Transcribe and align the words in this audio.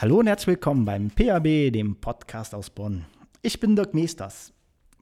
Hallo 0.00 0.20
und 0.20 0.28
herzlich 0.28 0.46
willkommen 0.46 0.84
beim 0.84 1.10
PAB, 1.10 1.72
dem 1.72 1.96
Podcast 1.96 2.54
aus 2.54 2.70
Bonn. 2.70 3.04
Ich 3.42 3.58
bin 3.58 3.74
Dirk 3.74 3.94
Meesters. 3.94 4.52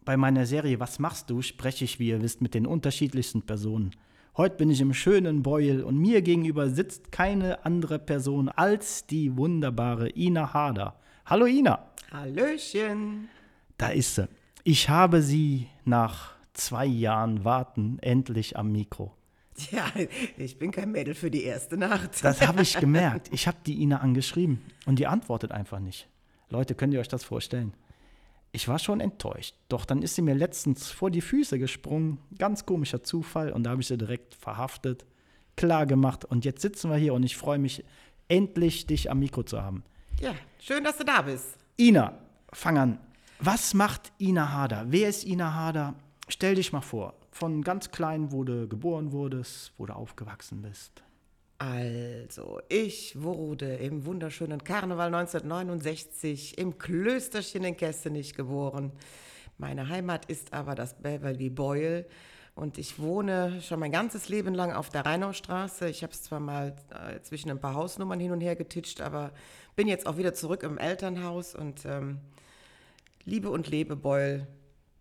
Bei 0.06 0.17
meiner 0.17 0.46
Serie 0.46 0.80
Was 0.80 0.99
machst 0.99 1.29
du 1.29 1.42
spreche 1.42 1.85
ich, 1.85 1.99
wie 1.99 2.08
ihr 2.08 2.22
wisst, 2.22 2.40
mit 2.40 2.54
den 2.54 2.65
unterschiedlichsten 2.65 3.42
Personen. 3.42 3.90
Heute 4.38 4.56
bin 4.56 4.71
ich 4.71 4.81
im 4.81 4.95
schönen 4.95 5.42
Beul 5.42 5.82
und 5.82 5.99
mir 5.99 6.22
gegenüber 6.22 6.71
sitzt 6.71 7.13
keine 7.13 7.67
andere 7.67 7.99
Person 7.99 8.49
als 8.49 9.06
die 9.06 9.37
wunderbare 9.37 10.09
Ina 10.17 10.54
Harder. 10.54 10.99
Hallo 11.26 11.44
Ina. 11.44 11.90
Hallöchen. 12.10 13.28
Da 13.76 13.88
ist 13.88 14.15
sie. 14.15 14.28
Ich 14.65 14.88
habe 14.88 15.21
sie 15.21 15.67
nach 15.85 16.37
zwei 16.55 16.87
Jahren 16.87 17.45
Warten 17.45 17.98
endlich 18.00 18.56
am 18.56 18.72
Mikro. 18.72 19.12
Ja, 19.70 19.91
ich 20.37 20.59
bin 20.59 20.70
kein 20.70 20.92
Mädel 20.92 21.15
für 21.15 21.30
die 21.30 21.45
erste 21.45 21.77
Nacht. 21.77 22.23
Das 22.23 22.47
habe 22.47 22.62
ich 22.62 22.77
gemerkt. 22.80 23.28
Ich 23.33 23.47
habe 23.47 23.59
die 23.66 23.83
Ina 23.83 23.98
angeschrieben 23.98 24.62
und 24.87 24.98
die 24.98 25.06
antwortet 25.06 25.52
einfach 25.52 25.78
nicht. 25.78 26.09
Leute, 26.51 26.74
könnt 26.74 26.95
ihr 26.95 27.01
euch 27.01 27.09
das 27.09 27.24
vorstellen? 27.24 27.74
Ich 28.52 28.69
war 28.69 28.78
schon 28.78 29.00
enttäuscht. 29.00 29.55
Doch 29.69 29.84
dann 29.84 30.02
ist 30.02 30.14
sie 30.14 30.23
mir 30.23 30.34
letztens 30.34 30.91
vor 30.91 31.11
die 31.11 31.20
Füße 31.20 31.59
gesprungen. 31.59 32.19
Ganz 32.38 32.64
komischer 32.64 33.02
Zufall. 33.02 33.52
Und 33.52 33.64
da 33.64 33.70
habe 33.70 33.80
ich 33.80 33.88
sie 33.88 33.98
direkt 33.98 34.34
verhaftet, 34.34 35.05
klar 35.56 35.86
gemacht. 35.86 36.25
Und 36.25 36.45
jetzt 36.45 36.62
sitzen 36.62 36.91
wir 36.91 36.97
hier 36.97 37.14
und 37.14 37.23
ich 37.23 37.36
freue 37.36 37.59
mich, 37.59 37.84
endlich 38.28 38.86
dich 38.86 39.11
am 39.11 39.19
Mikro 39.19 39.42
zu 39.42 39.61
haben. 39.61 39.83
Ja, 40.20 40.34
schön, 40.61 40.84
dass 40.84 40.97
du 40.97 41.05
da 41.05 41.23
bist. 41.23 41.59
Ina, 41.78 42.19
fang 42.52 42.78
an. 42.78 42.98
Was 43.41 43.75
macht 43.75 44.12
Ina 44.19 44.52
Hader? 44.52 44.86
Wer 44.88 45.09
ist 45.09 45.25
Ina 45.25 45.52
Hader? 45.55 45.95
Stell 46.28 46.55
dich 46.55 46.73
mal 46.73 46.80
vor 46.80 47.14
von 47.36 47.62
ganz 47.62 47.90
klein, 47.90 48.32
wo 48.32 48.45
du 48.45 48.66
geboren 48.66 49.12
wurdest, 49.12 49.72
wo 49.77 49.86
du 49.86 49.94
aufgewachsen 49.94 50.62
bist? 50.62 51.02
Also, 51.58 52.61
ich 52.69 53.20
wurde 53.20 53.77
im 53.77 54.05
wunderschönen 54.05 54.64
Karneval 54.64 55.14
1969 55.14 56.58
im 56.58 56.78
Klösterchen 56.78 57.64
in 57.64 57.77
Kessenich 57.77 58.34
geboren. 58.34 58.92
Meine 59.58 59.88
Heimat 59.88 60.27
ist 60.27 60.52
aber 60.52 60.74
das 60.74 60.94
Beverly 60.94 61.48
Boyle 61.48 62.06
und 62.55 62.78
ich 62.78 62.98
wohne 62.98 63.61
schon 63.62 63.80
mein 63.80 63.92
ganzes 63.92 64.28
Leben 64.28 64.55
lang 64.55 64.72
auf 64.72 64.89
der 64.89 65.05
Rheinaustraße. 65.06 65.89
Ich 65.89 66.02
habe 66.02 66.12
es 66.12 66.22
zwar 66.22 66.41
mal 66.41 66.74
äh, 66.91 67.20
zwischen 67.20 67.50
ein 67.50 67.61
paar 67.61 67.74
Hausnummern 67.74 68.20
hin 68.20 68.33
und 68.33 68.41
her 68.41 68.56
getitscht, 68.56 69.00
aber 69.00 69.33
bin 69.77 69.89
jetzt 69.89 70.06
auch 70.06 70.16
wieder 70.16 70.34
zurück 70.34 70.62
im 70.62 70.78
Elternhaus 70.78 71.55
und 71.55 71.84
ähm, 71.84 72.18
liebe 73.24 73.50
und 73.50 73.68
lebe 73.68 73.96
Beul 73.96 74.46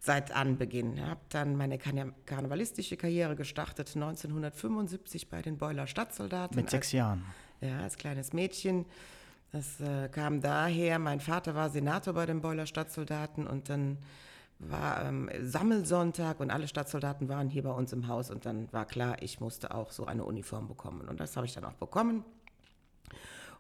seit 0.06 0.32
Anbeginn. 0.32 0.98
Ich 0.98 1.02
habe 1.02 1.20
dann 1.30 1.56
meine 1.56 1.78
karnevalistische 1.78 2.96
Karriere 2.98 3.36
gestartet 3.36 3.92
1975 3.96 5.30
bei 5.30 5.42
den 5.42 5.58
Beuler 5.58 5.88
Stadtsoldaten. 5.88 6.56
Mit 6.56 6.70
sechs 6.70 6.88
als, 6.88 6.92
Jahren. 6.94 7.26
Ja, 7.62 7.80
als 7.80 7.98
kleines 7.98 8.34
Mädchen. 8.34 8.86
Das 9.52 9.80
äh, 9.80 10.10
kam 10.10 10.42
daher, 10.42 11.00
mein 11.00 11.20
Vater 11.20 11.56
war 11.56 11.70
Senator 11.70 12.14
bei 12.14 12.26
den 12.26 12.42
Beuler 12.42 12.66
Stadtsoldaten 12.66 13.48
und 13.48 13.70
dann 13.70 13.98
war 14.60 15.06
ähm, 15.06 15.30
Sammelsonntag 15.42 16.40
und 16.40 16.52
alle 16.52 16.68
Stadtsoldaten 16.68 17.28
waren 17.28 17.50
hier 17.50 17.64
bei 17.64 17.72
uns 17.72 17.92
im 17.94 18.08
Haus 18.08 18.30
und 18.32 18.46
dann 18.46 18.72
war 18.72 18.86
klar, 18.86 19.22
ich 19.22 19.40
musste 19.40 19.74
auch 19.74 19.92
so 19.92 20.06
eine 20.06 20.24
Uniform 20.24 20.68
bekommen 20.68 21.08
und 21.08 21.20
das 21.20 21.36
habe 21.36 21.46
ich 21.46 21.54
dann 21.54 21.66
auch 21.66 21.74
bekommen 21.74 22.24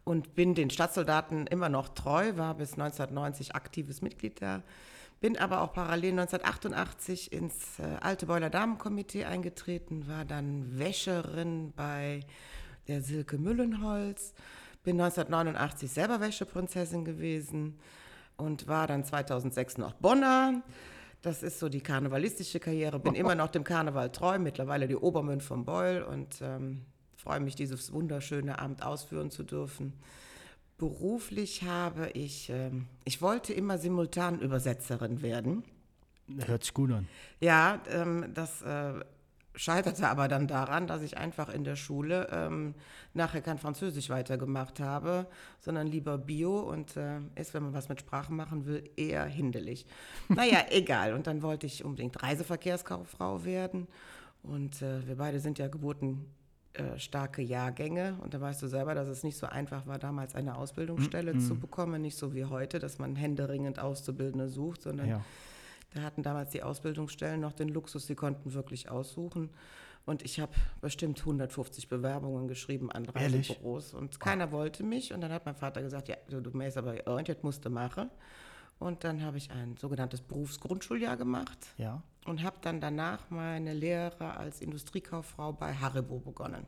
und 0.03 0.35
bin 0.35 0.53
den 0.53 0.69
Stadtsoldaten 0.69 1.47
immer 1.47 1.67
noch 1.67 1.89
treu, 1.89 2.37
war 2.37 2.55
bis 2.55 2.73
1990 2.73 3.55
aktives 3.55 4.01
Mitglied 4.01 4.39
der 4.39 4.63
bin 5.19 5.37
aber 5.37 5.61
auch 5.61 5.73
parallel 5.73 6.11
1988 6.11 7.31
ins 7.31 7.79
äh, 7.79 7.83
Alte 8.01 8.25
Beuler 8.25 8.49
Damenkomitee 8.49 9.25
eingetreten, 9.25 10.07
war 10.07 10.25
dann 10.25 10.77
Wäscherin 10.77 11.73
bei 11.75 12.21
der 12.87 13.01
Silke 13.01 13.37
Müllenholz, 13.37 14.33
bin 14.83 14.99
1989 14.99 15.91
selber 15.91 16.19
Wäscheprinzessin 16.19 17.05
gewesen 17.05 17.79
und 18.37 18.67
war 18.67 18.87
dann 18.87 19.03
2006 19.03 19.77
noch 19.77 19.93
Bonner. 19.93 20.61
Das 21.21 21.41
ist 21.41 21.59
so 21.59 21.69
die 21.69 21.81
karnevalistische 21.81 22.59
Karriere. 22.59 22.99
Bin 22.99 23.15
immer 23.15 23.33
noch 23.33 23.49
dem 23.49 23.63
Karneval 23.63 24.11
treu, 24.11 24.37
mittlerweile 24.37 24.87
die 24.87 24.95
Obermünd 24.95 25.41
vom 25.41 25.65
Beul 25.65 26.03
und 26.03 26.39
ähm, 26.41 26.85
freue 27.15 27.39
mich, 27.39 27.55
dieses 27.55 27.91
wunderschöne 27.91 28.59
Amt 28.59 28.83
ausführen 28.83 29.31
zu 29.31 29.41
dürfen. 29.41 29.93
Beruflich 30.77 31.63
habe 31.63 32.09
ich, 32.09 32.49
ähm, 32.49 32.87
ich 33.05 33.21
wollte 33.21 33.53
immer 33.53 33.77
simultan 33.77 34.39
Übersetzerin 34.39 35.21
werden. 35.21 35.63
Hört 36.45 36.63
sich 36.63 36.73
gut 36.73 36.91
an. 36.91 37.07
Ja, 37.39 37.81
ähm, 37.89 38.31
das 38.33 38.61
äh, 38.61 38.93
scheiterte 39.55 40.07
aber 40.09 40.27
dann 40.27 40.47
daran, 40.47 40.87
dass 40.87 41.01
ich 41.01 41.17
einfach 41.17 41.49
in 41.49 41.63
der 41.63 41.75
Schule 41.75 42.27
ähm, 42.31 42.75
nachher 43.13 43.41
kein 43.41 43.57
Französisch 43.57 44.09
weitergemacht 44.09 44.79
habe, 44.79 45.27
sondern 45.59 45.87
lieber 45.87 46.17
Bio 46.17 46.59
und 46.59 46.97
äh, 46.97 47.19
ist, 47.35 47.53
wenn 47.53 47.63
man 47.63 47.73
was 47.73 47.89
mit 47.89 48.01
Sprachen 48.01 48.35
machen 48.35 48.65
will, 48.65 48.83
eher 48.95 49.25
hinderlich. 49.25 49.85
naja, 50.29 50.65
egal. 50.69 51.13
Und 51.13 51.27
dann 51.27 51.41
wollte 51.41 51.65
ich 51.65 51.83
unbedingt 51.83 52.21
Reiseverkehrskauffrau 52.21 53.45
werden. 53.45 53.87
Und 54.43 54.81
äh, 54.81 55.07
wir 55.07 55.15
beide 55.15 55.39
sind 55.39 55.57
ja 55.57 55.67
Geburten 55.67 56.25
äh, 56.77 56.99
starke 56.99 57.41
Jahrgänge. 57.41 58.17
Und 58.21 58.33
da 58.33 58.41
weißt 58.41 58.61
du 58.61 58.67
selber, 58.67 58.95
dass 58.95 59.07
es 59.07 59.23
nicht 59.23 59.37
so 59.37 59.47
einfach 59.47 59.87
war, 59.87 59.99
damals 59.99 60.35
eine 60.35 60.57
Ausbildungsstelle 60.57 61.33
mm 61.33 61.39
zu 61.39 61.59
bekommen. 61.59 62.01
Nicht 62.01 62.17
so 62.17 62.33
wie 62.33 62.45
heute, 62.45 62.79
dass 62.79 62.99
man 62.99 63.15
händeringend 63.15 63.79
Auszubildende 63.79 64.47
sucht, 64.49 64.83
sondern 64.83 65.07
ja. 65.07 65.21
da 65.93 66.01
hatten 66.01 66.23
damals 66.23 66.51
die 66.51 66.63
Ausbildungsstellen 66.63 67.39
noch 67.39 67.53
den 67.53 67.69
Luxus, 67.69 68.07
sie 68.07 68.15
konnten 68.15 68.53
wirklich 68.53 68.89
aussuchen. 68.89 69.49
Und 70.05 70.23
ich 70.23 70.39
habe 70.39 70.53
bestimmt 70.81 71.19
150 71.19 71.87
Bewerbungen 71.87 72.47
geschrieben 72.47 72.91
an 72.91 73.05
Reisebüros 73.05 73.93
und 73.93 74.19
keiner 74.19 74.49
oh. 74.49 74.51
wollte 74.51 74.83
mich. 74.83 75.13
Und 75.13 75.21
dann 75.21 75.31
hat 75.31 75.45
mein 75.45 75.55
Vater 75.55 75.81
gesagt, 75.81 76.07
ja, 76.09 76.15
du, 76.29 76.41
du 76.41 76.55
mäßt 76.55 76.77
aber 76.77 77.07
irgendwas 77.07 77.43
musst 77.43 77.65
du 77.65 77.69
machen. 77.69 78.09
Und 78.77 79.03
dann 79.03 79.23
habe 79.23 79.37
ich 79.37 79.51
ein 79.51 79.77
sogenanntes 79.77 80.21
Berufsgrundschuljahr 80.21 81.17
gemacht. 81.17 81.57
Ja 81.77 82.03
und 82.25 82.43
habe 82.43 82.57
dann 82.61 82.81
danach 82.81 83.29
meine 83.29 83.73
Lehre 83.73 84.35
als 84.35 84.61
Industriekauffrau 84.61 85.53
bei 85.53 85.73
Haribo 85.73 86.19
begonnen. 86.19 86.65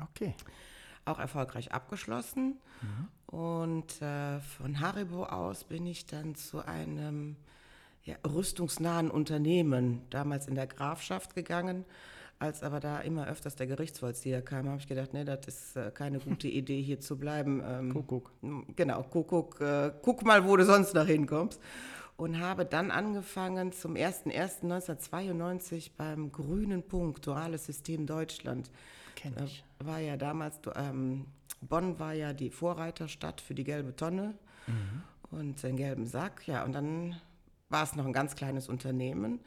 Okay. 0.00 0.34
Auch 1.04 1.18
erfolgreich 1.18 1.72
abgeschlossen. 1.72 2.58
Mhm. 2.80 3.38
Und 3.38 4.02
äh, 4.02 4.40
von 4.40 4.80
Haribo 4.80 5.24
aus 5.24 5.64
bin 5.64 5.86
ich 5.86 6.06
dann 6.06 6.34
zu 6.34 6.64
einem 6.64 7.36
ja, 8.04 8.16
rüstungsnahen 8.26 9.10
Unternehmen, 9.10 10.02
damals 10.10 10.46
in 10.48 10.54
der 10.54 10.66
Grafschaft 10.66 11.34
gegangen. 11.34 11.84
Als 12.38 12.62
aber 12.62 12.80
da 12.80 13.00
immer 13.00 13.28
öfters 13.28 13.54
der 13.54 13.66
Gerichtsvollzieher 13.66 14.42
kam, 14.42 14.68
habe 14.68 14.78
ich 14.78 14.88
gedacht, 14.88 15.12
nee, 15.12 15.24
das 15.24 15.46
ist 15.46 15.76
äh, 15.76 15.90
keine 15.92 16.18
gute 16.18 16.48
Idee, 16.48 16.82
hier 16.82 17.00
zu 17.00 17.16
bleiben. 17.18 17.62
Ähm, 17.64 17.92
Kuckuck. 17.92 18.32
Genau, 18.74 19.02
Kuckuck. 19.02 19.60
Äh, 19.60 19.92
guck 20.02 20.24
mal, 20.24 20.46
wo 20.46 20.56
du 20.56 20.64
sonst 20.64 20.94
noch 20.94 21.06
hinkommst 21.06 21.60
und 22.16 22.40
habe 22.40 22.64
dann 22.64 22.90
angefangen 22.90 23.72
zum 23.72 23.94
01.01.1992 23.94 25.90
beim 25.96 26.30
Grünen 26.32 26.82
Punkt, 26.82 27.26
Duales 27.26 27.66
System 27.66 28.06
Deutschland. 28.06 28.70
Kenn 29.16 29.34
ich. 29.44 29.64
War 29.78 29.98
ja 29.98 30.16
damals, 30.16 30.60
ähm, 30.76 31.26
Bonn 31.60 31.98
war 31.98 32.12
ja 32.12 32.32
die 32.32 32.50
Vorreiterstadt 32.50 33.40
für 33.40 33.54
die 33.54 33.64
gelbe 33.64 33.96
Tonne 33.96 34.34
mhm. 34.66 35.02
und 35.30 35.62
den 35.62 35.76
gelben 35.76 36.06
Sack. 36.06 36.46
Ja, 36.46 36.64
und 36.64 36.72
dann 36.72 37.20
war 37.68 37.82
es 37.82 37.96
noch 37.96 38.06
ein 38.06 38.12
ganz 38.12 38.36
kleines 38.36 38.68
Unternehmen 38.68 39.40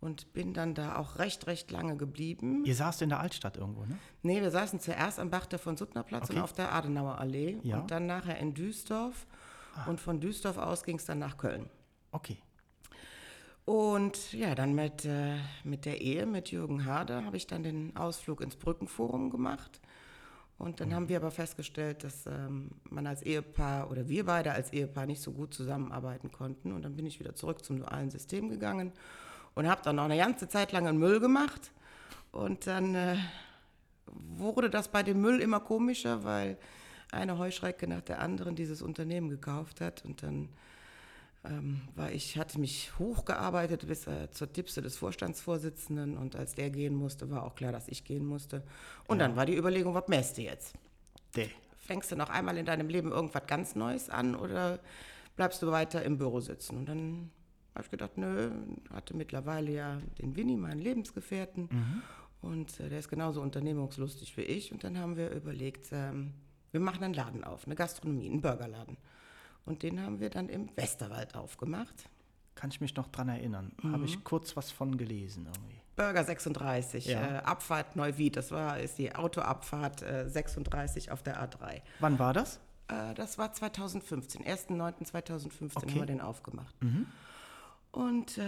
und 0.00 0.32
bin 0.32 0.52
dann 0.52 0.74
da 0.74 0.96
auch 0.96 1.18
recht, 1.18 1.46
recht 1.46 1.70
lange 1.70 1.96
geblieben. 1.96 2.64
Ihr 2.64 2.74
saßt 2.74 3.02
in 3.02 3.08
der 3.08 3.20
Altstadt 3.20 3.56
irgendwo, 3.56 3.84
ne? 3.86 3.98
Nee, 4.22 4.40
wir 4.40 4.50
saßen 4.50 4.78
zuerst 4.78 5.18
am 5.18 5.30
Bach 5.30 5.46
der 5.46 5.58
von 5.58 5.76
Suttner 5.76 6.02
Platz 6.02 6.24
okay. 6.24 6.36
und 6.36 6.42
auf 6.42 6.52
der 6.52 6.72
Adenauer 6.72 7.18
Allee 7.18 7.58
ja. 7.62 7.80
und 7.80 7.90
dann 7.90 8.06
nachher 8.06 8.38
in 8.38 8.54
Duisdorf. 8.54 9.26
Ah. 9.74 9.86
Und 9.86 10.00
von 10.00 10.20
Duisdorf 10.20 10.58
aus 10.58 10.84
ging 10.84 10.96
es 10.96 11.06
dann 11.06 11.18
nach 11.18 11.36
Köln. 11.36 11.68
Okay. 12.14 12.36
Und 13.64 14.32
ja, 14.32 14.54
dann 14.54 14.72
mit, 14.74 15.04
äh, 15.04 15.36
mit 15.64 15.84
der 15.84 16.00
Ehe 16.00 16.26
mit 16.26 16.52
Jürgen 16.52 16.84
Harder 16.84 17.24
habe 17.24 17.36
ich 17.36 17.48
dann 17.48 17.64
den 17.64 17.96
Ausflug 17.96 18.40
ins 18.40 18.54
Brückenforum 18.54 19.30
gemacht. 19.30 19.80
Und 20.56 20.78
dann 20.78 20.90
mhm. 20.90 20.94
haben 20.94 21.08
wir 21.08 21.16
aber 21.16 21.32
festgestellt, 21.32 22.04
dass 22.04 22.26
ähm, 22.26 22.70
man 22.88 23.08
als 23.08 23.22
Ehepaar 23.22 23.90
oder 23.90 24.08
wir 24.08 24.26
beide 24.26 24.52
als 24.52 24.72
Ehepaar 24.72 25.06
nicht 25.06 25.22
so 25.22 25.32
gut 25.32 25.54
zusammenarbeiten 25.54 26.30
konnten. 26.30 26.70
Und 26.70 26.82
dann 26.82 26.94
bin 26.94 27.04
ich 27.04 27.18
wieder 27.18 27.34
zurück 27.34 27.64
zum 27.64 27.80
dualen 27.80 28.10
System 28.10 28.48
gegangen 28.48 28.92
und 29.56 29.68
habe 29.68 29.82
dann 29.82 29.96
noch 29.96 30.04
eine 30.04 30.16
ganze 30.16 30.46
Zeit 30.46 30.70
lang 30.70 30.86
einen 30.86 30.98
Müll 30.98 31.18
gemacht. 31.18 31.72
Und 32.30 32.68
dann 32.68 32.94
äh, 32.94 33.16
wurde 34.06 34.70
das 34.70 34.86
bei 34.86 35.02
dem 35.02 35.20
Müll 35.20 35.40
immer 35.40 35.58
komischer, 35.58 36.22
weil 36.22 36.58
eine 37.10 37.38
Heuschrecke 37.38 37.88
nach 37.88 38.02
der 38.02 38.20
anderen 38.20 38.54
dieses 38.54 38.82
Unternehmen 38.82 39.30
gekauft 39.30 39.80
hat. 39.80 40.04
Und 40.04 40.22
dann 40.22 40.48
ähm, 41.44 41.82
weil 41.94 42.14
ich 42.14 42.38
hatte 42.38 42.58
mich 42.58 42.98
hochgearbeitet 42.98 43.86
bis 43.86 44.06
äh, 44.06 44.30
zur 44.30 44.52
Tipse 44.52 44.80
des 44.80 44.96
Vorstandsvorsitzenden 44.96 46.16
und 46.16 46.36
als 46.36 46.54
der 46.54 46.70
gehen 46.70 46.94
musste, 46.94 47.30
war 47.30 47.44
auch 47.44 47.54
klar, 47.54 47.72
dass 47.72 47.88
ich 47.88 48.04
gehen 48.04 48.24
musste. 48.24 48.62
Und 49.06 49.18
ja. 49.18 49.26
dann 49.26 49.36
war 49.36 49.44
die 49.44 49.56
Überlegung, 49.56 49.94
was 49.94 50.08
mäst 50.08 50.38
du 50.38 50.42
jetzt? 50.42 50.74
De. 51.36 51.48
Fängst 51.76 52.10
du 52.10 52.16
noch 52.16 52.30
einmal 52.30 52.56
in 52.56 52.64
deinem 52.64 52.88
Leben 52.88 53.12
irgendwas 53.12 53.46
ganz 53.46 53.74
Neues 53.74 54.08
an 54.08 54.34
oder 54.34 54.78
bleibst 55.36 55.62
du 55.62 55.70
weiter 55.70 56.02
im 56.02 56.16
Büro 56.16 56.40
sitzen? 56.40 56.78
Und 56.78 56.86
dann 56.86 57.30
habe 57.74 57.84
ich 57.84 57.90
gedacht, 57.90 58.16
nö, 58.16 58.50
hatte 58.90 59.14
mittlerweile 59.14 59.70
ja 59.70 59.98
den 60.18 60.36
Winnie, 60.36 60.56
meinen 60.56 60.80
Lebensgefährten. 60.80 61.68
Mhm. 61.70 62.02
Und 62.40 62.80
äh, 62.80 62.88
der 62.88 63.00
ist 63.00 63.08
genauso 63.08 63.42
unternehmungslustig 63.42 64.36
wie 64.38 64.42
ich. 64.42 64.72
Und 64.72 64.82
dann 64.82 64.98
haben 64.98 65.16
wir 65.16 65.30
überlegt, 65.30 65.88
ähm, 65.92 66.32
wir 66.70 66.80
machen 66.80 67.04
einen 67.04 67.14
Laden 67.14 67.44
auf, 67.44 67.66
eine 67.66 67.74
Gastronomie, 67.74 68.30
einen 68.30 68.40
Burgerladen. 68.40 68.96
Und 69.66 69.82
den 69.82 70.00
haben 70.02 70.20
wir 70.20 70.30
dann 70.30 70.48
im 70.48 70.68
Westerwald 70.76 71.34
aufgemacht. 71.34 72.08
Kann 72.54 72.70
ich 72.70 72.80
mich 72.80 72.94
noch 72.96 73.08
dran 73.08 73.28
erinnern. 73.28 73.72
Habe 73.82 74.04
ich 74.04 74.22
kurz 74.24 74.56
was 74.56 74.70
von 74.70 74.96
gelesen 74.96 75.46
irgendwie. 75.46 75.80
Burger 75.96 76.24
36, 76.24 77.06
Ja. 77.06 77.20
äh, 77.38 77.38
Abfahrt 77.42 77.96
Neuwied, 77.96 78.36
das 78.36 78.50
war 78.50 78.78
ist 78.80 78.98
die 78.98 79.14
Autoabfahrt 79.14 80.02
äh, 80.02 80.28
36 80.28 81.10
auf 81.12 81.22
der 81.22 81.40
A3. 81.42 81.82
Wann 82.00 82.18
war 82.18 82.32
das? 82.32 82.58
Äh, 82.88 83.14
das 83.14 83.38
war 83.38 83.52
2015, 83.52 84.44
1.9.2015 84.44 85.76
Okay. 85.76 85.90
haben 85.90 85.94
wir 86.00 86.06
den 86.06 86.20
aufgemacht. 86.20 86.74
Und 87.92 88.38
äh, 88.38 88.42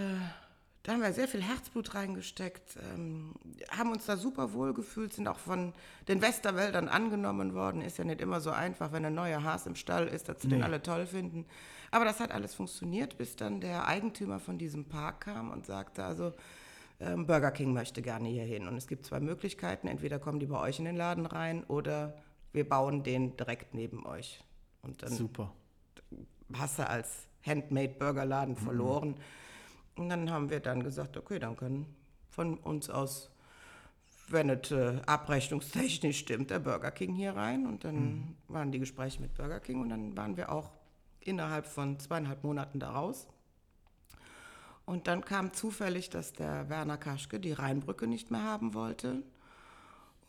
da 0.87 0.93
haben 0.93 1.01
wir 1.01 1.11
sehr 1.11 1.27
viel 1.27 1.43
Herzblut 1.43 1.95
reingesteckt, 1.95 2.77
ähm, 2.93 3.33
haben 3.77 3.91
uns 3.91 4.05
da 4.05 4.15
super 4.15 4.53
wohl 4.53 4.73
gefühlt, 4.73 5.11
sind 5.11 5.27
auch 5.27 5.37
von 5.37 5.73
den 6.07 6.21
Westerwäldern 6.21 6.87
angenommen 6.87 7.53
worden. 7.53 7.81
Ist 7.81 7.97
ja 7.97 8.05
nicht 8.05 8.21
immer 8.21 8.39
so 8.39 8.51
einfach, 8.51 8.93
wenn 8.93 9.03
ein 9.03 9.13
neuer 9.13 9.43
Haas 9.43 9.67
im 9.67 9.75
Stall 9.75 10.07
ist, 10.07 10.29
dass 10.29 10.41
sie 10.41 10.47
den 10.47 10.59
Nee. 10.59 10.63
alle 10.63 10.81
toll 10.81 11.05
finden. 11.05 11.45
Aber 11.91 12.05
das 12.05 12.21
hat 12.21 12.31
alles 12.31 12.55
funktioniert, 12.55 13.17
bis 13.17 13.35
dann 13.35 13.59
der 13.59 13.85
Eigentümer 13.85 14.39
von 14.39 14.57
diesem 14.57 14.85
Park 14.85 15.25
kam 15.25 15.51
und 15.51 15.65
sagte, 15.65 16.05
also 16.05 16.31
ähm, 17.01 17.27
Burger 17.27 17.51
King 17.51 17.73
möchte 17.73 18.01
gerne 18.01 18.29
hier 18.29 18.45
hin. 18.45 18.65
Und 18.65 18.77
es 18.77 18.87
gibt 18.87 19.05
zwei 19.05 19.19
Möglichkeiten. 19.19 19.89
Entweder 19.89 20.19
kommen 20.19 20.39
die 20.39 20.45
bei 20.45 20.61
euch 20.61 20.79
in 20.79 20.85
den 20.85 20.95
Laden 20.95 21.25
rein 21.25 21.65
oder 21.65 22.15
wir 22.53 22.67
bauen 22.67 23.03
den 23.03 23.35
direkt 23.35 23.73
neben 23.73 24.05
euch. 24.05 24.41
Und 24.83 25.03
dann 25.03 25.11
Super. 25.11 25.51
hast 26.53 26.79
du 26.79 26.87
als 26.87 27.27
Handmade-Burgerladen 27.45 28.55
verloren. 28.55 29.15
Und 29.97 30.09
dann 30.09 30.29
haben 30.31 30.49
wir 30.49 30.59
dann 30.59 30.83
gesagt, 30.83 31.17
okay, 31.17 31.39
dann 31.39 31.55
können 31.55 31.85
von 32.29 32.57
uns 32.59 32.89
aus, 32.89 33.31
wenn 34.29 34.49
es 34.49 34.71
äh, 34.71 34.99
abrechnungstechnisch 35.05 36.19
stimmt, 36.19 36.51
der 36.51 36.59
Burger 36.59 36.91
King 36.91 37.15
hier 37.15 37.35
rein. 37.35 37.65
Und 37.65 37.83
dann 37.83 38.35
waren 38.47 38.71
die 38.71 38.79
Gespräche 38.79 39.21
mit 39.21 39.33
Burger 39.33 39.59
King 39.59 39.81
und 39.81 39.89
dann 39.89 40.15
waren 40.15 40.37
wir 40.37 40.51
auch 40.51 40.69
innerhalb 41.19 41.65
von 41.65 41.99
zweieinhalb 41.99 42.43
Monaten 42.43 42.79
da 42.79 42.91
raus. 42.91 43.27
Und 44.85 45.07
dann 45.07 45.25
kam 45.25 45.51
zufällig, 45.51 46.09
dass 46.09 46.31
der 46.31 46.69
Werner 46.69 46.97
Kaschke 46.97 47.39
die 47.39 47.51
Rheinbrücke 47.51 48.07
nicht 48.07 48.31
mehr 48.31 48.43
haben 48.43 48.73
wollte. 48.73 49.23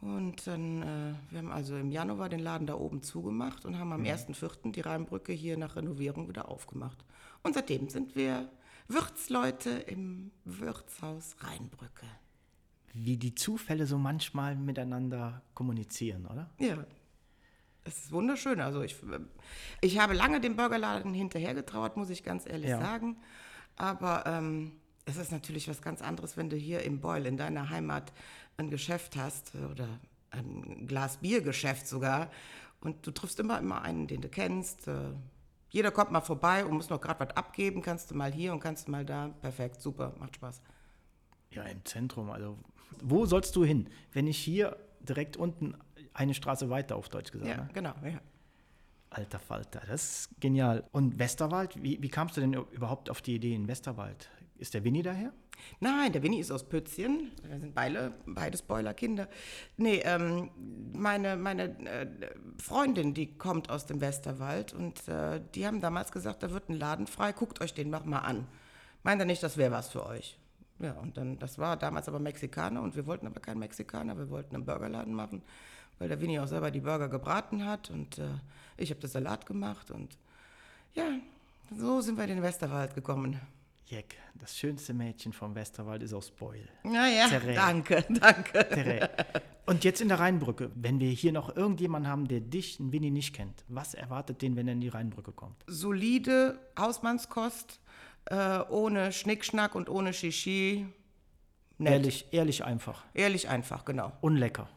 Und 0.01 0.47
dann, 0.47 0.83
äh, 0.83 1.15
wir 1.31 1.39
haben 1.39 1.53
also 1.53 1.77
im 1.77 1.91
Januar 1.91 2.29
den 2.29 2.41
Laden 2.41 2.67
da 2.67 2.75
oben 2.75 3.03
zugemacht 3.03 3.65
und 3.65 3.79
haben 3.79 3.93
am 3.93 4.03
1.4. 4.03 4.73
die 4.73 4.81
Rheinbrücke 4.81 5.33
hier 5.33 5.57
nach 5.57 5.77
Renovierung 5.77 6.29
wieder 6.29 6.49
aufgemacht. 6.49 7.05
Und 7.43 7.55
seitdem 7.55 7.89
sind 7.89 8.17
wir 8.17 8.49
Wirtsleute 8.89 9.71
im 9.71 10.31
Wirtshaus 10.45 11.37
Rheinbrücke. 11.41 12.07
Wie 12.95 13.17
die 13.17 13.35
Zufälle 13.35 13.87
so 13.87 13.99
manchmal 13.99 14.57
miteinander 14.57 15.43
kommunizieren, 15.55 16.27
oder? 16.27 16.51
Ja. 16.59 16.85
Es 17.85 18.05
ist 18.05 18.13
wunderschön. 18.13 18.61
Also 18.61 18.83
ich, 18.83 18.97
ich 19.81 19.99
habe 19.99 20.15
lange 20.15 20.41
dem 20.41 20.57
Burgerladen 20.57 21.15
hinterhergetrauert, 21.15 21.97
muss 21.97 22.11
ich 22.11 22.23
ganz 22.25 22.47
ehrlich 22.47 22.71
Ja. 22.71 22.81
sagen. 22.81 23.17
Aber 23.77 24.25
ähm, 24.27 24.73
es 25.05 25.17
ist 25.17 25.33
natürlich 25.33 25.69
was 25.69 25.81
ganz 25.81 26.03
anderes, 26.03 26.37
wenn 26.37 26.51
du 26.51 26.57
hier 26.57 26.83
im 26.83 27.01
Beul, 27.01 27.25
in 27.27 27.37
deiner 27.37 27.71
Heimat, 27.71 28.13
ein 28.57 28.71
Geschäft 28.71 29.17
hast 29.17 29.55
oder 29.55 29.87
ein 30.31 30.87
Glas 30.87 31.19
Biergeschäft 31.19 31.87
sogar. 31.87 32.31
Und 32.81 33.07
du 33.07 33.11
triffst 33.11 33.39
immer, 33.41 33.59
immer 33.59 33.83
einen, 33.83 34.07
den 34.07 34.21
du 34.21 34.29
kennst. 34.29 34.89
Äh, 34.89 35.13
jeder 35.71 35.91
kommt 35.91 36.11
mal 36.11 36.21
vorbei 36.21 36.65
und 36.65 36.73
muss 36.73 36.89
noch 36.91 37.01
gerade 37.01 37.21
was 37.21 37.37
abgeben. 37.37 37.83
Kannst 37.83 38.11
du 38.11 38.15
mal 38.15 38.33
hier 38.33 38.53
und 38.53 38.61
kannst 38.61 38.89
du 38.89 38.91
mal 38.91 39.05
da. 39.05 39.29
Perfekt, 39.41 39.81
super, 39.81 40.15
macht 40.19 40.37
Spaß. 40.37 40.61
Ja, 41.51 41.63
im 41.65 41.85
Zentrum. 41.85 42.31
Also, 42.31 42.59
wo 43.03 43.27
sollst 43.27 43.55
du 43.57 43.65
hin? 43.65 43.89
Wenn 44.13 44.27
ich 44.27 44.39
hier 44.39 44.77
direkt 45.01 45.37
unten 45.37 45.75
eine 46.15 46.35
Straße 46.35 46.71
weiter, 46.71 46.97
auf 46.97 47.09
Deutsch 47.09 47.33
gesagt. 47.33 47.51
Ja, 47.51 47.57
ne? 47.57 47.69
genau. 47.73 47.95
Ja. 48.03 48.21
Alter 49.11 49.39
Falter, 49.39 49.81
das 49.87 50.21
ist 50.21 50.41
genial. 50.41 50.85
Und 50.93 51.19
Westerwald, 51.19 51.83
wie, 51.83 52.03
wie 52.03 52.09
kamst 52.09 52.37
du 52.37 52.41
denn 52.43 52.53
überhaupt 52.53 53.09
auf 53.09 53.23
die 53.23 53.37
Idee 53.37 53.55
in 53.55 53.67
Westerwald? 53.67 54.29
Ist 54.59 54.75
der 54.75 54.83
Winnie 54.85 55.03
daher? 55.03 55.33
Nein, 55.81 56.13
der 56.13 56.23
Winnie 56.23 56.41
ist 56.41 56.51
aus 56.51 56.69
Pützchen. 56.69 57.33
Wir 57.43 57.61
sind 57.61 57.75
beide, 57.75 58.13
beides 58.27 58.63
Boilerkinder. 58.63 59.29
Nee, 59.77 60.03
ähm, 60.05 60.51
meine, 60.93 61.37
meine 61.37 61.79
äh, 61.87 62.07
Freundin, 62.61 63.15
die 63.15 63.39
kommt 63.39 63.71
aus 63.71 63.87
dem 63.87 64.01
Westerwald 64.01 64.73
und 64.73 65.07
äh, 65.09 65.41
die 65.55 65.67
haben 65.67 65.81
damals 65.81 66.13
gesagt, 66.13 66.43
da 66.43 66.51
wird 66.51 66.69
ein 66.69 66.75
Laden 66.75 67.07
frei, 67.07 67.33
guckt 67.33 67.61
euch 67.61 67.75
den 67.75 67.93
doch 67.93 68.05
mal 68.05 68.21
an. 68.21 68.47
Meint 69.05 69.21
er 69.21 69.27
nicht, 69.27 69.43
das 69.43 69.57
wäre 69.57 69.71
was 69.71 69.89
für 69.89 70.05
euch? 70.07 70.39
Ja, 70.81 70.93
und 70.93 71.17
dann, 71.17 71.39
das 71.39 71.59
war 71.59 71.77
damals 71.77 72.09
aber 72.09 72.19
Mexikaner 72.21 72.83
und 72.83 72.95
wir 72.95 73.07
wollten 73.07 73.27
aber 73.27 73.41
keinen 73.41 73.59
Mexikaner, 73.59 74.17
wir 74.17 74.31
wollten 74.31 74.55
einen 74.55 74.65
Burgerladen 74.65 75.13
machen, 75.13 75.43
weil 75.99 76.09
der 76.09 76.21
Winnie 76.21 76.41
auch 76.41 76.47
selber 76.47 76.71
die 76.71 76.81
Burger 76.81 77.09
gebraten 77.09 77.65
hat 77.65 77.91
und 77.91 78.19
äh, 78.19 78.27
ich 78.77 78.91
habe 78.91 79.01
das 79.01 79.13
Salat 79.13 79.47
gemacht 79.47 79.91
und 79.91 80.17
ja, 80.95 81.05
so 81.77 82.01
sind 82.01 82.17
wir 82.17 82.25
in 82.25 82.31
den 82.31 82.43
Westerwald 82.43 82.95
gekommen. 82.95 83.41
Jeck, 83.91 84.17
das 84.35 84.59
schönste 84.59 84.93
Mädchen 84.93 85.33
vom 85.33 85.55
Westerwald 85.55 86.03
ist 86.03 86.13
aus 86.13 86.31
Beul. 86.31 86.69
Naja, 86.85 87.27
Terrain. 87.29 87.55
danke, 87.55 88.05
danke. 88.21 88.69
Terrain. 88.69 89.09
Und 89.65 89.83
jetzt 89.85 90.03
in 90.03 90.09
der 90.09 90.21
Rheinbrücke, 90.21 90.71
wenn 90.75 91.01
wir 91.01 91.11
hier 91.11 91.33
noch 91.33 91.57
irgendjemanden 91.57 92.11
haben, 92.11 92.29
der 92.29 92.41
dich, 92.41 92.79
einen 92.81 92.93
Winnie, 92.93 93.11
nicht 93.11 93.35
kennt, 93.35 93.65
was 93.69 93.95
erwartet 93.95 94.43
den, 94.43 94.57
wenn 94.57 94.69
er 94.69 94.75
in 94.75 94.81
die 94.81 94.89
Rheinbrücke 94.89 95.33
kommt? 95.33 95.65
solide 95.67 96.59
Hausmannskost, 96.79 97.81
äh, 98.27 98.61
ohne 98.69 99.11
Schnickschnack 99.13 99.75
und 99.75 99.89
ohne 99.89 100.13
Shishi. 100.13 100.87
Nett. 101.79 101.93
Ehrlich, 101.93 102.27
ehrlich 102.33 102.65
einfach. 102.65 103.05
Ehrlich 103.15 103.49
einfach, 103.49 103.85
genau. 103.87 104.13
Unlecker. 104.21 104.69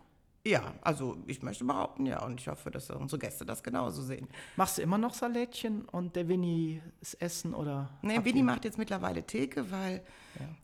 Ja, 0.44 0.74
also 0.82 1.18
ich 1.28 1.44
möchte 1.44 1.64
behaupten, 1.66 2.08
ja, 2.08 2.24
und 2.26 2.40
ich 2.42 2.48
hoffe, 2.48 2.72
dass 2.72 2.90
unsere 2.90 3.20
Gäste 3.20 3.46
das 3.46 3.62
genauso 3.62 4.02
sehen. 4.02 4.28
Machst 4.56 4.78
du 4.78 4.82
immer 4.82 4.98
noch 4.98 5.14
Salätchen 5.14 5.86
und 5.86 6.16
der 6.16 6.28
Winnie 6.28 6.82
das 7.00 7.14
Essen 7.14 7.54
oder? 7.54 7.92
Nee, 8.02 8.24
Winnie 8.24 8.40
ihr- 8.40 8.46
macht 8.46 8.66
jetzt 8.66 8.80
mittlerweile 8.80 9.22
Theke, 9.24 9.70
weil, 9.70 10.02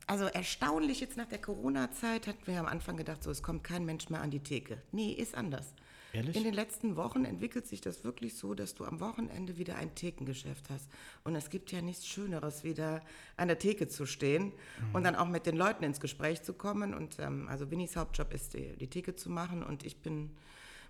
also 0.08 0.24
erstaunlich 0.24 0.98
jetzt 1.00 1.16
nach 1.16 1.26
der 1.26 1.40
Corona-Zeit 1.40 2.26
hatten 2.26 2.44
wir 2.46 2.58
am 2.58 2.66
Anfang 2.66 2.96
gedacht, 2.96 3.22
so 3.22 3.30
es 3.30 3.40
kommt 3.42 3.62
kein 3.62 3.84
Mensch 3.84 4.08
mehr 4.10 4.20
an 4.20 4.30
die 4.32 4.40
Theke. 4.40 4.82
Nee, 4.90 5.12
ist 5.12 5.36
anders. 5.36 5.72
Ehrlich? 6.12 6.36
In 6.36 6.44
den 6.44 6.54
letzten 6.54 6.96
Wochen 6.96 7.24
entwickelt 7.24 7.66
sich 7.66 7.80
das 7.80 8.02
wirklich 8.04 8.34
so, 8.36 8.54
dass 8.54 8.74
du 8.74 8.84
am 8.84 8.98
Wochenende 9.00 9.58
wieder 9.58 9.76
ein 9.76 9.94
Thekengeschäft 9.94 10.70
hast. 10.70 10.88
Und 11.24 11.34
es 11.36 11.50
gibt 11.50 11.70
ja 11.70 11.82
nichts 11.82 12.06
Schöneres, 12.06 12.64
wieder 12.64 13.02
an 13.36 13.48
der 13.48 13.58
Theke 13.58 13.88
zu 13.88 14.06
stehen 14.06 14.44
Mhm. 14.80 14.94
und 14.94 15.04
dann 15.04 15.16
auch 15.16 15.28
mit 15.28 15.44
den 15.46 15.56
Leuten 15.56 15.84
ins 15.84 16.00
Gespräch 16.00 16.42
zu 16.42 16.54
kommen. 16.54 16.94
Und 16.94 17.18
ähm, 17.18 17.46
also 17.48 17.70
Winnies 17.70 17.96
Hauptjob 17.96 18.32
ist, 18.32 18.54
die, 18.54 18.76
die 18.76 18.88
Theke 18.88 19.16
zu 19.16 19.28
machen 19.30 19.62
und 19.62 19.84
ich 19.84 20.00
bin 20.00 20.30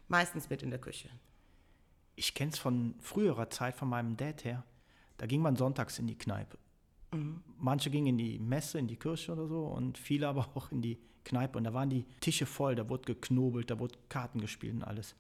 meistens 0.07 0.49
mit 0.51 0.63
in 0.63 0.71
der 0.71 0.79
Küche. 0.81 1.09
Ich 2.17 2.35
kenne 2.35 2.53
es 2.53 2.59
von 2.59 2.95
früherer 3.01 3.51
Zeit, 3.51 3.77
von 3.77 3.89
meinem 3.89 4.17
Dad 4.17 4.45
her. 4.45 4.65
Da 5.19 5.27
ging 5.27 5.41
man 5.43 5.57
sonntags 5.57 5.99
in 5.99 6.07
die 6.07 6.17
Kneipe. 6.19 6.59
Manche 7.59 7.91
gingen 7.91 8.09
in 8.09 8.19
die 8.19 8.39
Messe, 8.39 8.79
in 8.79 8.87
die 8.87 8.97
Kirche 8.97 9.33
oder 9.33 9.47
so 9.49 9.65
und 9.67 9.97
viele 9.99 10.29
aber 10.29 10.49
auch 10.55 10.71
in 10.71 10.83
die 10.83 10.99
Kneipe. 11.29 11.59
Und 11.59 11.65
da 11.65 11.73
waren 11.75 11.91
die 11.91 12.05
Tische 12.21 12.47
voll, 12.47 12.75
da 12.75 12.89
wurde 12.89 13.05
geknobelt, 13.05 13.71
da 13.71 13.79
wurde 13.79 13.95
Karten 14.09 14.41
gespielt 14.41 14.75
und 14.75 14.83
alles. 14.85 15.15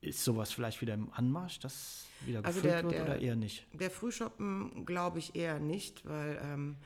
Ist 0.00 0.22
sowas 0.24 0.52
vielleicht 0.52 0.80
wieder 0.80 0.94
im 0.94 1.12
Anmarsch, 1.12 1.58
dass 1.60 2.06
wieder 2.24 2.44
Also 2.44 2.60
gefüllt 2.60 2.74
der- 2.74 2.82
wird 2.84 2.92
der- 2.94 3.04
oder 3.04 3.18
eher 3.20 3.36
nicht? 3.36 3.66
Der 3.72 3.90
Frühschoppen 3.90 4.84
glaube 4.86 5.18
ich 5.18 5.34
eher 5.34 5.58
nicht, 5.58 6.06
weil 6.08 6.40
ähm, 6.42 6.76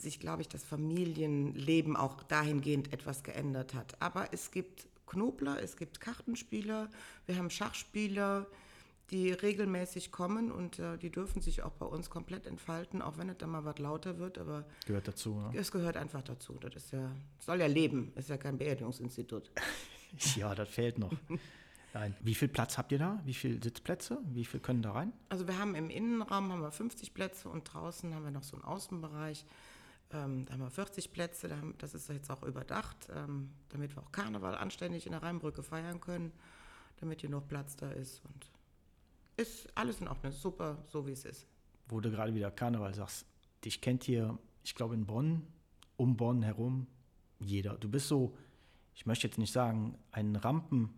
sich, 0.00 0.20
glaube 0.20 0.42
ich, 0.42 0.48
das 0.48 0.62
Familienleben 0.64 1.96
auch 1.96 2.22
dahingehend 2.22 2.92
etwas 2.92 3.22
geändert 3.22 3.74
hat. 3.74 4.00
Aber 4.00 4.32
es 4.32 4.50
gibt 4.50 4.86
Knobler, 5.06 5.60
es 5.62 5.76
gibt 5.76 6.00
Kartenspieler, 6.00 6.88
wir 7.26 7.36
haben 7.36 7.50
Schachspieler, 7.50 8.46
die 9.10 9.32
regelmäßig 9.32 10.12
kommen 10.12 10.52
und 10.52 10.78
äh, 10.78 10.96
die 10.98 11.10
dürfen 11.10 11.42
sich 11.42 11.62
auch 11.62 11.72
bei 11.72 11.86
uns 11.86 12.10
komplett 12.10 12.46
entfalten, 12.46 13.02
auch 13.02 13.18
wenn 13.18 13.28
es 13.28 13.38
dann 13.38 13.50
mal 13.50 13.64
was 13.64 13.78
lauter 13.78 14.18
wird, 14.18 14.38
aber 14.38 14.64
Gehört 14.86 15.08
dazu. 15.08 15.34
Ne? 15.34 15.58
es 15.58 15.72
gehört 15.72 15.96
einfach 15.96 16.22
dazu. 16.22 16.54
Das 16.60 16.74
ist 16.76 16.92
ja, 16.92 17.10
soll 17.38 17.60
ja 17.60 17.66
leben, 17.66 18.12
ist 18.16 18.28
ja 18.28 18.36
kein 18.36 18.58
Beerdigungsinstitut. 18.58 19.50
Ja, 20.34 20.56
das 20.56 20.68
fehlt 20.68 20.98
noch. 20.98 21.12
Nein. 21.94 22.16
Wie 22.20 22.34
viel 22.34 22.48
Platz 22.48 22.78
habt 22.78 22.90
ihr 22.90 22.98
da? 22.98 23.20
Wie 23.24 23.32
viele 23.32 23.62
Sitzplätze? 23.62 24.18
Wie 24.24 24.44
viel 24.44 24.58
können 24.58 24.82
da 24.82 24.90
rein? 24.92 25.12
Also 25.28 25.46
wir 25.46 25.56
haben 25.56 25.76
im 25.76 25.88
Innenraum 25.88 26.52
haben 26.52 26.62
wir 26.62 26.72
50 26.72 27.14
Plätze 27.14 27.48
und 27.48 27.72
draußen 27.72 28.12
haben 28.12 28.24
wir 28.24 28.32
noch 28.32 28.42
so 28.42 28.56
einen 28.56 28.64
Außenbereich. 28.64 29.44
Ähm, 30.12 30.46
da 30.46 30.54
haben 30.54 30.60
wir 30.60 30.70
40 30.70 31.12
Plätze, 31.12 31.48
da 31.48 31.56
haben, 31.56 31.74
das 31.78 31.94
ist 31.94 32.08
jetzt 32.08 32.30
auch 32.30 32.42
überdacht, 32.42 33.08
ähm, 33.14 33.50
damit 33.68 33.94
wir 33.94 34.02
auch 34.02 34.10
Karneval 34.12 34.56
anständig 34.56 35.06
in 35.06 35.12
der 35.12 35.22
Rheinbrücke 35.22 35.62
feiern 35.62 36.00
können, 36.00 36.32
damit 36.96 37.20
hier 37.20 37.30
noch 37.30 37.46
Platz 37.46 37.76
da 37.76 37.90
ist. 37.90 38.24
Und 38.24 38.50
ist 39.40 39.68
alles 39.74 40.00
in 40.00 40.08
Ordnung, 40.08 40.32
super, 40.32 40.78
so 40.86 41.06
wie 41.06 41.12
es 41.12 41.24
ist. 41.24 41.46
Wo 41.88 42.00
du 42.00 42.10
gerade 42.10 42.34
wieder 42.34 42.50
Karneval 42.50 42.94
sagst. 42.94 43.26
Dich 43.64 43.80
kennt 43.80 44.04
hier, 44.04 44.38
ich 44.62 44.74
glaube 44.74 44.94
in 44.94 45.06
Bonn, 45.06 45.46
um 45.96 46.16
Bonn 46.16 46.42
herum, 46.42 46.86
jeder. 47.38 47.74
Du 47.74 47.88
bist 47.88 48.08
so, 48.08 48.36
ich 48.94 49.06
möchte 49.06 49.26
jetzt 49.26 49.38
nicht 49.38 49.52
sagen, 49.52 49.98
ein 50.12 50.36
Rampen, 50.36 50.90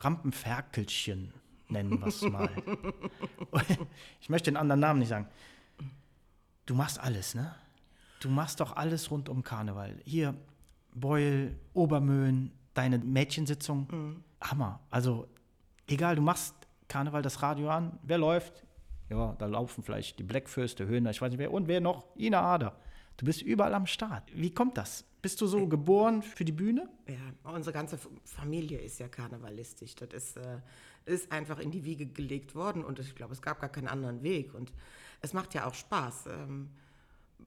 Rampenferkelchen 0.00 1.32
nennen 1.68 1.98
wir 2.00 2.08
es 2.08 2.22
mal. 2.22 2.50
ich 4.20 4.28
möchte 4.28 4.50
den 4.50 4.56
anderen 4.56 4.80
Namen 4.80 4.98
nicht 5.00 5.08
sagen. 5.08 5.28
Du 6.66 6.74
machst 6.74 6.98
alles, 6.98 7.34
ne? 7.34 7.54
Du 8.20 8.28
machst 8.28 8.60
doch 8.60 8.76
alles 8.76 9.10
rund 9.10 9.28
um 9.28 9.42
Karneval. 9.42 10.00
Hier, 10.04 10.34
Beul, 10.94 11.56
Obermöhen, 11.74 12.52
deine 12.74 12.98
Mädchensitzung. 12.98 14.22
Hammer. 14.40 14.80
Also, 14.90 15.28
Egal, 15.88 16.16
du 16.16 16.22
machst 16.22 16.54
Karneval 16.88 17.22
das 17.22 17.42
Radio 17.42 17.70
an. 17.70 17.98
Wer 18.02 18.18
läuft? 18.18 18.64
Ja, 19.08 19.34
da 19.38 19.46
laufen 19.46 19.84
vielleicht 19.84 20.18
die 20.18 20.24
Blackfürste, 20.24 20.86
Höhner, 20.86 21.10
ich 21.10 21.20
weiß 21.20 21.30
nicht 21.30 21.38
wer. 21.38 21.52
Und 21.52 21.68
wer 21.68 21.80
noch? 21.80 22.04
Ina 22.16 22.40
Ader. 22.40 22.76
Du 23.16 23.24
bist 23.24 23.42
überall 23.42 23.74
am 23.74 23.86
Start. 23.86 24.24
Wie 24.34 24.52
kommt 24.52 24.76
das? 24.76 25.04
Bist 25.22 25.40
du 25.40 25.46
so 25.46 25.66
geboren 25.66 26.22
für 26.22 26.44
die 26.44 26.52
Bühne? 26.52 26.88
Ja, 27.08 27.50
unsere 27.52 27.72
ganze 27.72 27.98
Familie 28.24 28.78
ist 28.78 29.00
ja 29.00 29.08
karnevalistisch. 29.08 29.94
Das 29.94 30.10
ist, 30.12 30.36
äh, 30.36 30.58
ist 31.06 31.32
einfach 31.32 31.58
in 31.58 31.70
die 31.70 31.84
Wiege 31.84 32.06
gelegt 32.06 32.54
worden 32.54 32.84
und 32.84 32.98
ich 32.98 33.14
glaube, 33.14 33.32
es 33.32 33.42
gab 33.42 33.60
gar 33.60 33.70
keinen 33.70 33.88
anderen 33.88 34.22
Weg. 34.22 34.54
Und 34.54 34.72
es 35.22 35.32
macht 35.32 35.54
ja 35.54 35.66
auch 35.66 35.74
Spaß. 35.74 36.26
Ähm, 36.26 36.70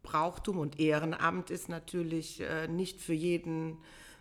Brauchtum 0.01 0.58
und 0.58 0.79
Ehrenamt 0.79 1.51
ist 1.51 1.69
natürlich 1.69 2.41
äh, 2.41 2.67
nicht 2.67 3.01
für 3.01 3.13
jeden 3.13 3.77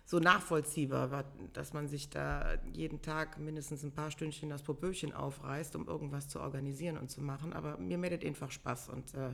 so 0.09 0.17
nachvollziehbar, 0.17 1.23
dass 1.53 1.71
man 1.73 1.87
sich 1.87 2.09
da 2.09 2.55
jeden 2.73 2.99
Tag 3.03 3.37
mindestens 3.37 3.83
ein 3.83 3.91
paar 3.91 4.09
Stündchen 4.09 4.49
das 4.49 4.63
Popöchen 4.63 5.13
aufreißt, 5.13 5.75
um 5.75 5.87
irgendwas 5.87 6.27
zu 6.27 6.39
organisieren 6.39 6.97
und 6.97 7.11
zu 7.11 7.21
machen. 7.21 7.53
Aber 7.53 7.77
mir 7.77 7.99
macht 7.99 8.25
einfach 8.25 8.49
Spaß 8.49 8.89
und 8.89 9.13
äh, 9.13 9.29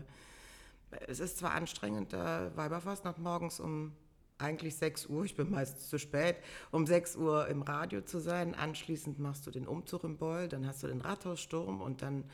es 1.08 1.22
ist 1.22 1.38
zwar 1.38 1.54
anstrengend, 1.54 2.12
da 2.12 2.52
Weiberfastnacht 2.58 3.20
morgens 3.20 3.62
um 3.62 3.94
eigentlich 4.38 4.76
6 4.76 5.06
Uhr, 5.06 5.24
ich 5.24 5.38
bin 5.38 5.50
meistens 5.50 5.88
zu 5.88 5.98
spät, 5.98 6.36
um 6.72 6.86
6 6.86 7.16
Uhr 7.16 7.48
im 7.48 7.62
Radio 7.62 8.02
zu 8.02 8.20
sein. 8.20 8.54
Anschließend 8.54 9.18
machst 9.18 9.48
du 9.48 9.52
den 9.52 9.68
Umzug 9.68 10.04
im 10.04 10.18
Beul, 10.18 10.50
dann 10.50 10.68
hast 10.68 10.84
du 10.84 10.88
den 10.88 11.00
Rathaussturm 11.00 11.80
und 11.80 12.02
dann 12.02 12.26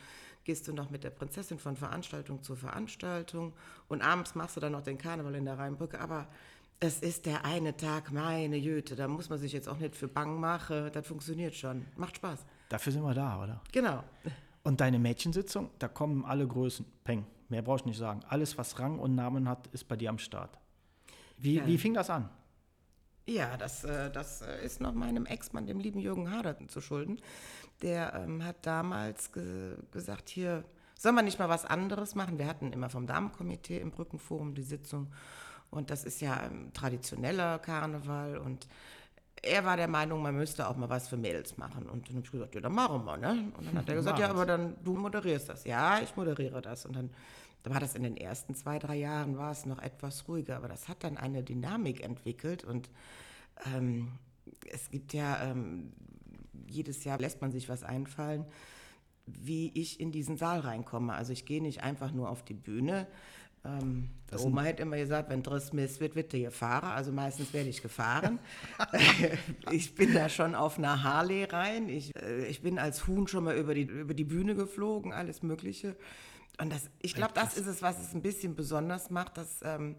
gehst 0.45 0.67
du 0.67 0.74
noch 0.74 0.89
mit 0.89 1.03
der 1.03 1.12
Prinzessin 1.12 1.60
von 1.60 1.75
Veranstaltung 1.75 2.41
zu 2.41 2.55
Veranstaltung 2.55 3.53
und 3.88 4.01
abends 4.01 4.33
machst 4.33 4.55
du 4.55 4.60
dann 4.62 4.71
noch 4.71 4.81
den 4.81 4.98
Karneval 4.98 5.36
in 5.36 5.45
der 5.45 5.60
Rheinbrücke. 5.60 6.00
Aber 6.00 6.27
es 6.84 7.00
ist 7.00 7.28
der 7.28 7.46
eine 7.46 7.78
Tag, 7.78 8.12
meine 8.12 8.58
Jüte, 8.58 8.96
da 8.96 9.08
muss 9.08 9.30
man 9.30 9.38
sich 9.38 9.54
jetzt 9.54 9.70
auch 9.70 9.78
nicht 9.78 9.96
für 9.96 10.08
bang 10.08 10.40
machen, 10.40 10.90
das 10.92 11.06
funktioniert 11.06 11.54
schon. 11.56 11.86
Macht 11.96 12.16
Spaß. 12.16 12.44
Dafür 12.70 12.92
sind 12.92 13.04
wir 13.04 13.14
da, 13.14 13.42
oder? 13.42 13.62
Genau. 13.72 14.04
Und 14.64 14.82
deine 14.82 14.98
Mädchensitzung, 14.98 15.70
da 15.78 15.88
kommen 15.88 16.26
alle 16.26 16.48
Größen. 16.48 16.84
Peng, 17.04 17.28
mehr 17.50 17.62
brauche 17.62 17.78
ich 17.78 17.86
nicht 17.86 18.00
sagen. 18.00 18.22
Alles, 18.28 18.58
was 18.58 18.80
Rang 18.80 18.98
und 18.98 19.14
Namen 19.14 19.48
hat, 19.48 19.68
ist 19.68 19.88
bei 19.88 19.96
dir 19.96 20.10
am 20.10 20.18
Start. 20.18 20.58
Wie, 21.38 21.58
ja. 21.58 21.68
wie 21.68 21.78
fing 21.78 21.94
das 21.94 22.10
an? 22.10 22.30
Ja, 23.28 23.58
das, 23.58 23.84
äh, 23.84 24.10
das 24.10 24.42
äh, 24.42 24.66
ist 24.66 24.82
noch 24.82 24.94
meinem 24.94 25.28
Ex-Mann, 25.28 25.68
dem 25.68 25.80
lieben 25.80 26.00
Jürgen 26.00 26.32
Hader, 26.32 26.58
zu 26.68 26.82
schulden. 26.82 27.22
Der 27.84 28.16
ähm, 28.16 28.44
hat 28.44 28.66
damals 28.66 29.32
ge 29.32 29.76
gesagt, 29.92 30.30
hier, 30.30 30.64
sollen 30.98 31.14
wir 31.14 31.22
nicht 31.22 31.38
mal 31.38 31.50
was 31.50 31.64
anderes 31.64 32.16
machen? 32.16 32.40
Wir 32.40 32.48
hatten 32.48 32.74
immer 32.74 32.90
vom 32.90 33.06
Damenkomitee 33.06 33.78
im 33.78 33.92
Brückenforum 33.92 34.56
die 34.56 34.64
Sitzung. 34.64 35.12
Und 35.72 35.90
das 35.90 36.04
ist 36.04 36.22
ja 36.22 36.34
ein 36.34 36.72
traditioneller 36.74 37.58
Karneval. 37.60 38.38
Und 38.38 38.68
er 39.42 39.66
war 39.66 39.78
der 39.78 39.88
Meinung, 39.88 40.22
man 40.22 40.36
müsste 40.36 40.68
auch 40.68 40.75
mal 40.75 40.90
was 40.90 41.08
für 41.08 41.18
Mädels 41.18 41.58
machen. 41.58 41.88
Und 41.90 42.08
dann 42.08 42.18
habe 42.18 42.25
ich 42.25 42.32
gesagt, 42.32 42.54
ja, 42.54 42.62
dann 42.62 42.74
machen 42.74 43.06
wir, 43.06 43.18
ne? 43.18 43.51
Und 43.58 43.68
dann 43.68 43.78
hat 43.78 43.90
er 43.90 43.96
gesagt, 44.01 44.20
ja, 44.20 44.30
aber 44.30 44.46
dann 44.46 44.75
du 44.84 44.94
moderierst 44.94 45.50
das. 45.50 45.63
Ja, 45.63 46.00
ich 46.00 46.16
moderiere 46.16 46.62
das. 46.62 46.86
Und 46.86 46.96
dann 46.96 47.10
war 47.63 47.80
das 47.80 47.96
in 47.96 48.04
den 48.04 48.18
ersten 48.18 48.54
zwei, 48.54 48.80
drei 48.80 48.98
Jahren, 48.98 49.38
war 49.38 49.51
es 49.51 49.66
noch 49.66 49.80
etwas 49.80 50.28
ruhiger. 50.28 50.58
Aber 50.58 50.68
das 50.68 50.90
hat 50.90 51.04
dann 51.04 51.18
eine 51.18 51.42
Dynamik 51.42 52.04
entwickelt. 52.04 52.66
Und 52.66 52.90
ähm, 53.74 54.12
es 54.70 54.90
gibt 54.90 55.13
ja, 55.13 55.42
ähm, 55.44 55.94
jedes 56.68 57.04
Jahr 57.06 57.18
lässt 57.18 57.42
man 57.42 57.51
sich 57.51 57.70
was 57.70 57.84
einfallen, 57.84 58.46
wie 59.25 59.72
ich 59.74 60.00
in 60.00 60.12
diesen 60.12 60.36
Saal 60.38 60.60
reinkomme. 60.60 61.13
Also 61.13 61.32
ich 61.32 61.46
gehe 61.46 61.62
nicht 61.62 61.82
einfach 61.82 62.12
nur 62.12 62.30
auf 62.30 62.44
die 62.44 62.54
Bühne, 62.54 63.08
ähm, 63.63 64.10
das 64.27 64.44
Oma 64.44 64.63
hat 64.63 64.80
immer 64.80 64.98
gesagt, 64.98 65.30
wenn 65.30 65.44
Driss 65.44 65.74
Mist 65.74 66.00
wird, 66.00 66.15
wird 66.15 66.34
der 66.34 66.39
gefahren. 66.39 66.91
Also 66.91 67.12
meistens 67.12 67.53
werde 67.53 67.70
ich 67.70 67.82
gefahren. 67.82 68.39
ich 69.72 69.94
bin 69.94 70.13
da 70.13 70.30
schon 70.30 70.56
auf 70.56 70.77
einer 70.77 71.03
Harley 71.03 71.44
rein. 71.44 71.89
Ich, 71.89 72.15
äh, 72.15 72.46
ich 72.46 72.62
bin 72.62 72.80
als 72.80 73.08
Huhn 73.08 73.27
schon 73.27 73.44
mal 73.44 73.56
über 73.56 73.75
die, 73.75 73.84
über 73.84 74.13
die 74.13 74.24
Bühne 74.24 74.56
geflogen, 74.56 75.13
alles 75.13 75.44
Mögliche. 75.44 75.96
Und 76.60 76.72
das, 76.72 76.89
ich 77.01 77.15
glaube, 77.15 77.34
das 77.34 77.58
ist 77.58 77.65
es, 77.65 77.82
was 77.82 78.00
es 78.00 78.13
ein 78.13 78.22
bisschen 78.22 78.56
besonders 78.56 79.10
macht. 79.10 79.38
Dass, 79.38 79.62
ähm, 79.63 79.96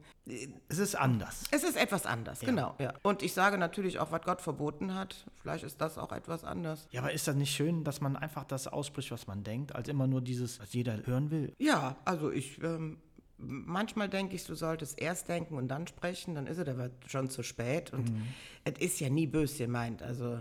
es 0.68 0.78
ist 0.78 0.94
anders. 0.94 1.44
Es 1.50 1.64
ist 1.64 1.76
etwas 1.76 2.06
anders, 2.06 2.40
ja. 2.42 2.48
genau. 2.48 2.74
Ja. 2.78 2.94
Und 3.02 3.22
ich 3.22 3.32
sage 3.32 3.58
natürlich 3.58 3.98
auch, 3.98 4.12
was 4.12 4.22
Gott 4.22 4.40
verboten 4.40 4.94
hat. 4.94 5.26
Vielleicht 5.40 5.64
ist 5.64 5.80
das 5.80 5.98
auch 5.98 6.12
etwas 6.12 6.44
anders. 6.44 6.86
Ja, 6.90 7.00
aber 7.00 7.12
ist 7.12 7.26
das 7.26 7.34
nicht 7.34 7.54
schön, 7.54 7.84
dass 7.84 8.00
man 8.00 8.16
einfach 8.16 8.44
das 8.44 8.66
ausspricht, 8.66 9.10
was 9.10 9.26
man 9.26 9.42
denkt, 9.42 9.74
als 9.74 9.88
immer 9.88 10.06
nur 10.06 10.20
dieses, 10.20 10.60
was 10.60 10.72
jeder 10.72 11.04
hören 11.06 11.30
will? 11.30 11.52
Ja, 11.58 11.96
also 12.04 12.30
ich. 12.30 12.62
Ähm, 12.62 12.98
manchmal 13.42 14.08
denke 14.08 14.36
ich, 14.36 14.44
du 14.44 14.54
solltest 14.54 15.00
erst 15.00 15.28
denken 15.28 15.56
und 15.56 15.68
dann 15.68 15.86
sprechen, 15.86 16.34
dann 16.34 16.46
ist 16.46 16.58
es 16.58 16.68
aber 16.68 16.90
schon 17.06 17.30
zu 17.30 17.42
spät. 17.42 17.92
Und 17.92 18.10
mhm. 18.10 18.22
es 18.64 18.78
ist 18.80 19.00
ja 19.00 19.08
nie 19.10 19.26
böse 19.26 19.58
gemeint. 19.64 20.02
Also 20.02 20.38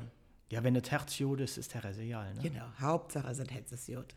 ja, 0.50 0.64
wenn 0.64 0.74
das 0.74 0.92
Herz 0.92 1.18
jod 1.18 1.40
ist, 1.40 1.58
ist 1.58 1.74
der 1.74 1.84
real. 1.84 2.34
Ne? 2.36 2.42
Genau, 2.42 2.66
Hauptsache 2.80 3.30
es 3.30 3.40
Herz 3.40 3.72
ist 3.72 3.88
jod. 3.88 4.16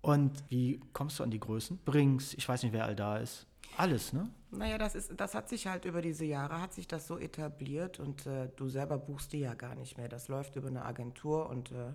Und 0.00 0.44
wie 0.48 0.80
kommst 0.92 1.18
du 1.18 1.24
an 1.24 1.30
die 1.30 1.40
Größen? 1.40 1.78
Brings, 1.84 2.34
ich 2.34 2.48
weiß 2.48 2.62
nicht, 2.62 2.72
wer 2.72 2.84
all 2.84 2.94
da 2.94 3.18
ist. 3.18 3.46
Alles, 3.76 4.12
ne? 4.12 4.30
Naja, 4.50 4.78
das, 4.78 4.94
ist, 4.94 5.12
das 5.16 5.34
hat 5.34 5.48
sich 5.48 5.66
halt 5.66 5.84
über 5.84 6.00
diese 6.00 6.24
Jahre, 6.24 6.60
hat 6.60 6.72
sich 6.72 6.86
das 6.86 7.06
so 7.06 7.18
etabliert 7.18 7.98
und 7.98 8.26
äh, 8.26 8.48
du 8.56 8.68
selber 8.68 8.98
buchst 8.98 9.32
die 9.32 9.40
ja 9.40 9.54
gar 9.54 9.74
nicht 9.74 9.98
mehr. 9.98 10.08
Das 10.08 10.28
läuft 10.28 10.56
über 10.56 10.68
eine 10.68 10.84
Agentur 10.84 11.48
und 11.50 11.72
äh, 11.72 11.92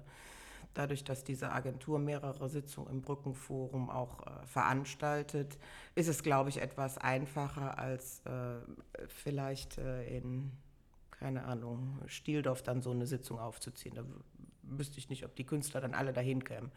dadurch, 0.74 1.04
dass 1.04 1.24
diese 1.24 1.52
Agentur 1.52 2.00
mehrere 2.00 2.50
Sitzungen 2.50 2.92
im 2.92 3.02
Brückenforum 3.02 3.90
auch 3.90 4.26
äh, 4.26 4.46
veranstaltet, 4.46 5.58
ist 5.96 6.08
es, 6.08 6.24
glaube 6.24 6.50
ich, 6.50 6.62
etwas 6.62 6.98
einfacher 6.98 7.78
als 7.78 8.22
äh, 8.26 8.60
vielleicht 9.08 9.78
äh, 9.78 10.18
in, 10.18 10.52
keine 11.12 11.46
Ahnung, 11.46 12.00
Stieldorf 12.08 12.64
dann 12.64 12.82
so 12.82 12.92
eine 12.92 13.06
Sitzung 13.06 13.40
aufzuziehen. 13.40 13.96
Da 13.96 14.04
wüsste 14.64 14.98
ich 14.98 15.10
nicht, 15.10 15.26
ob 15.26 15.36
die 15.36 15.46
Künstler 15.46 15.82
dann 15.82 15.94
alle 15.94 16.14
dahin 16.14 16.44
kämen. 16.44 16.72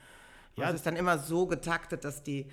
Ja, 0.56 0.68
es 0.68 0.76
ist 0.76 0.86
dann 0.86 0.96
immer 0.96 1.18
so 1.18 1.46
getaktet, 1.46 2.04
dass 2.04 2.22
die 2.22 2.48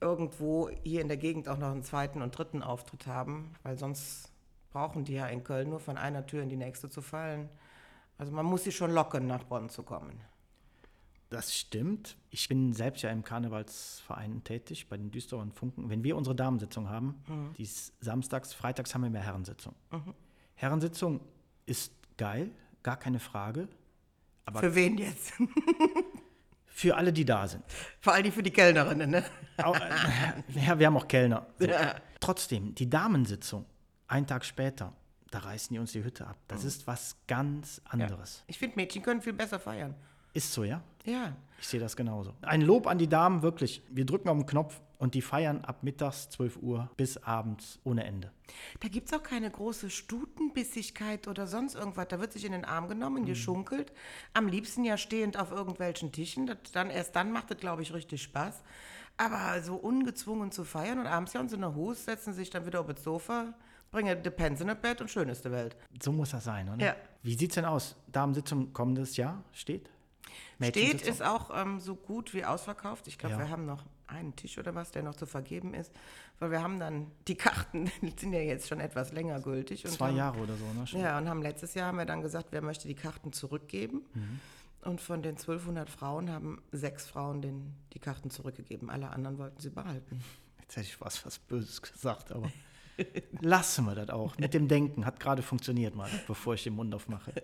irgendwo 0.00 0.70
hier 0.82 1.00
in 1.00 1.08
der 1.08 1.16
Gegend 1.16 1.48
auch 1.48 1.58
noch 1.58 1.70
einen 1.70 1.82
zweiten 1.82 2.22
und 2.22 2.36
dritten 2.36 2.62
Auftritt 2.62 3.06
haben, 3.06 3.54
weil 3.62 3.78
sonst 3.78 4.32
brauchen 4.70 5.04
die 5.04 5.14
ja 5.14 5.26
in 5.26 5.44
Köln 5.44 5.70
nur 5.70 5.80
von 5.80 5.96
einer 5.96 6.26
Tür 6.26 6.42
in 6.42 6.48
die 6.48 6.56
nächste 6.56 6.88
zu 6.88 7.02
fallen. 7.02 7.48
Also 8.16 8.32
man 8.32 8.46
muss 8.46 8.64
sie 8.64 8.72
schon 8.72 8.90
locken, 8.90 9.26
nach 9.26 9.44
Bonn 9.44 9.68
zu 9.68 9.82
kommen. 9.82 10.20
Das 11.30 11.54
stimmt. 11.54 12.16
Ich 12.30 12.48
bin 12.48 12.72
selbst 12.72 13.02
ja 13.02 13.10
im 13.10 13.22
Karnevalsverein 13.22 14.42
tätig, 14.44 14.88
bei 14.88 14.96
den 14.96 15.10
Düsteren 15.10 15.52
Funken. 15.52 15.90
Wenn 15.90 16.02
wir 16.02 16.16
unsere 16.16 16.34
Damensitzung 16.34 16.88
haben, 16.88 17.22
mhm. 17.26 17.54
die 17.58 17.62
ist 17.62 17.92
samstags, 18.00 18.54
freitags 18.54 18.94
haben 18.94 19.02
wir 19.02 19.10
mehr 19.10 19.22
Herrensitzung. 19.22 19.74
Mhm. 19.90 20.14
Herrensitzung 20.54 21.20
ist 21.66 21.92
geil, 22.16 22.50
gar 22.82 22.98
keine 22.98 23.20
Frage. 23.20 23.68
Aber 24.46 24.60
für 24.60 24.74
wen 24.74 24.96
jetzt? 24.96 25.34
für 26.66 26.96
alle, 26.96 27.12
die 27.12 27.26
da 27.26 27.46
sind. 27.46 27.62
Vor 28.00 28.14
allem 28.14 28.32
für 28.32 28.42
die 28.42 28.50
Kellnerinnen, 28.50 29.10
ne? 29.10 29.24
Äh, 29.58 30.64
ja, 30.64 30.78
wir 30.78 30.86
haben 30.86 30.96
auch 30.96 31.08
Kellner. 31.08 31.46
So. 31.58 31.66
Ja. 31.66 31.96
Trotzdem, 32.20 32.74
die 32.74 32.88
Damensitzung, 32.88 33.66
einen 34.06 34.26
Tag 34.26 34.46
später, 34.46 34.94
da 35.30 35.40
reißen 35.40 35.74
die 35.74 35.78
uns 35.78 35.92
die 35.92 36.02
Hütte 36.02 36.26
ab. 36.26 36.38
Das 36.48 36.62
mhm. 36.62 36.68
ist 36.68 36.86
was 36.86 37.16
ganz 37.26 37.82
anderes. 37.84 38.38
Ja. 38.38 38.44
Ich 38.46 38.58
finde, 38.58 38.76
Mädchen 38.76 39.02
können 39.02 39.20
viel 39.20 39.34
besser 39.34 39.60
feiern. 39.60 39.94
Ist 40.32 40.52
so, 40.52 40.64
ja? 40.64 40.82
Ja. 41.08 41.36
Ich 41.60 41.66
sehe 41.66 41.80
das 41.80 41.96
genauso. 41.96 42.34
Ein 42.42 42.60
Lob 42.60 42.86
an 42.86 42.98
die 42.98 43.08
Damen, 43.08 43.42
wirklich. 43.42 43.82
Wir 43.90 44.06
drücken 44.06 44.28
auf 44.28 44.36
den 44.36 44.46
Knopf 44.46 44.80
und 44.98 45.14
die 45.14 45.22
feiern 45.22 45.64
ab 45.64 45.82
mittags 45.82 46.28
12 46.30 46.58
Uhr 46.58 46.90
bis 46.96 47.16
abends 47.18 47.80
ohne 47.84 48.04
Ende. 48.04 48.30
Da 48.80 48.88
gibt 48.88 49.08
es 49.08 49.18
auch 49.18 49.22
keine 49.22 49.50
große 49.50 49.90
Stutenbissigkeit 49.90 51.26
oder 51.26 51.46
sonst 51.46 51.74
irgendwas. 51.74 52.08
Da 52.08 52.20
wird 52.20 52.32
sich 52.32 52.44
in 52.44 52.52
den 52.52 52.64
Arm 52.64 52.88
genommen, 52.88 53.22
mhm. 53.22 53.26
geschunkelt. 53.26 53.92
Am 54.34 54.46
liebsten 54.46 54.84
ja 54.84 54.96
stehend 54.96 55.36
auf 55.38 55.50
irgendwelchen 55.50 56.12
Tischen. 56.12 56.46
Das, 56.46 56.58
dann, 56.72 56.90
erst 56.90 57.16
dann 57.16 57.32
macht 57.32 57.50
es, 57.50 57.56
glaube 57.58 57.82
ich, 57.82 57.92
richtig 57.92 58.22
Spaß. 58.22 58.62
Aber 59.16 59.60
so 59.62 59.74
ungezwungen 59.74 60.52
zu 60.52 60.62
feiern 60.62 61.00
und 61.00 61.06
abends 61.06 61.32
ja 61.32 61.40
in 61.40 61.48
so 61.48 61.56
einer 61.56 61.74
Hus 61.74 62.04
setzen 62.04 62.32
sich 62.32 62.50
dann 62.50 62.66
wieder 62.66 62.80
auf 62.80 62.86
das 62.86 63.02
Sofa, 63.02 63.52
bringen 63.90 64.22
die 64.22 64.30
Pens 64.30 64.60
in 64.60 64.68
das 64.68 64.80
Bett 64.80 65.00
und 65.00 65.10
schön 65.10 65.28
ist 65.28 65.44
die 65.44 65.50
Welt. 65.50 65.76
So 66.00 66.12
muss 66.12 66.30
das 66.30 66.44
sein, 66.44 66.68
oder? 66.68 66.84
Ja. 66.84 66.96
Wie 67.22 67.34
sieht 67.34 67.50
es 67.50 67.56
denn 67.56 67.64
aus? 67.64 67.96
Damensitzung 68.12 68.72
kommendes 68.72 69.16
Jahr 69.16 69.42
steht? 69.52 69.90
Steht 70.62 71.02
ist 71.02 71.22
auch 71.22 71.50
ähm, 71.54 71.80
so 71.80 71.94
gut 71.94 72.34
wie 72.34 72.44
ausverkauft. 72.44 73.08
Ich 73.08 73.18
glaube, 73.18 73.34
ja. 73.34 73.40
wir 73.40 73.50
haben 73.50 73.66
noch 73.66 73.84
einen 74.06 74.34
Tisch 74.36 74.58
oder 74.58 74.74
was, 74.74 74.90
der 74.90 75.02
noch 75.02 75.14
zu 75.14 75.26
vergeben 75.26 75.74
ist. 75.74 75.92
Weil 76.38 76.50
wir 76.50 76.62
haben 76.62 76.78
dann, 76.80 77.10
die 77.26 77.34
Karten 77.34 77.90
die 78.02 78.14
sind 78.18 78.32
ja 78.32 78.40
jetzt 78.40 78.68
schon 78.68 78.80
etwas 78.80 79.12
länger 79.12 79.40
gültig. 79.40 79.84
Zwei 79.84 80.08
haben, 80.08 80.16
Jahre 80.16 80.38
oder 80.40 80.56
so, 80.56 80.64
ne? 80.72 80.86
Schon. 80.86 81.00
Ja, 81.00 81.18
und 81.18 81.28
haben 81.28 81.42
letztes 81.42 81.74
Jahr 81.74 81.88
haben 81.88 81.98
wir 81.98 82.06
dann 82.06 82.22
gesagt, 82.22 82.48
wer 82.50 82.62
möchte 82.62 82.88
die 82.88 82.94
Karten 82.94 83.32
zurückgeben. 83.32 84.02
Mhm. 84.14 84.40
Und 84.82 85.00
von 85.00 85.22
den 85.22 85.36
1200 85.36 85.90
Frauen 85.90 86.30
haben 86.30 86.62
sechs 86.72 87.06
Frauen 87.06 87.42
den, 87.42 87.74
die 87.92 87.98
Karten 87.98 88.30
zurückgegeben. 88.30 88.90
Alle 88.90 89.10
anderen 89.10 89.38
wollten 89.38 89.60
sie 89.60 89.70
behalten. 89.70 90.22
Jetzt 90.60 90.76
hätte 90.76 90.86
ich 90.86 91.00
was, 91.00 91.24
was 91.26 91.38
Böses 91.38 91.82
gesagt, 91.82 92.32
aber 92.32 92.50
lassen 93.40 93.84
wir 93.86 93.94
das 93.94 94.10
auch. 94.10 94.38
Mit 94.38 94.54
dem 94.54 94.68
Denken 94.68 95.04
hat 95.04 95.18
gerade 95.18 95.42
funktioniert 95.42 95.94
mal, 95.94 96.08
bevor 96.26 96.54
ich 96.54 96.62
den 96.62 96.74
Mund 96.74 96.94
aufmache. 96.94 97.32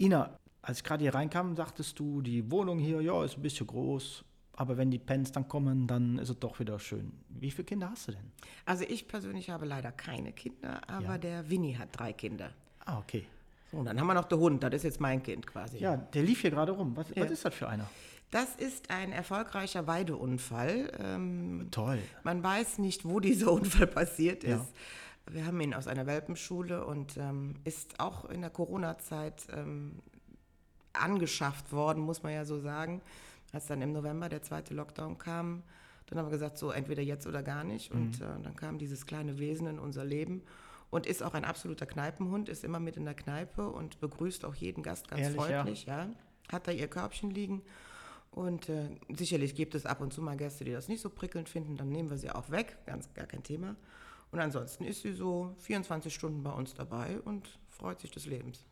Ina, 0.00 0.38
als 0.62 0.78
ich 0.78 0.84
gerade 0.84 1.02
hier 1.02 1.14
reinkam, 1.14 1.56
sagtest 1.56 1.98
du, 1.98 2.20
die 2.22 2.50
Wohnung 2.50 2.78
hier, 2.78 3.00
ja, 3.00 3.24
ist 3.24 3.36
ein 3.36 3.42
bisschen 3.42 3.66
groß, 3.66 4.24
aber 4.54 4.76
wenn 4.76 4.90
die 4.90 4.98
Pens 4.98 5.32
dann 5.32 5.48
kommen, 5.48 5.86
dann 5.86 6.18
ist 6.18 6.28
es 6.30 6.38
doch 6.38 6.58
wieder 6.60 6.78
schön. 6.78 7.12
Wie 7.28 7.50
viele 7.50 7.64
Kinder 7.64 7.90
hast 7.90 8.08
du 8.08 8.12
denn? 8.12 8.32
Also 8.64 8.84
ich 8.88 9.08
persönlich 9.08 9.50
habe 9.50 9.66
leider 9.66 9.92
keine 9.92 10.32
Kinder, 10.32 10.80
aber 10.88 11.02
ja. 11.12 11.18
der 11.18 11.50
Winnie 11.50 11.76
hat 11.76 11.88
drei 11.92 12.12
Kinder. 12.12 12.50
Ah, 12.84 12.98
okay. 12.98 13.26
So, 13.70 13.78
und 13.78 13.84
dann 13.86 14.00
haben 14.00 14.06
wir 14.06 14.14
noch 14.14 14.24
den 14.24 14.38
Hund, 14.38 14.62
das 14.62 14.72
ist 14.74 14.82
jetzt 14.84 15.00
mein 15.00 15.22
Kind 15.22 15.46
quasi. 15.46 15.78
Ja, 15.78 15.96
der 15.96 16.22
lief 16.22 16.40
hier 16.40 16.50
gerade 16.50 16.72
rum. 16.72 16.96
Was, 16.96 17.08
Ja. 17.14 17.24
was 17.24 17.30
ist 17.30 17.44
das 17.44 17.54
für 17.54 17.68
einer? 17.68 17.88
Das 18.30 18.56
ist 18.56 18.90
ein 18.90 19.10
erfolgreicher 19.12 19.86
Weideunfall. 19.86 20.92
Ähm, 20.98 21.68
Toll. 21.70 21.98
man 22.24 22.42
weiß 22.42 22.78
nicht, 22.78 23.04
wo 23.04 23.20
dieser 23.20 23.50
Unfall 23.52 23.86
passiert 23.86 24.44
Ja. 24.44 24.66
Wir 25.30 25.46
haben 25.46 25.60
ihn 25.60 25.74
aus 25.74 25.86
einer 25.86 26.06
Welpenschule 26.06 26.84
und 26.84 27.16
ähm, 27.16 27.54
ist 27.64 28.00
auch 28.00 28.24
in 28.26 28.40
der 28.40 28.50
Corona-Zeit 28.50 29.46
ähm, 29.52 30.00
angeschafft 30.92 31.72
worden, 31.72 32.02
muss 32.02 32.22
man 32.22 32.32
ja 32.32 32.44
so 32.44 32.58
sagen. 32.58 33.02
Als 33.52 33.66
dann 33.66 33.80
im 33.80 33.92
November 33.92 34.28
der 34.28 34.42
zweite 34.42 34.74
Lockdown 34.74 35.18
kam, 35.18 35.62
dann 36.06 36.18
haben 36.18 36.26
wir 36.26 36.32
gesagt, 36.32 36.58
so 36.58 36.70
entweder 36.70 37.02
jetzt 37.02 37.26
oder 37.26 37.42
gar 37.42 37.64
nicht. 37.64 37.94
Mhm. 37.94 38.00
Und 38.00 38.20
äh, 38.20 38.26
dann 38.42 38.56
kam 38.56 38.78
dieses 38.78 39.06
kleine 39.06 39.38
Wesen 39.38 39.66
in 39.66 39.78
unser 39.78 40.04
Leben 40.04 40.42
und 40.90 41.06
ist 41.06 41.22
auch 41.22 41.34
ein 41.34 41.44
absoluter 41.44 41.86
Kneipenhund, 41.86 42.48
ist 42.48 42.64
immer 42.64 42.80
mit 42.80 42.96
in 42.96 43.04
der 43.04 43.14
Kneipe 43.14 43.68
und 43.68 44.00
begrüßt 44.00 44.44
auch 44.44 44.54
jeden 44.54 44.82
Gast 44.82 45.08
ganz 45.08 45.22
Ehrlich, 45.22 45.36
ja? 45.36 45.62
freundlich. 45.62 45.86
Ja. 45.86 46.08
Hat 46.50 46.66
da 46.66 46.72
ihr 46.72 46.88
Körbchen 46.88 47.30
liegen. 47.30 47.62
Und 48.30 48.68
äh, 48.68 48.88
sicherlich 49.16 49.54
gibt 49.54 49.74
es 49.74 49.86
ab 49.86 50.00
und 50.00 50.12
zu 50.12 50.22
mal 50.22 50.36
Gäste, 50.36 50.64
die 50.64 50.72
das 50.72 50.88
nicht 50.88 51.00
so 51.00 51.10
prickelnd 51.10 51.48
finden, 51.48 51.76
dann 51.76 51.88
nehmen 51.88 52.10
wir 52.10 52.18
sie 52.18 52.30
auch 52.30 52.50
weg, 52.50 52.78
ganz 52.86 53.12
gar 53.14 53.26
kein 53.26 53.42
Thema. 53.42 53.76
Und 54.30 54.40
ansonsten 54.40 54.84
ist 54.84 55.02
sie 55.02 55.12
so 55.12 55.54
24 55.60 56.12
Stunden 56.12 56.42
bei 56.42 56.52
uns 56.52 56.74
dabei 56.74 57.20
und 57.20 57.58
freut 57.68 58.00
sich 58.00 58.10
des 58.10 58.26
Lebens. 58.26 58.66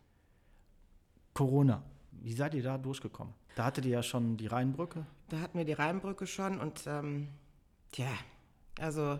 Corona. 1.35 1.83
Wie 2.11 2.33
seid 2.33 2.55
ihr 2.55 2.63
da 2.63 2.79
durchgekommen? 2.79 3.35
Da 3.57 3.65
hattet 3.65 3.85
ihr 3.85 3.93
ja 3.93 4.03
schon 4.03 4.37
die 4.37 4.47
Rheinbrücke. 4.47 5.07
Da 5.29 5.41
hatten 5.41 5.59
wir 5.59 5.65
die 5.65 5.73
Rheinbrücke 5.73 6.27
schon 6.27 6.61
und 6.61 6.87
ähm, 6.87 7.29
tja, 7.93 8.09
also 8.79 9.19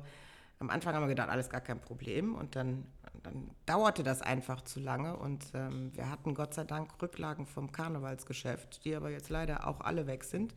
am 0.59 0.71
Anfang 0.71 0.95
haben 0.95 1.03
wir 1.03 1.09
gedacht, 1.09 1.29
alles 1.29 1.51
gar 1.51 1.61
kein 1.61 1.81
Problem 1.81 2.35
und 2.35 2.57
dann, 2.57 2.87
dann 3.23 3.51
dauerte 3.67 4.03
das 4.03 4.23
einfach 4.23 4.63
zu 4.63 4.81
lange 4.81 5.17
und 5.17 5.45
ähm, 5.55 5.91
wir 5.95 6.11
hatten 6.11 6.35
Gott 6.35 6.55
sei 6.55 6.65
Dank 6.65 6.91
Rücklagen 7.03 7.47
vom 7.47 7.73
Karnevalsgeschäft, 7.73 8.85
die 8.85 8.95
aber 8.95 9.11
jetzt 9.11 9.29
leider 9.29 9.67
auch 9.67 9.81
alle 9.81 10.07
weg 10.07 10.25
sind. 10.25 10.55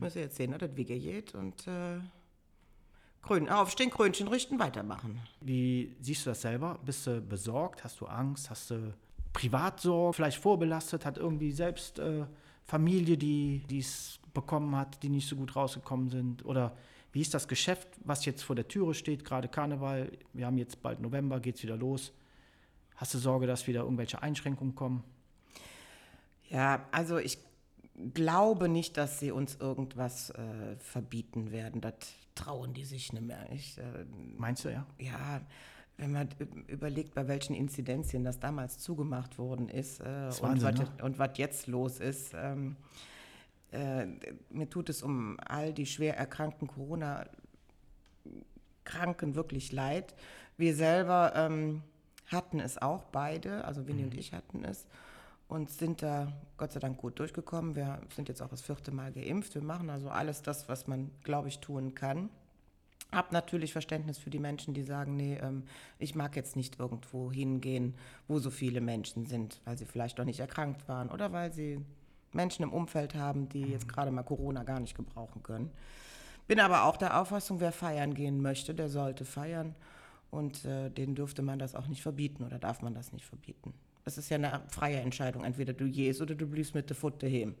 Müssen 0.00 0.16
wir 0.16 0.22
jetzt 0.22 0.36
sehen, 0.36 0.50
dass 0.50 0.60
das 0.60 0.76
wie 0.76 0.84
geht 0.84 1.34
und 1.34 1.66
äh, 1.66 2.00
Krön 3.22 3.48
aufstehen, 3.48 3.90
Krönchen 3.90 4.28
richten, 4.28 4.58
weitermachen. 4.58 5.20
Wie 5.40 5.94
siehst 6.00 6.24
du 6.24 6.30
das 6.30 6.40
selber? 6.40 6.78
Bist 6.84 7.06
du 7.06 7.20
besorgt? 7.20 7.84
Hast 7.84 8.00
du 8.00 8.06
Angst? 8.06 8.48
Hast 8.48 8.70
du 8.70 8.94
Privatsorge? 9.32 10.14
Vielleicht 10.14 10.38
vorbelastet? 10.38 11.04
Hat 11.04 11.18
irgendwie 11.18 11.52
selbst 11.52 11.98
äh, 11.98 12.24
Familie, 12.64 13.16
die 13.16 13.78
es 13.78 14.18
bekommen 14.32 14.74
hat, 14.76 15.02
die 15.02 15.08
nicht 15.08 15.28
so 15.28 15.36
gut 15.36 15.56
rausgekommen 15.56 16.08
sind? 16.08 16.44
Oder 16.44 16.76
wie 17.12 17.20
ist 17.20 17.34
das 17.34 17.48
Geschäft, 17.48 17.88
was 18.04 18.24
jetzt 18.24 18.42
vor 18.42 18.56
der 18.56 18.68
Türe 18.68 18.94
steht? 18.94 19.24
Gerade 19.24 19.48
Karneval. 19.48 20.10
Wir 20.32 20.46
haben 20.46 20.58
jetzt 20.58 20.82
bald 20.82 21.00
November, 21.00 21.40
geht 21.40 21.56
es 21.56 21.62
wieder 21.62 21.76
los. 21.76 22.12
Hast 22.96 23.14
du 23.14 23.18
Sorge, 23.18 23.46
dass 23.46 23.66
wieder 23.66 23.82
irgendwelche 23.82 24.22
Einschränkungen 24.22 24.74
kommen? 24.74 25.04
Ja, 26.50 26.86
also 26.90 27.18
ich 27.18 27.38
glaube 28.14 28.68
nicht, 28.68 28.96
dass 28.96 29.18
sie 29.18 29.30
uns 29.30 29.56
irgendwas 29.56 30.30
äh, 30.30 30.76
verbieten 30.78 31.50
werden. 31.50 31.80
Das 31.80 31.94
trauen 32.34 32.74
die 32.74 32.84
sich 32.84 33.12
nicht 33.12 33.26
mehr. 33.26 33.46
Ich, 33.52 33.78
äh, 33.78 34.04
Meinst 34.36 34.64
du, 34.64 34.70
ja? 34.70 34.86
ja, 34.98 35.40
wenn 35.96 36.12
man 36.12 36.28
überlegt, 36.68 37.14
bei 37.14 37.26
welchen 37.26 37.54
Inzidenzien 37.54 38.24
das 38.24 38.38
damals 38.38 38.78
zugemacht 38.78 39.38
worden 39.38 39.68
ist 39.68 40.00
äh, 40.00 40.04
und, 40.04 40.42
Wahnsinn, 40.42 40.62
was, 40.62 40.78
ne? 40.78 40.88
und 41.02 41.18
was 41.18 41.30
jetzt 41.36 41.66
los 41.66 41.98
ist. 41.98 42.32
Ähm, 42.34 42.76
äh, 43.72 44.06
mir 44.50 44.70
tut 44.70 44.88
es 44.88 45.02
um 45.02 45.36
all 45.44 45.74
die 45.74 45.86
schwer 45.86 46.16
erkrankten 46.16 46.68
Corona-Kranken 46.68 49.34
wirklich 49.34 49.72
leid. 49.72 50.14
Wir 50.56 50.74
selber 50.74 51.32
ähm, 51.34 51.82
hatten 52.26 52.60
es 52.60 52.78
auch 52.78 53.02
beide, 53.04 53.64
also 53.64 53.88
Winnie 53.88 54.04
und 54.04 54.14
ich 54.14 54.32
hatten 54.32 54.64
es 54.64 54.86
und 55.48 55.70
sind 55.70 56.02
da 56.02 56.32
Gott 56.58 56.72
sei 56.72 56.80
Dank 56.80 56.98
gut 56.98 57.18
durchgekommen. 57.18 57.74
Wir 57.74 58.00
sind 58.14 58.28
jetzt 58.28 58.42
auch 58.42 58.48
das 58.48 58.60
vierte 58.60 58.92
Mal 58.92 59.12
geimpft. 59.12 59.54
Wir 59.54 59.62
machen 59.62 59.90
also 59.90 60.10
alles 60.10 60.42
das, 60.42 60.68
was 60.68 60.86
man, 60.86 61.10
glaube 61.24 61.48
ich, 61.48 61.58
tun 61.58 61.94
kann. 61.94 62.28
Hab 63.10 63.32
natürlich 63.32 63.72
Verständnis 63.72 64.18
für 64.18 64.28
die 64.28 64.38
Menschen, 64.38 64.74
die 64.74 64.82
sagen, 64.82 65.16
nee, 65.16 65.38
ähm, 65.40 65.64
ich 65.98 66.14
mag 66.14 66.36
jetzt 66.36 66.56
nicht 66.56 66.78
irgendwo 66.78 67.32
hingehen, 67.32 67.94
wo 68.28 68.38
so 68.38 68.50
viele 68.50 68.82
Menschen 68.82 69.24
sind, 69.24 69.62
weil 69.64 69.78
sie 69.78 69.86
vielleicht 69.86 70.18
noch 70.18 70.26
nicht 70.26 70.40
erkrankt 70.40 70.86
waren 70.88 71.08
oder 71.08 71.32
weil 71.32 71.50
sie 71.50 71.80
Menschen 72.32 72.64
im 72.64 72.72
Umfeld 72.72 73.14
haben, 73.14 73.48
die 73.48 73.62
jetzt 73.62 73.88
gerade 73.88 74.10
mal 74.10 74.24
Corona 74.24 74.62
gar 74.62 74.80
nicht 74.80 74.94
gebrauchen 74.94 75.42
können. 75.42 75.70
Bin 76.46 76.60
aber 76.60 76.84
auch 76.84 76.98
der 76.98 77.18
Auffassung, 77.18 77.60
wer 77.60 77.72
feiern 77.72 78.12
gehen 78.12 78.42
möchte, 78.42 78.74
der 78.74 78.90
sollte 78.90 79.24
feiern 79.24 79.74
und 80.30 80.66
äh, 80.66 80.90
den 80.90 81.14
dürfte 81.14 81.40
man 81.40 81.58
das 81.58 81.74
auch 81.74 81.86
nicht 81.86 82.02
verbieten 82.02 82.44
oder 82.44 82.58
darf 82.58 82.82
man 82.82 82.92
das 82.92 83.12
nicht 83.12 83.24
verbieten. 83.24 83.72
Es 84.08 84.16
ist 84.16 84.30
ja 84.30 84.36
eine 84.36 84.62
freie 84.68 85.00
Entscheidung, 85.00 85.44
entweder 85.44 85.74
du 85.74 85.86
gehst 85.90 86.22
oder 86.22 86.34
du 86.34 86.46
bliebst 86.46 86.74
mit 86.74 86.88
der 86.88 86.96
Futte 86.96 87.26
daheim. 87.26 87.54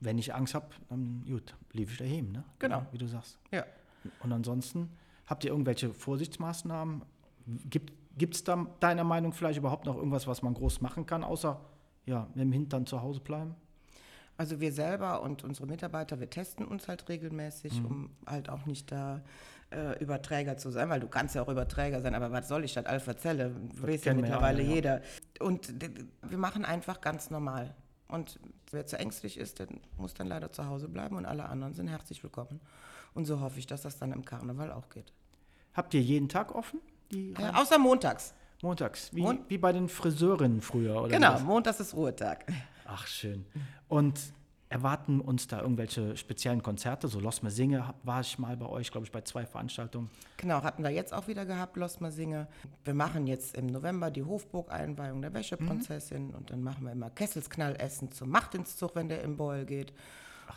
Wenn 0.00 0.18
ich 0.18 0.34
Angst 0.34 0.54
habe, 0.54 0.66
dann 0.90 1.24
gut, 1.26 1.54
lief 1.72 1.92
ich 1.92 1.96
daheim, 1.96 2.30
ne? 2.30 2.44
Genau. 2.58 2.84
Wie 2.92 2.98
du 2.98 3.06
sagst. 3.06 3.38
Ja. 3.50 3.64
Und 4.22 4.34
ansonsten, 4.34 4.90
habt 5.24 5.44
ihr 5.44 5.50
irgendwelche 5.52 5.94
Vorsichtsmaßnahmen? 5.94 7.00
Gibt 7.70 8.34
es 8.34 8.44
da 8.44 8.66
deiner 8.80 9.04
Meinung 9.04 9.32
vielleicht 9.32 9.58
überhaupt 9.58 9.86
noch 9.86 9.96
irgendwas, 9.96 10.26
was 10.26 10.42
man 10.42 10.52
groß 10.52 10.82
machen 10.82 11.06
kann, 11.06 11.24
außer 11.24 11.58
ja, 12.04 12.28
mit 12.34 12.44
dem 12.44 12.52
Hintern 12.52 12.84
zu 12.84 13.00
Hause 13.00 13.20
bleiben? 13.20 13.54
Also 14.38 14.60
wir 14.60 14.72
selber 14.72 15.22
und 15.22 15.44
unsere 15.44 15.66
Mitarbeiter, 15.66 16.20
wir 16.20 16.28
testen 16.28 16.66
uns 16.66 16.88
halt 16.88 17.08
regelmäßig, 17.08 17.80
Mhm. 17.80 17.86
um 17.86 18.10
halt 18.26 18.48
auch 18.50 18.66
nicht 18.66 18.92
da 18.92 19.22
äh, 19.72 19.98
Überträger 19.98 20.56
zu 20.58 20.70
sein, 20.70 20.88
weil 20.90 21.00
du 21.00 21.08
kannst 21.08 21.34
ja 21.34 21.42
auch 21.42 21.48
Überträger 21.48 22.00
sein, 22.00 22.14
aber 22.14 22.30
was 22.30 22.46
soll 22.46 22.64
ich, 22.64 22.74
das 22.74 22.86
Alpha-Zelle, 22.86 23.52
weiß 23.80 24.04
ja 24.04 24.12
ja 24.12 24.16
mittlerweile 24.20 24.58
alle, 24.60 24.62
ja. 24.68 24.74
jeder. 24.74 25.00
Und 25.40 25.74
wir 26.22 26.38
machen 26.38 26.64
einfach 26.64 27.00
ganz 27.00 27.30
normal. 27.30 27.74
Und 28.08 28.38
wer 28.70 28.86
zu 28.86 28.96
ängstlich 28.98 29.36
ist, 29.38 29.58
der 29.58 29.66
muss 29.98 30.14
dann 30.14 30.28
leider 30.28 30.52
zu 30.52 30.66
Hause 30.66 30.88
bleiben 30.88 31.16
und 31.16 31.26
alle 31.26 31.46
anderen 31.46 31.74
sind 31.74 31.88
herzlich 31.88 32.22
willkommen. 32.22 32.60
Und 33.14 33.24
so 33.24 33.40
hoffe 33.40 33.58
ich, 33.58 33.66
dass 33.66 33.82
das 33.82 33.98
dann 33.98 34.12
im 34.12 34.24
Karneval 34.24 34.70
auch 34.70 34.88
geht. 34.90 35.12
Habt 35.74 35.92
ihr 35.94 36.00
jeden 36.02 36.28
Tag 36.28 36.54
offen? 36.54 36.78
Äh, 37.12 37.34
außer 37.54 37.78
montags. 37.78 38.34
Montags, 38.62 39.10
wie, 39.12 39.22
Mon- 39.22 39.40
wie 39.48 39.58
bei 39.58 39.72
den 39.72 39.88
Friseurinnen 39.88 40.60
früher, 40.62 41.00
oder? 41.02 41.08
Genau, 41.08 41.34
was? 41.34 41.42
montags 41.42 41.80
ist 41.80 41.94
Ruhetag. 41.94 42.44
Ach, 42.86 43.06
schön. 43.06 43.44
Und 43.88 44.18
erwarten 44.68 45.20
uns 45.20 45.46
da 45.46 45.60
irgendwelche 45.60 46.16
speziellen 46.16 46.62
Konzerte? 46.62 47.06
So 47.08 47.20
Los 47.20 47.42
Me 47.42 47.50
Singe 47.50 47.94
war 48.02 48.20
ich 48.20 48.38
mal 48.38 48.56
bei 48.56 48.66
euch, 48.66 48.90
glaube 48.90 49.06
ich, 49.06 49.12
bei 49.12 49.20
zwei 49.20 49.46
Veranstaltungen. 49.46 50.10
Genau, 50.38 50.62
hatten 50.62 50.82
wir 50.82 50.90
jetzt 50.90 51.12
auch 51.14 51.28
wieder 51.28 51.46
gehabt, 51.46 51.76
Los 51.76 51.98
Singe. 52.08 52.48
Wir 52.84 52.94
machen 52.94 53.26
jetzt 53.26 53.56
im 53.56 53.66
November 53.66 54.10
die 54.10 54.24
Hofburg-Einweihung 54.24 55.22
der 55.22 55.32
Wäscheprinzessin 55.34 56.34
und 56.34 56.50
dann 56.50 56.62
machen 56.62 56.84
wir 56.84 56.92
immer 56.92 57.10
Kesselsknallessen 57.10 58.10
zum 58.12 58.30
Martinszug, 58.30 58.96
wenn 58.96 59.08
der 59.08 59.22
im 59.22 59.36
Boil 59.36 59.64
geht. 59.64 59.92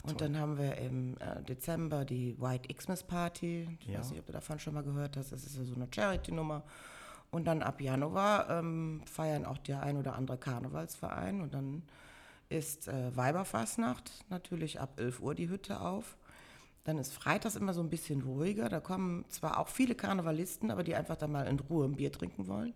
und 0.04 0.22
dann 0.22 0.38
haben 0.38 0.58
wir 0.58 0.78
im 0.78 1.16
äh, 1.20 1.42
Dezember 1.44 2.06
die 2.06 2.36
White 2.40 2.74
Xmas 2.74 3.04
Party. 3.04 3.68
Ich 3.80 3.88
Ja. 3.88 4.00
weiß 4.00 4.12
nicht, 4.12 4.20
ob 4.20 4.26
du 4.28 4.34
davon 4.34 4.60
schon 4.60 4.74
mal 4.76 4.84
gehört 4.84 5.18
hast. 5.18 5.32
Das 5.32 5.44
ist 5.44 5.58
ja 5.58 5.64
so 5.64 5.76
eine 5.76 5.88
Charity-Nummer. 5.94 6.64
Und 7.32 7.46
dann 7.46 7.62
ab 7.62 7.80
Januar 7.80 8.50
ähm, 8.50 9.02
feiern 9.06 9.46
auch 9.46 9.58
der 9.60 9.84
ein 9.84 9.98
oder 9.98 10.16
andere 10.16 10.38
Karnevalsverein. 10.38 11.42
Und 11.42 11.54
dann 11.54 11.84
ist 12.50 12.88
äh, 12.88 13.16
Weiberfastnacht 13.16 14.26
natürlich 14.30 14.80
ab 14.80 15.00
11 15.00 15.22
Uhr 15.22 15.36
die 15.36 15.50
Hütte 15.50 15.80
auf. 15.80 16.18
Dann 16.84 16.98
ist 16.98 17.14
freitags 17.14 17.56
immer 17.56 17.74
so 17.74 17.82
ein 17.82 17.90
bisschen 17.90 18.22
ruhiger. 18.22 18.70
Da 18.70 18.80
kommen 18.80 19.26
zwar 19.30 19.60
auch 19.60 19.68
viele 19.68 19.96
Karnevalisten, 19.96 20.72
aber 20.72 20.84
die 20.84 20.96
einfach 20.96 21.16
dann 21.16 21.32
mal 21.32 21.48
in 21.48 21.60
Ruhe 21.60 21.86
ein 21.86 21.96
Bier 21.96 22.12
trinken 22.12 22.48
wollen. 22.48 22.74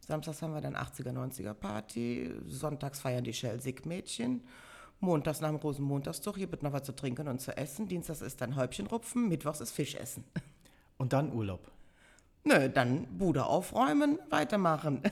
Samstags 0.00 0.42
haben 0.42 0.52
wir 0.52 0.60
dann 0.60 0.74
80er, 0.74 1.12
90er 1.12 1.54
Party. 1.54 2.34
Sonntags 2.46 3.00
feiern 3.00 3.22
die 3.22 3.32
Shell-Sick-Mädchen. 3.32 4.42
Montags 4.98 5.40
nach 5.40 5.48
dem 5.48 5.56
Rosenmontagszug, 5.56 6.36
hier 6.36 6.50
wird 6.50 6.62
noch 6.62 6.72
was 6.72 6.84
zu 6.84 6.92
trinken 6.92 7.26
und 7.26 7.40
zu 7.40 7.56
essen. 7.56 7.88
Dienstags 7.88 8.20
ist 8.20 8.40
dann 8.40 8.54
Häubchenrupfen, 8.54 9.28
Mittwochs 9.28 9.60
ist 9.60 9.72
Fischessen. 9.72 10.24
Und 10.96 11.12
dann 11.12 11.32
Urlaub. 11.32 11.70
Nö, 12.44 12.68
dann 12.68 13.18
Bude 13.18 13.46
aufräumen, 13.46 14.18
weitermachen. 14.30 15.02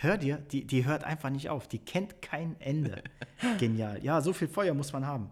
Hör 0.00 0.16
dir, 0.16 0.36
die, 0.38 0.66
die 0.66 0.84
hört 0.84 1.04
einfach 1.04 1.30
nicht 1.30 1.50
auf. 1.50 1.68
Die 1.68 1.78
kennt 1.78 2.22
kein 2.22 2.60
Ende. 2.60 3.02
Genial. 3.58 4.02
Ja, 4.02 4.20
so 4.20 4.32
viel 4.32 4.48
Feuer 4.48 4.74
muss 4.74 4.92
man 4.92 5.06
haben. 5.06 5.30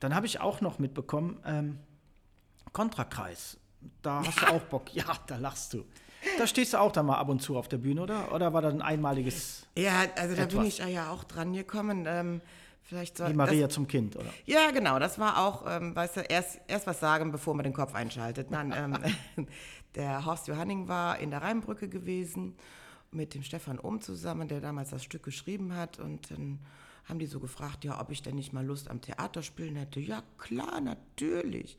Dann 0.00 0.14
habe 0.14 0.26
ich 0.26 0.40
auch 0.40 0.60
noch 0.60 0.78
mitbekommen, 0.78 1.40
ähm, 1.46 1.78
Kontrakreis. 2.72 3.58
Da 4.02 4.22
hast 4.24 4.40
du 4.40 4.46
auch 4.46 4.62
Bock. 4.62 4.84
Ja, 4.94 5.04
da 5.26 5.36
lachst 5.36 5.74
du. 5.74 5.84
Da 6.38 6.46
stehst 6.46 6.72
du 6.72 6.78
auch 6.78 6.92
dann 6.92 7.06
mal 7.06 7.16
ab 7.16 7.28
und 7.28 7.40
zu 7.42 7.56
auf 7.56 7.68
der 7.68 7.78
Bühne, 7.78 8.02
oder? 8.02 8.32
Oder 8.32 8.52
war 8.52 8.62
das 8.62 8.72
ein 8.72 8.82
einmaliges, 8.82 9.66
Ja, 9.76 10.04
also 10.16 10.36
da 10.36 10.46
bin 10.46 10.60
Etwas. 10.60 10.66
ich 10.66 10.78
ja 10.78 11.10
auch 11.10 11.24
dran 11.24 11.52
gekommen. 11.52 12.04
Ähm, 12.06 12.40
vielleicht 12.82 13.16
soll 13.16 13.30
wie 13.30 13.34
Maria 13.34 13.68
zum 13.68 13.88
Kind, 13.88 14.14
oder? 14.16 14.32
Ja, 14.44 14.70
genau, 14.70 15.00
das 15.00 15.18
war 15.18 15.38
auch, 15.38 15.64
ähm, 15.68 15.96
weißt 15.96 16.18
du, 16.18 16.20
erst, 16.20 16.60
erst 16.68 16.86
was 16.86 17.00
sagen, 17.00 17.32
bevor 17.32 17.54
man 17.54 17.64
den 17.64 17.72
Kopf 17.72 17.94
einschaltet. 17.94 18.50
Nein, 18.52 18.72
ähm, 18.76 19.46
der 19.96 20.24
Horst 20.24 20.46
Johanning 20.46 20.86
war 20.86 21.18
in 21.18 21.30
der 21.30 21.42
Rheinbrücke 21.42 21.88
gewesen 21.88 22.56
mit 23.12 23.34
dem 23.34 23.42
Stefan 23.42 23.78
Ohm 23.78 24.00
zusammen, 24.00 24.48
der 24.48 24.60
damals 24.60 24.90
das 24.90 25.04
Stück 25.04 25.22
geschrieben 25.22 25.74
hat. 25.74 25.98
Und 25.98 26.30
dann 26.30 26.60
haben 27.04 27.18
die 27.18 27.26
so 27.26 27.40
gefragt, 27.40 27.84
ja, 27.84 28.00
ob 28.00 28.10
ich 28.10 28.22
denn 28.22 28.36
nicht 28.36 28.52
mal 28.52 28.64
Lust 28.64 28.90
am 28.90 29.00
Theaterspielen 29.00 29.76
hätte. 29.76 30.00
Ja, 30.00 30.22
klar, 30.38 30.80
natürlich. 30.80 31.78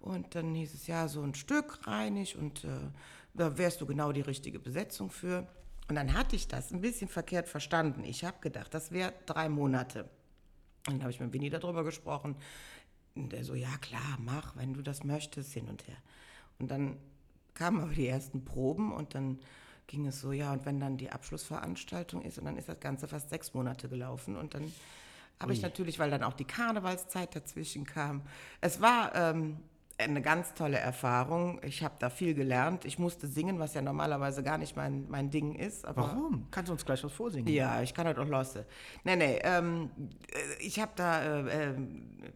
Und 0.00 0.34
dann 0.34 0.54
hieß 0.54 0.74
es, 0.74 0.86
ja, 0.86 1.08
so 1.08 1.22
ein 1.22 1.34
Stück 1.34 1.86
reinig 1.86 2.36
und 2.36 2.64
äh, 2.64 2.68
da 3.34 3.56
wärst 3.56 3.80
du 3.80 3.86
genau 3.86 4.12
die 4.12 4.20
richtige 4.20 4.58
Besetzung 4.58 5.10
für. 5.10 5.46
Und 5.88 5.94
dann 5.94 6.14
hatte 6.14 6.36
ich 6.36 6.48
das 6.48 6.72
ein 6.72 6.80
bisschen 6.80 7.08
verkehrt 7.08 7.48
verstanden. 7.48 8.04
Ich 8.04 8.24
habe 8.24 8.40
gedacht, 8.40 8.72
das 8.74 8.92
wäre 8.92 9.12
drei 9.26 9.48
Monate. 9.48 10.08
Und 10.86 10.94
dann 10.94 11.02
habe 11.02 11.10
ich 11.12 11.20
mit 11.20 11.32
Winnie 11.32 11.50
darüber 11.50 11.84
gesprochen. 11.84 12.36
Und 13.14 13.32
der 13.32 13.44
so, 13.44 13.54
ja 13.54 13.76
klar, 13.80 14.18
mach, 14.18 14.56
wenn 14.56 14.74
du 14.74 14.82
das 14.82 15.04
möchtest, 15.04 15.52
hin 15.52 15.68
und 15.68 15.86
her. 15.86 15.96
Und 16.58 16.70
dann 16.70 16.96
kamen 17.54 17.80
aber 17.80 17.92
die 17.92 18.06
ersten 18.06 18.44
Proben 18.44 18.92
und 18.92 19.14
dann 19.14 19.38
ging 19.92 20.06
es 20.06 20.22
so, 20.22 20.32
ja, 20.32 20.52
und 20.52 20.64
wenn 20.64 20.80
dann 20.80 20.96
die 20.96 21.10
Abschlussveranstaltung 21.10 22.22
ist, 22.22 22.38
und 22.38 22.46
dann 22.46 22.56
ist 22.56 22.68
das 22.68 22.80
Ganze 22.80 23.06
fast 23.06 23.28
sechs 23.28 23.52
Monate 23.52 23.90
gelaufen. 23.90 24.36
Und 24.36 24.54
dann 24.54 24.72
habe 25.38 25.52
ich 25.52 25.60
natürlich, 25.60 25.98
weil 25.98 26.10
dann 26.10 26.22
auch 26.22 26.32
die 26.32 26.46
Karnevalszeit 26.46 27.36
dazwischen 27.36 27.84
kam. 27.84 28.22
Es 28.62 28.80
war 28.80 29.14
ähm, 29.14 29.58
eine 29.98 30.22
ganz 30.22 30.54
tolle 30.54 30.78
Erfahrung. 30.78 31.60
Ich 31.64 31.82
habe 31.82 31.94
da 31.98 32.10
viel 32.10 32.34
gelernt. 32.34 32.84
Ich 32.84 32.98
musste 32.98 33.26
singen, 33.26 33.58
was 33.58 33.74
ja 33.74 33.82
normalerweise 33.82 34.42
gar 34.42 34.58
nicht 34.58 34.76
mein, 34.76 35.06
mein 35.08 35.30
Ding 35.30 35.54
ist. 35.54 35.84
Aber 35.84 36.02
Warum? 36.02 36.46
Kannst 36.50 36.68
du 36.68 36.72
uns 36.72 36.84
gleich 36.84 37.02
was 37.04 37.12
vorsingen? 37.12 37.52
ja, 37.52 37.82
ich 37.82 37.94
kann 37.94 38.06
das 38.06 38.18
auch 38.18 38.28
losse. 38.28 38.66
Nee, 39.04 39.16
nee, 39.16 39.38
ähm, 39.42 39.90
äh, 40.32 40.62
ich 40.62 40.80
habe 40.80 40.92
da 40.96 41.22
äh, 41.22 41.70
äh, 41.70 41.74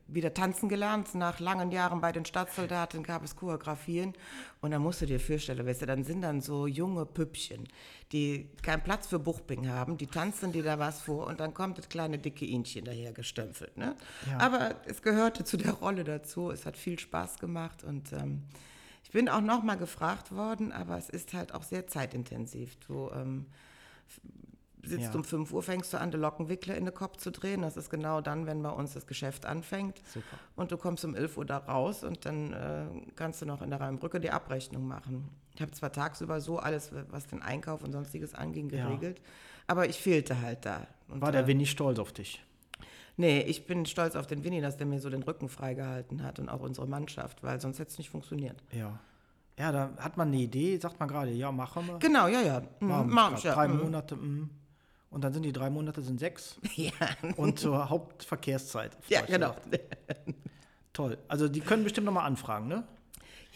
wieder 0.09 0.35
tanzen 0.35 0.69
gelernt. 0.69 1.14
Nach 1.14 1.40
langen 1.40 1.71
Jahren 1.73 2.01
bei 2.01 2.12
den 2.12 2.25
Stadtsoldaten 2.25 3.03
gab 3.03 3.25
es 3.25 3.37
Choreografien. 3.37 4.14
Und 4.61 4.71
dann 4.71 4.83
musst 4.83 5.01
du 5.03 5.07
dir 5.07 5.21
vorstellen, 5.21 5.66
weißt 5.66 5.83
du, 5.83 5.87
dann 5.87 6.05
sind 6.05 6.23
dann 6.23 6.40
so 6.40 6.66
junge 6.66 7.07
Püppchen, 7.07 7.69
die 8.12 8.49
keinen 8.62 8.83
Platz 8.83 9.09
für 9.09 9.19
Buchbing 9.19 9.69
haben. 9.69 9.97
Die 9.99 10.07
tanzen 10.07 10.53
dir 10.53 10.62
da 10.62 10.79
was 10.79 11.01
vor 11.01 11.27
und 11.27 11.40
dann 11.40 11.55
kommt 11.55 11.79
das 11.79 11.88
kleine 11.88 12.19
dicke 12.19 12.47
Ähnchen 12.47 12.85
daher 12.85 13.12
gestempelt. 13.12 13.77
Ne? 13.77 13.97
Ja. 14.31 14.38
Aber 14.38 14.77
es 14.87 15.03
gehörte 15.03 15.45
zu 15.45 15.57
der 15.57 15.73
Rolle 15.73 16.05
dazu. 16.05 16.51
Es 16.51 16.66
hat 16.66 16.77
viel 16.77 16.99
Spaß 16.99 17.38
gemacht 17.38 17.83
und 17.83 18.12
ähm, 18.12 18.42
ich 19.03 19.11
bin 19.11 19.29
auch 19.29 19.40
noch 19.40 19.62
mal 19.62 19.77
gefragt 19.77 20.31
worden, 20.33 20.73
aber 20.73 20.99
es 20.99 21.09
ist 21.09 21.33
halt 21.35 21.53
auch 21.55 21.62
sehr 21.64 21.87
zeitintensiv. 21.88 22.77
Du 22.87 23.11
ähm, 23.12 23.47
sitzt 24.85 25.05
Ja. 25.07 25.14
um 25.14 25.25
5 25.25 25.53
Uhr, 25.53 25.62
fängst 25.64 25.92
du 25.92 25.99
an, 25.99 26.11
die 26.12 26.16
Lockenwickler 26.16 26.77
in 26.77 26.85
den 26.85 26.95
Kopf 26.95 27.16
zu 27.16 27.33
drehen. 27.33 27.62
Das 27.62 27.77
ist 27.77 27.90
genau 27.90 28.21
dann, 28.21 28.47
wenn 28.47 28.62
bei 28.62 28.71
uns 28.71 28.92
das 28.95 29.07
Geschäft 29.09 29.47
anfängt. 29.47 30.01
Super. 30.12 30.37
Und 30.55 30.71
du 30.71 30.77
kommst 30.77 31.05
um 31.05 31.14
11 31.16 31.37
Uhr 31.38 31.45
da 31.45 31.59
raus 31.59 32.05
und 32.05 32.25
dann 32.25 32.53
äh, 32.53 32.87
kannst 33.16 33.42
du 33.42 33.47
noch 33.47 33.62
in 33.62 33.71
der 33.71 33.81
Rheinbrücke 33.81 34.21
die 34.21 34.31
Abrechnung 34.31 34.87
machen. 34.87 35.29
Ich 35.57 35.62
habe 35.62 35.73
zwar 35.73 35.90
tagsüber 35.90 36.40
so 36.40 36.59
alles, 36.59 36.92
was 37.11 37.27
den 37.27 37.42
Einkauf 37.42 37.83
und 37.83 37.92
sonstiges 37.92 38.35
anging, 38.35 38.71
Ja. 38.71 38.87
geregelt, 38.87 39.21
aber 39.66 39.88
ich 39.88 39.97
fehlte 39.99 40.40
halt 40.40 40.64
da. 40.64 40.87
Und, 41.09 41.21
War 41.21 41.33
der 41.33 41.45
äh, 41.45 41.47
Winnie 41.47 41.66
stolz 41.66 41.99
auf 41.99 42.12
dich? 42.12 42.42
Nee, 43.16 43.40
ich 43.40 43.66
bin 43.66 43.87
stolz 43.87 44.14
auf 44.14 44.27
den 44.27 44.45
Winnie, 44.45 44.61
dass 44.61 44.77
der 44.77 44.87
mir 44.87 45.01
so 45.01 45.09
den 45.09 45.23
Rücken 45.23 45.49
freigehalten 45.49 46.23
hat 46.23 46.38
und 46.38 46.51
auch 46.51 46.61
unsere 46.61 46.87
Mannschaft, 46.87 47.42
weil 47.42 47.61
sonst 47.61 47.79
hätte 47.79 47.90
es 47.90 47.99
nicht 47.99 48.11
funktioniert. 48.11 48.62
Ja. 48.73 48.99
Ja, 49.59 49.73
da 49.73 49.90
hat 49.99 50.19
man 50.19 50.29
eine 50.29 50.37
Idee, 50.37 50.77
sagt 50.77 51.01
man 51.01 51.09
gerade, 51.09 51.31
ja, 51.31 51.51
machen 51.51 51.87
wir. 51.87 51.99
Genau, 51.99 52.27
ja, 52.29 52.42
ja. 52.42 52.61
Mhm, 52.81 52.88
Machen 53.14 53.37
wir 53.37 53.42
ja. 53.42 53.55
Drei 53.55 53.69
mhm. 53.69 53.79
Monate, 53.79 54.16
mm. 54.16 54.51
Und 55.09 55.25
dann 55.25 55.33
sind 55.33 55.45
die 55.45 55.53
drei 55.53 55.71
Monate 55.71 56.03
sind 56.03 56.21
sechs. 56.21 56.61
Ja, 56.77 56.90
Und 57.37 57.59
zur 57.59 57.88
Hauptverkehrszeit. 57.88 58.95
ja 59.09 59.23
genau. 59.23 59.57
Toll. 60.92 61.16
Also 61.29 61.49
die 61.49 61.61
können 61.61 61.85
bestimmt 61.85 62.05
nochmal 62.05 62.27
anfragen, 62.27 62.69
ne? 62.69 62.85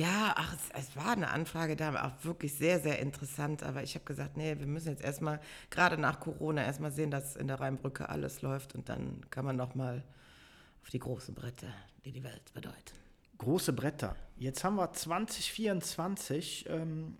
Ja, 0.01 0.33
ach, 0.35 0.55
es, 0.55 0.87
es 0.87 0.97
war 0.97 1.11
eine 1.13 1.29
Anfrage 1.29 1.77
da, 1.77 2.07
auch 2.07 2.25
wirklich 2.25 2.55
sehr, 2.55 2.81
sehr 2.81 3.01
interessant. 3.01 3.63
Aber 3.63 3.83
ich 3.83 3.95
habe 3.95 4.07
gesagt, 4.07 4.35
nee, 4.35 4.59
wir 4.59 4.67
müssen 4.67 4.89
jetzt 4.89 5.05
erstmal, 5.05 5.41
gerade 5.69 5.99
nach 5.99 6.21
Corona, 6.21 6.65
erstmal 6.65 6.91
sehen, 6.91 7.11
dass 7.11 7.37
in 7.37 7.49
der 7.49 7.61
Rheinbrücke 7.61 8.09
alles 8.09 8.41
läuft 8.41 8.75
und 8.75 8.89
dann 8.89 9.21
kann 9.29 9.45
man 9.45 9.57
nochmal 9.57 10.03
auf 10.83 10.89
die 10.89 11.01
großen 11.01 11.35
Bretter, 11.35 11.67
die 12.03 12.13
die 12.13 12.25
Welt 12.25 12.51
bedeuten. 12.55 12.97
Große 13.37 13.75
Bretter. 13.75 14.17
Jetzt 14.39 14.65
haben 14.65 14.77
wir 14.77 14.91
2024, 14.91 16.71
ähm, 16.71 17.19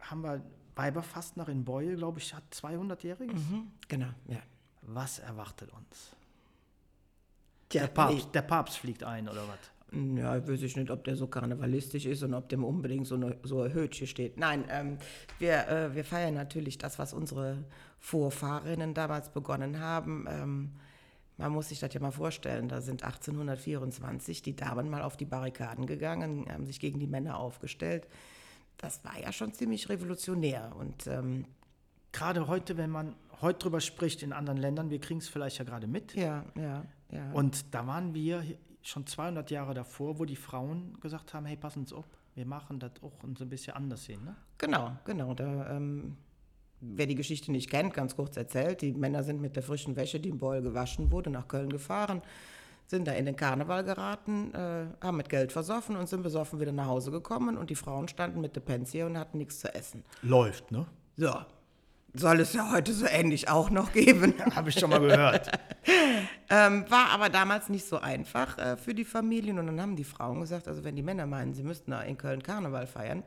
haben 0.00 0.22
wir 0.22 0.42
Weiberfastnacht 0.74 1.50
in 1.50 1.66
Beul, 1.66 1.96
glaube 1.96 2.18
ich, 2.18 2.32
hat 2.32 2.44
200-jähriges. 2.50 3.42
Genau, 3.88 4.08
ja. 4.28 4.40
Was 4.80 5.18
erwartet 5.18 5.70
uns? 5.70 6.16
Tja, 7.68 7.82
Der 7.82 7.88
Papst, 7.88 8.34
der 8.34 8.42
Papst 8.42 8.78
fliegt 8.78 9.04
ein, 9.04 9.28
oder 9.28 9.46
was? 9.46 9.58
Ja, 9.92 10.36
ich 10.36 10.48
weiß 10.48 10.62
ich 10.62 10.76
nicht, 10.76 10.90
ob 10.90 11.04
der 11.04 11.16
so 11.16 11.26
karnevalistisch 11.28 12.06
ist 12.06 12.22
und 12.22 12.34
ob 12.34 12.48
dem 12.48 12.64
unbedingt 12.64 13.06
so 13.06 13.14
eine, 13.14 13.36
so 13.44 13.62
ein 13.62 13.72
Hötchen 13.72 14.06
steht. 14.06 14.36
Nein, 14.36 14.64
ähm, 14.68 14.98
wir, 15.38 15.68
äh, 15.68 15.94
wir 15.94 16.04
feiern 16.04 16.34
natürlich 16.34 16.76
das, 16.76 16.98
was 16.98 17.14
unsere 17.14 17.64
Vorfahrinnen 18.00 18.94
damals 18.94 19.30
begonnen 19.30 19.80
haben. 19.80 20.26
Ähm, 20.28 20.72
man 21.38 21.52
muss 21.52 21.68
sich 21.68 21.78
das 21.78 21.94
ja 21.94 22.00
mal 22.00 22.10
vorstellen, 22.10 22.68
da 22.68 22.80
sind 22.80 23.04
1824 23.04 24.42
die 24.42 24.56
Damen 24.56 24.90
mal 24.90 25.02
auf 25.02 25.16
die 25.16 25.24
Barrikaden 25.24 25.86
gegangen, 25.86 26.46
haben 26.50 26.66
sich 26.66 26.80
gegen 26.80 26.98
die 26.98 27.06
Männer 27.06 27.38
aufgestellt. 27.38 28.08
Das 28.78 29.04
war 29.04 29.18
ja 29.20 29.32
schon 29.32 29.52
ziemlich 29.52 29.88
revolutionär 29.88 30.74
und 30.76 31.06
ähm, 31.06 31.44
Gerade 32.16 32.46
heute, 32.46 32.78
wenn 32.78 32.88
man 32.88 33.14
heute 33.42 33.58
drüber 33.58 33.80
spricht 33.80 34.22
in 34.22 34.32
anderen 34.32 34.56
Ländern, 34.56 34.88
wir 34.88 34.98
kriegen 35.00 35.20
es 35.20 35.28
vielleicht 35.28 35.58
ja 35.58 35.64
gerade 35.64 35.86
mit. 35.86 36.14
ja, 36.14 36.46
ja, 36.54 36.82
ja. 37.10 37.30
Und 37.32 37.74
da 37.74 37.86
waren 37.86 38.14
wir 38.14 38.42
schon 38.88 39.06
200 39.06 39.50
Jahre 39.50 39.74
davor, 39.74 40.18
wo 40.18 40.24
die 40.24 40.36
Frauen 40.36 40.98
gesagt 41.00 41.34
haben, 41.34 41.46
hey, 41.46 41.56
passen 41.56 41.86
Sie 41.86 41.94
auf, 41.94 42.06
wir 42.34 42.46
machen 42.46 42.78
das 42.78 42.92
auch 43.02 43.22
und 43.22 43.38
so 43.38 43.44
ein 43.44 43.50
bisschen 43.50 43.74
anders 43.74 44.04
sehen. 44.04 44.24
Ne? 44.24 44.36
Genau, 44.58 44.92
genau. 45.04 45.34
Da, 45.34 45.76
ähm, 45.76 46.16
wer 46.80 47.06
die 47.06 47.14
Geschichte 47.14 47.50
nicht 47.50 47.70
kennt, 47.70 47.94
ganz 47.94 48.16
kurz 48.16 48.36
erzählt, 48.36 48.82
die 48.82 48.92
Männer 48.92 49.22
sind 49.24 49.40
mit 49.40 49.56
der 49.56 49.62
frischen 49.62 49.96
Wäsche, 49.96 50.20
die 50.20 50.28
im 50.28 50.38
Beul 50.38 50.62
gewaschen 50.62 51.10
wurde, 51.10 51.30
nach 51.30 51.48
Köln 51.48 51.70
gefahren, 51.70 52.22
sind 52.86 53.08
da 53.08 53.12
in 53.12 53.24
den 53.24 53.34
Karneval 53.34 53.82
geraten, 53.82 54.54
äh, 54.54 54.86
haben 55.00 55.16
mit 55.16 55.28
Geld 55.28 55.50
versoffen 55.50 55.96
und 55.96 56.08
sind 56.08 56.22
besoffen 56.22 56.60
wieder 56.60 56.72
nach 56.72 56.86
Hause 56.86 57.10
gekommen 57.10 57.56
und 57.56 57.70
die 57.70 57.74
Frauen 57.74 58.06
standen 58.06 58.40
mit 58.40 58.54
der 58.54 58.60
Pensie 58.60 59.02
und 59.02 59.18
hatten 59.18 59.38
nichts 59.38 59.58
zu 59.58 59.74
essen. 59.74 60.04
Läuft, 60.22 60.70
ne? 60.70 60.86
So, 61.16 61.34
soll 62.16 62.40
es 62.40 62.52
ja 62.52 62.70
heute 62.72 62.92
so 62.92 63.06
ähnlich 63.06 63.48
auch 63.48 63.70
noch 63.70 63.92
geben. 63.92 64.34
Habe 64.54 64.70
ich 64.70 64.78
schon 64.78 64.90
mal 64.90 65.00
gehört. 65.00 65.50
Ähm, 66.50 66.84
war 66.88 67.10
aber 67.10 67.28
damals 67.28 67.68
nicht 67.68 67.86
so 67.86 67.98
einfach 67.98 68.58
äh, 68.58 68.76
für 68.76 68.94
die 68.94 69.04
Familien. 69.04 69.58
Und 69.58 69.66
dann 69.66 69.80
haben 69.80 69.96
die 69.96 70.04
Frauen 70.04 70.40
gesagt, 70.40 70.68
also 70.68 70.84
wenn 70.84 70.96
die 70.96 71.02
Männer 71.02 71.26
meinen, 71.26 71.54
sie 71.54 71.62
müssten 71.62 71.90
da 71.90 72.02
in 72.02 72.16
Köln 72.16 72.42
Karneval 72.42 72.86
feiern, 72.86 73.22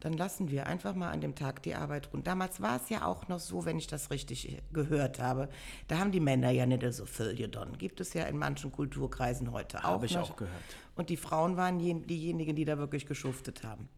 dann 0.00 0.14
lassen 0.14 0.50
wir 0.50 0.66
einfach 0.66 0.94
mal 0.94 1.10
an 1.10 1.20
dem 1.20 1.34
Tag 1.34 1.62
die 1.62 1.74
Arbeit 1.74 2.10
ruhen. 2.12 2.24
Damals 2.24 2.62
war 2.62 2.76
es 2.82 2.88
ja 2.88 3.04
auch 3.04 3.28
noch 3.28 3.38
so, 3.38 3.66
wenn 3.66 3.76
ich 3.78 3.86
das 3.86 4.10
richtig 4.10 4.62
gehört 4.72 5.18
habe, 5.20 5.48
da 5.88 5.98
haben 5.98 6.10
die 6.10 6.20
Männer 6.20 6.50
ja 6.50 6.64
nicht 6.64 6.82
so 6.94 7.04
viel 7.04 7.34
getan. 7.34 7.76
Gibt 7.76 8.00
es 8.00 8.14
ja 8.14 8.24
in 8.24 8.38
manchen 8.38 8.72
Kulturkreisen 8.72 9.52
heute 9.52 9.78
auch 9.80 9.84
Habe 9.84 10.06
ich 10.06 10.14
noch. 10.14 10.30
auch 10.30 10.36
gehört. 10.36 10.54
Und 10.96 11.10
die 11.10 11.18
Frauen 11.18 11.56
waren 11.58 11.80
jen- 11.80 12.06
diejenigen, 12.06 12.56
die 12.56 12.64
da 12.64 12.78
wirklich 12.78 13.04
geschuftet 13.06 13.62
haben. 13.62 13.88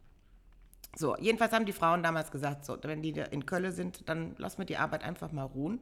So, 0.94 1.16
jedenfalls 1.16 1.52
haben 1.52 1.64
die 1.64 1.72
Frauen 1.72 2.02
damals 2.02 2.30
gesagt, 2.30 2.64
so, 2.64 2.76
wenn 2.82 3.02
die 3.02 3.10
in 3.30 3.46
Köln 3.46 3.72
sind, 3.72 4.08
dann 4.08 4.34
lassen 4.36 4.58
wir 4.58 4.66
die 4.66 4.76
Arbeit 4.76 5.04
einfach 5.04 5.32
mal 5.32 5.44
ruhen 5.44 5.80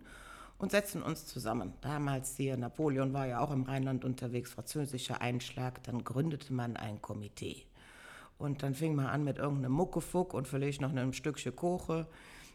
und 0.59 0.71
setzen 0.71 1.03
uns 1.03 1.27
zusammen. 1.27 1.73
Damals 1.81 2.37
hier, 2.37 2.57
Napoleon 2.57 3.13
war 3.13 3.27
ja 3.27 3.41
auch 3.41 3.51
im 3.51 3.65
Rheinland 3.65 4.05
unterwegs, 4.05 4.53
französischer 4.53 5.21
Einschlag, 5.21 5.83
dann 5.85 6.05
gründete 6.05 6.53
man 6.53 6.77
ein 6.77 7.03
Komitee. 7.03 7.65
Und 8.39 8.63
dann 8.63 8.75
fing 8.75 8.95
man 8.95 9.07
an 9.07 9.25
mit 9.25 9.39
irgendeinem 9.39 9.73
Muckefuck 9.73 10.33
und 10.33 10.47
vielleicht 10.47 10.81
noch 10.81 10.91
einem 10.91 11.13
Stückchen 11.13 11.57
Koche, 11.57 12.07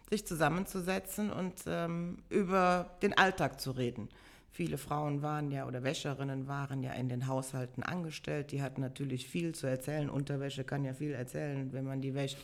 sich 0.09 0.25
zusammenzusetzen 0.25 1.31
und 1.31 1.53
ähm, 1.67 2.19
über 2.29 2.91
den 3.01 3.17
Alltag 3.17 3.59
zu 3.59 3.71
reden. 3.71 4.07
Viele 4.55 4.77
Frauen 4.77 5.21
waren 5.21 5.51
ja 5.51 5.67
oder 5.67 5.83
Wäscherinnen 5.83 6.47
waren 6.47 6.81
ja 6.81 6.93
in 6.93 7.09
den 7.09 7.27
Haushalten 7.27 7.83
angestellt. 7.83 8.53
Die 8.53 8.61
hatten 8.61 8.79
natürlich 8.79 9.27
viel 9.27 9.53
zu 9.53 9.67
erzählen. 9.67 10.09
Unterwäsche 10.09 10.63
kann 10.63 10.85
ja 10.85 10.93
viel 10.93 11.11
erzählen, 11.11 11.73
wenn 11.73 11.83
man 11.83 11.99
die 11.99 12.13
wäscht, 12.13 12.37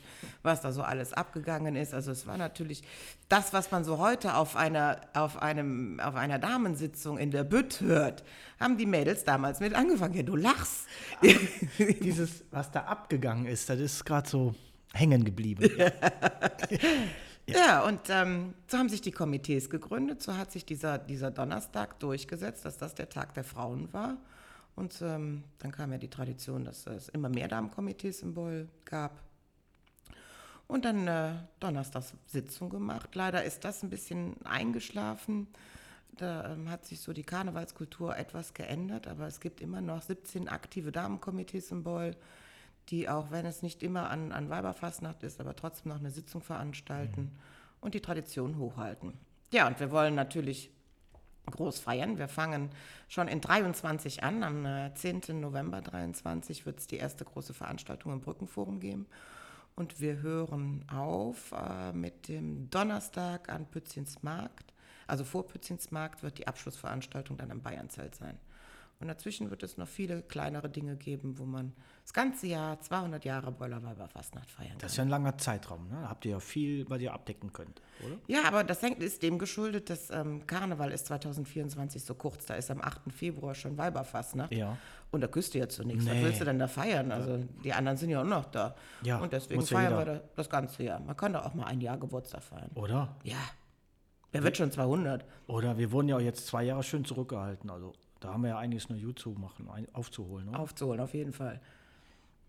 was 0.43 0.59
da 0.59 0.73
so 0.73 0.81
alles 0.81 1.13
abgegangen 1.13 1.77
ist. 1.77 1.93
Also 1.93 2.11
es 2.11 2.27
war 2.27 2.37
natürlich 2.37 2.83
das, 3.29 3.53
was 3.53 3.71
man 3.71 3.85
so 3.85 3.97
heute 3.97 4.35
auf 4.35 4.57
einer, 4.57 4.99
auf 5.13 5.41
einem, 5.41 6.01
auf 6.01 6.15
einer 6.15 6.37
Damensitzung 6.37 7.17
in 7.17 7.31
der 7.31 7.45
Bütt 7.45 7.79
hört, 7.79 8.25
haben 8.59 8.77
die 8.77 8.87
Mädels 8.87 9.23
damals 9.23 9.61
mit 9.61 9.73
angefangen. 9.73 10.13
Ja, 10.13 10.23
du 10.23 10.35
lachst. 10.35 10.87
Dieses, 12.01 12.43
was 12.51 12.71
da 12.71 12.81
abgegangen 12.81 13.45
ist, 13.45 13.69
das 13.69 13.79
ist 13.79 14.03
gerade 14.03 14.27
so 14.27 14.53
hängen 14.91 15.23
geblieben. 15.23 15.71
Ja, 15.77 15.89
und 17.85 18.01
ähm, 18.09 18.53
so 18.67 18.77
haben 18.77 18.89
sich 18.89 19.01
die 19.01 19.11
Komitees 19.11 19.69
gegründet. 19.69 20.21
So 20.21 20.37
hat 20.37 20.51
sich 20.51 20.65
dieser, 20.65 20.97
dieser 20.97 21.31
Donnerstag 21.31 21.99
durchgesetzt, 21.99 22.65
dass 22.65 22.77
das 22.77 22.95
der 22.95 23.09
Tag 23.09 23.33
der 23.33 23.43
Frauen 23.43 23.91
war. 23.93 24.17
Und 24.75 25.01
ähm, 25.01 25.43
dann 25.59 25.71
kam 25.71 25.91
ja 25.91 25.97
die 25.97 26.09
Tradition, 26.09 26.65
dass 26.65 26.87
es 26.87 27.09
immer 27.09 27.29
mehr 27.29 27.47
Damenkomitees 27.47 28.21
im 28.21 28.33
Boll 28.33 28.69
gab. 28.85 29.21
Und 30.67 30.85
dann 30.85 31.07
äh, 31.07 31.33
Donnerstags 31.59 32.13
Sitzung 32.25 32.69
gemacht. 32.69 33.13
Leider 33.13 33.43
ist 33.43 33.65
das 33.65 33.83
ein 33.83 33.89
bisschen 33.89 34.35
eingeschlafen. 34.45 35.47
Da 36.17 36.53
ähm, 36.53 36.69
hat 36.69 36.85
sich 36.85 37.01
so 37.01 37.13
die 37.13 37.23
Karnevalskultur 37.23 38.15
etwas 38.15 38.53
geändert, 38.53 39.07
aber 39.07 39.27
es 39.27 39.39
gibt 39.39 39.59
immer 39.59 39.81
noch 39.81 40.01
17 40.01 40.47
aktive 40.47 40.91
Damenkomitees 40.91 41.71
im 41.71 41.83
Boll, 41.83 42.15
die 42.89 43.09
auch, 43.09 43.31
wenn 43.31 43.45
es 43.45 43.61
nicht 43.61 43.83
immer 43.83 44.09
an, 44.09 44.31
an 44.31 44.49
Weiberfastnacht 44.49 45.23
ist, 45.23 45.39
aber 45.39 45.55
trotzdem 45.55 45.91
noch 45.91 45.99
eine 45.99 46.11
Sitzung 46.11 46.41
veranstalten 46.41 47.31
und 47.79 47.93
die 47.93 48.01
Tradition 48.01 48.57
hochhalten. 48.57 49.13
Ja, 49.51 49.67
und 49.67 49.79
wir 49.79 49.91
wollen 49.91 50.15
natürlich 50.15 50.71
groß 51.49 51.79
feiern. 51.79 52.17
Wir 52.17 52.27
fangen 52.27 52.69
schon 53.07 53.27
in 53.27 53.41
23 53.41 54.23
an. 54.23 54.43
Am 54.43 54.65
äh, 54.65 54.93
10. 54.93 55.39
November 55.39 55.81
23 55.81 56.65
wird 56.65 56.79
es 56.79 56.87
die 56.87 56.97
erste 56.97 57.25
große 57.25 57.53
Veranstaltung 57.53 58.13
im 58.13 58.21
Brückenforum 58.21 58.79
geben. 58.79 59.07
Und 59.75 59.99
wir 59.99 60.21
hören 60.21 60.85
auf 60.89 61.53
äh, 61.53 61.91
mit 61.93 62.27
dem 62.27 62.69
Donnerstag 62.69 63.49
an 63.49 63.65
Pützins 63.65 64.21
Markt. 64.21 64.73
Also 65.07 65.23
vor 65.23 65.47
Pützins 65.47 65.91
Markt 65.91 66.23
wird 66.23 66.37
die 66.37 66.47
Abschlussveranstaltung 66.47 67.37
dann 67.37 67.51
am 67.51 67.61
Bayernzelt 67.61 68.15
sein. 68.15 68.37
Und 69.01 69.07
dazwischen 69.07 69.49
wird 69.49 69.63
es 69.63 69.77
noch 69.77 69.87
viele 69.87 70.21
kleinere 70.21 70.69
Dinge 70.69 70.95
geben, 70.95 71.39
wo 71.39 71.43
man 71.45 71.73
das 72.03 72.13
ganze 72.13 72.45
Jahr 72.47 72.79
200 72.79 73.25
Jahre 73.25 73.51
Boilerweiber 73.51 74.07
Fastnacht 74.07 74.49
feiern 74.51 74.69
kann. 74.71 74.79
Das 74.79 74.91
ist 74.91 74.97
ja 74.97 75.03
ein 75.03 75.09
langer 75.09 75.37
Zeitraum. 75.39 75.87
Ne? 75.89 75.97
Da 76.03 76.09
habt 76.09 76.23
ihr 76.25 76.31
ja 76.31 76.39
viel, 76.39 76.87
was 76.89 77.01
ihr 77.01 77.11
abdecken 77.13 77.51
könnt, 77.51 77.81
oder? 78.05 78.15
Ja, 78.27 78.43
aber 78.45 78.63
das 78.63 78.81
hängt, 78.83 79.01
ist 79.01 79.23
dem 79.23 79.39
geschuldet, 79.39 79.89
dass 79.89 80.11
ähm, 80.11 80.45
Karneval 80.45 80.91
ist 80.91 81.07
2024 81.07 82.03
so 82.03 82.13
kurz. 82.13 82.45
Da 82.45 82.53
ist 82.53 82.69
am 82.69 82.79
8. 82.81 83.01
Februar 83.11 83.55
schon 83.55 83.77
Weiberfastnacht. 83.77 84.51
Ja. 84.53 84.77
Und 85.09 85.21
da 85.21 85.27
küsst 85.27 85.53
du 85.55 85.57
ja 85.59 85.67
zu 85.67 85.83
nichts. 85.83 86.05
Was 86.05 86.13
Nee. 86.13 86.23
willst 86.23 86.39
du 86.41 86.45
denn 86.45 86.59
da 86.59 86.67
feiern? 86.67 87.11
Also 87.11 87.37
die 87.63 87.73
anderen 87.73 87.97
sind 87.97 88.11
ja 88.11 88.21
auch 88.21 88.25
noch 88.25 88.45
da. 88.45 88.75
Ja, 89.01 89.17
Und 89.19 89.33
deswegen 89.33 89.61
feiern 89.65 89.93
jeder. 89.93 89.97
wir 89.97 90.05
da 90.19 90.21
das 90.35 90.49
ganze 90.49 90.83
Jahr. 90.83 90.99
Man 90.99 91.17
kann 91.17 91.33
da 91.33 91.43
auch 91.43 91.53
mal 91.55 91.65
ein 91.65 91.81
Jahr 91.81 91.97
Geburtstag 91.97 92.43
feiern. 92.43 92.69
Oder? 92.75 93.15
Ja. 93.23 93.37
Wer 94.31 94.43
wird 94.43 94.55
schon 94.57 94.71
200? 94.71 95.25
Oder 95.47 95.77
wir 95.77 95.91
wurden 95.91 96.07
ja 96.07 96.15
auch 96.17 96.21
jetzt 96.21 96.47
zwei 96.47 96.63
Jahre 96.63 96.83
schön 96.83 97.03
zurückgehalten. 97.03 97.69
Also 97.69 97.93
da 98.21 98.33
haben 98.33 98.43
wir 98.43 98.51
ja 98.51 98.57
einiges 98.59 98.87
nur 98.87 98.97
YouTube 98.97 99.37
machen, 99.37 99.67
aufzuholen. 99.93 100.47
Oder? 100.49 100.59
Aufzuholen, 100.59 101.01
auf 101.01 101.13
jeden 101.13 101.33
Fall. 101.33 101.59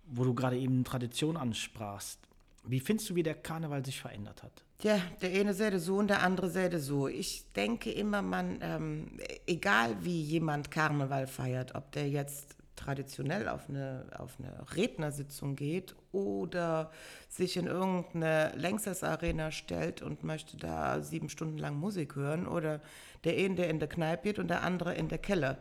Wo 0.07 0.23
du 0.23 0.35
gerade 0.35 0.57
eben 0.57 0.85
Tradition 0.85 1.37
ansprachst. 1.37 2.21
Wie 2.65 2.79
findest 2.79 3.11
du, 3.11 3.15
wie 3.17 3.23
der 3.23 3.35
Karneval 3.35 3.85
sich 3.85 4.01
verändert 4.01 4.43
hat? 4.43 4.65
Ja, 4.83 5.01
der 5.21 5.31
eine 5.31 5.55
säde 5.55 5.81
so 5.81 5.97
und 5.97 6.09
der 6.09 6.23
andere 6.23 6.51
säde 6.51 6.79
so. 6.79 7.09
Ich 7.09 7.51
denke 7.53 7.91
immer, 7.91 8.21
man, 8.21 8.59
ähm, 8.61 9.19
egal 9.47 9.97
wie 10.05 10.21
jemand 10.21 10.71
Karneval 10.71 11.27
feiert, 11.27 11.75
ob 11.75 11.91
der 11.93 12.09
jetzt 12.09 12.57
traditionell 12.83 13.49
auf 13.49 13.69
eine, 13.69 14.07
auf 14.19 14.37
eine 14.39 14.77
Rednersitzung 14.77 15.57
geht 15.57 15.95
oder 16.11 16.91
sich 17.29 17.57
in 17.57 17.67
irgendeine 17.67 18.53
Längstes-Arena 18.57 19.51
stellt 19.51 20.03
und 20.03 20.25
möchte 20.25 20.57
da 20.57 21.01
sieben 21.01 21.29
Stunden 21.29 21.59
lang 21.59 21.77
Musik 21.77 22.17
hören 22.17 22.47
oder 22.47 22.81
der 23.25 23.37
eine, 23.37 23.55
der 23.55 23.71
in 23.71 23.79
der 23.79 23.89
Kneipe 23.89 24.25
geht 24.25 24.39
und 24.39 24.49
der 24.49 24.63
andere 24.63 24.95
in 24.95 25.09
der 25.09 25.19
Keller. 25.19 25.59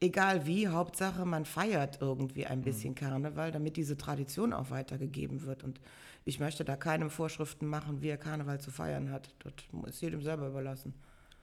Egal 0.00 0.46
wie, 0.46 0.68
Hauptsache 0.68 1.24
man 1.24 1.44
feiert 1.44 1.98
irgendwie 2.00 2.46
ein 2.46 2.62
bisschen 2.62 2.94
Karneval, 2.94 3.50
damit 3.50 3.76
diese 3.76 3.96
Tradition 3.96 4.52
auch 4.52 4.70
weitergegeben 4.70 5.42
wird. 5.42 5.64
Und 5.64 5.80
ich 6.24 6.38
möchte 6.38 6.64
da 6.64 6.76
keinem 6.76 7.10
Vorschriften 7.10 7.66
machen, 7.66 8.00
wie 8.00 8.08
er 8.08 8.16
Karneval 8.16 8.60
zu 8.60 8.70
feiern 8.70 9.10
hat. 9.10 9.34
Das 9.40 9.52
ist 9.94 10.00
jedem 10.00 10.22
selber 10.22 10.46
überlassen. 10.46 10.94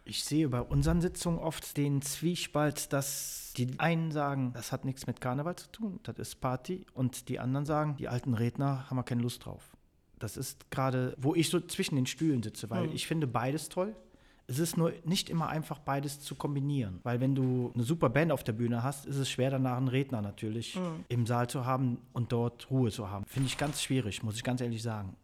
Ich 0.08 0.24
sehe 0.24 0.48
bei 0.50 0.62
unseren 0.62 1.02
Sitzungen 1.02 1.40
oft 1.40 1.78
den 1.78 2.04
Zwiespalt, 2.04 2.94
dass 2.94 3.54
die 3.58 3.80
einen 3.80 4.12
sagen, 4.12 4.54
das 4.54 4.72
hat 4.72 4.86
nichts 4.86 5.08
mit 5.08 5.20
Karneval 5.20 5.56
zu 5.56 5.68
tun, 5.72 6.00
das 6.04 6.20
ist 6.20 6.36
Party, 6.42 6.86
und 6.94 7.28
die 7.28 7.40
anderen 7.40 7.66
sagen, 7.66 7.96
die 7.98 8.08
alten 8.08 8.36
Redner 8.36 8.88
haben 8.88 8.98
wir 8.98 9.04
keine 9.04 9.24
Lust 9.24 9.44
drauf. 9.46 9.76
Das 10.20 10.38
ist 10.38 10.70
gerade, 10.70 11.16
wo 11.18 11.34
ich 11.34 11.50
so 11.50 11.60
zwischen 11.60 11.96
den 11.96 12.06
Stühlen 12.06 12.44
sitze, 12.44 12.70
weil 12.70 12.94
ich 12.94 13.08
finde 13.08 13.26
beides 13.26 13.68
toll. 13.68 13.96
Es 14.48 14.60
ist 14.60 14.78
nur 14.78 14.94
nicht 15.06 15.32
immer 15.32 15.50
einfach, 15.50 15.80
beides 15.80 16.20
zu 16.20 16.36
kombinieren. 16.36 17.00
Weil 17.02 17.20
wenn 17.20 17.34
du 17.34 17.72
eine 17.74 17.84
super 17.84 18.10
Band 18.10 18.32
auf 18.32 18.44
der 18.44 18.54
Bühne 18.54 18.84
hast, 18.84 19.08
ist 19.08 19.18
es 19.18 19.28
schwer, 19.28 19.50
danach 19.50 19.78
einen 19.78 19.88
Redner 19.88 20.22
natürlich 20.22 20.80
im 21.10 21.26
Saal 21.26 21.50
zu 21.50 21.66
haben 21.66 21.98
und 22.14 22.32
dort 22.32 22.70
Ruhe 22.70 22.92
zu 22.92 23.10
haben. 23.10 23.26
Finde 23.26 23.48
ich 23.48 23.58
ganz 23.58 23.82
schwierig, 23.82 24.22
muss 24.22 24.36
ich 24.36 24.44
ganz 24.44 24.62
ehrlich 24.62 24.84
sagen. 24.84 25.16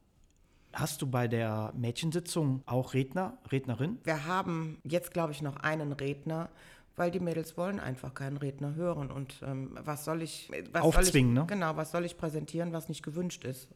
Hast 0.74 1.02
du 1.02 1.08
bei 1.08 1.28
der 1.28 1.74
Mädchensitzung 1.76 2.64
auch 2.66 2.94
Redner, 2.94 3.38
Rednerin? 3.52 4.00
Wir 4.04 4.26
haben 4.26 4.80
jetzt, 4.84 5.14
glaube 5.14 5.34
ich, 5.34 5.42
noch 5.42 5.58
einen 5.58 5.92
Redner, 5.92 6.50
weil 6.96 7.12
die 7.12 7.20
Mädels 7.20 7.58
wollen 7.58 7.80
einfach 7.80 8.14
keinen 8.14 8.38
Redner 8.38 8.76
hören. 8.76 9.12
Und 9.12 9.42
ähm, 9.46 9.78
was 9.84 10.06
soll 10.06 10.22
ich. 10.22 10.50
Was 10.72 10.84
Aufzwingen, 10.84 11.36
soll 11.36 11.44
ich, 11.44 11.50
ne? 11.50 11.56
Genau, 11.56 11.76
was 11.76 11.92
soll 11.92 12.06
ich 12.06 12.18
präsentieren, 12.18 12.74
was 12.74 12.90
nicht 12.90 13.04
gewünscht 13.04 13.44
ist? 13.44 13.68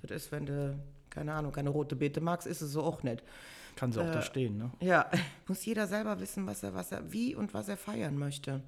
Das 0.00 0.10
ist, 0.10 0.32
wenn 0.32 0.46
du, 0.46 0.78
keine 1.10 1.32
Ahnung, 1.34 1.52
keine 1.52 1.70
rote 1.70 1.94
Beete 1.94 2.20
magst, 2.20 2.46
ist 2.46 2.60
es 2.60 2.72
so 2.72 2.82
auch 2.82 3.02
nicht. 3.02 3.22
Kann 3.76 3.92
sie 3.92 4.00
auch 4.00 4.10
da 4.10 4.22
stehen, 4.22 4.58
ne? 4.58 4.70
Ja, 4.80 5.10
muss 5.48 5.64
jeder 5.64 5.86
selber 5.86 6.18
wissen, 6.20 6.46
was 6.46 6.62
er, 6.62 6.74
was 6.74 6.92
er, 6.92 7.12
wie 7.12 7.34
und 7.34 7.54
was 7.54 7.68
er 7.68 7.76
feiern 7.76 8.18
möchte. 8.18 8.62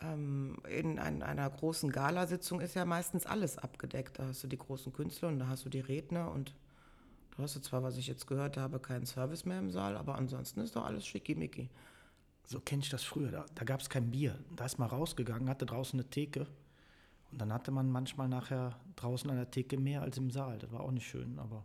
Ähm, 0.00 0.56
in 0.68 0.98
ein, 0.98 1.22
einer 1.22 1.48
großen 1.48 1.90
Galasitzung 1.92 2.60
ist 2.60 2.74
ja 2.74 2.84
meistens 2.84 3.26
alles 3.26 3.58
abgedeckt. 3.58 4.18
Da 4.18 4.26
hast 4.28 4.42
du 4.42 4.48
die 4.48 4.58
großen 4.58 4.92
Künstler 4.92 5.28
und 5.28 5.38
da 5.38 5.48
hast 5.48 5.64
du 5.64 5.68
die 5.68 5.80
Redner 5.80 6.30
und 6.32 6.54
da 7.36 7.42
hast 7.42 7.56
du 7.56 7.60
zwar, 7.60 7.82
was 7.82 7.96
ich 7.96 8.06
jetzt 8.06 8.26
gehört 8.26 8.56
habe, 8.56 8.78
keinen 8.78 9.06
Service 9.06 9.44
mehr 9.44 9.58
im 9.58 9.70
Saal, 9.70 9.96
aber 9.96 10.16
ansonsten 10.16 10.60
ist 10.60 10.76
doch 10.76 10.84
alles 10.84 11.06
schickimicki. 11.06 11.70
So 12.44 12.60
kenne 12.60 12.82
ich 12.82 12.90
das 12.90 13.04
früher. 13.04 13.30
Da, 13.30 13.46
da 13.54 13.64
gab 13.64 13.80
es 13.80 13.88
kein 13.88 14.10
Bier. 14.10 14.38
Da 14.56 14.66
ist 14.66 14.78
man 14.78 14.88
rausgegangen, 14.88 15.48
hatte 15.48 15.64
draußen 15.66 15.98
eine 15.98 16.08
Theke. 16.08 16.46
Und 17.30 17.40
dann 17.40 17.52
hatte 17.52 17.70
man 17.70 17.90
manchmal 17.90 18.28
nachher 18.28 18.78
draußen 18.96 19.30
an 19.30 19.36
der 19.36 19.50
Theke 19.50 19.78
mehr 19.78 20.02
als 20.02 20.18
im 20.18 20.30
Saal. 20.30 20.58
Das 20.58 20.70
war 20.72 20.80
auch 20.80 20.90
nicht 20.90 21.06
schön, 21.06 21.38
aber 21.38 21.64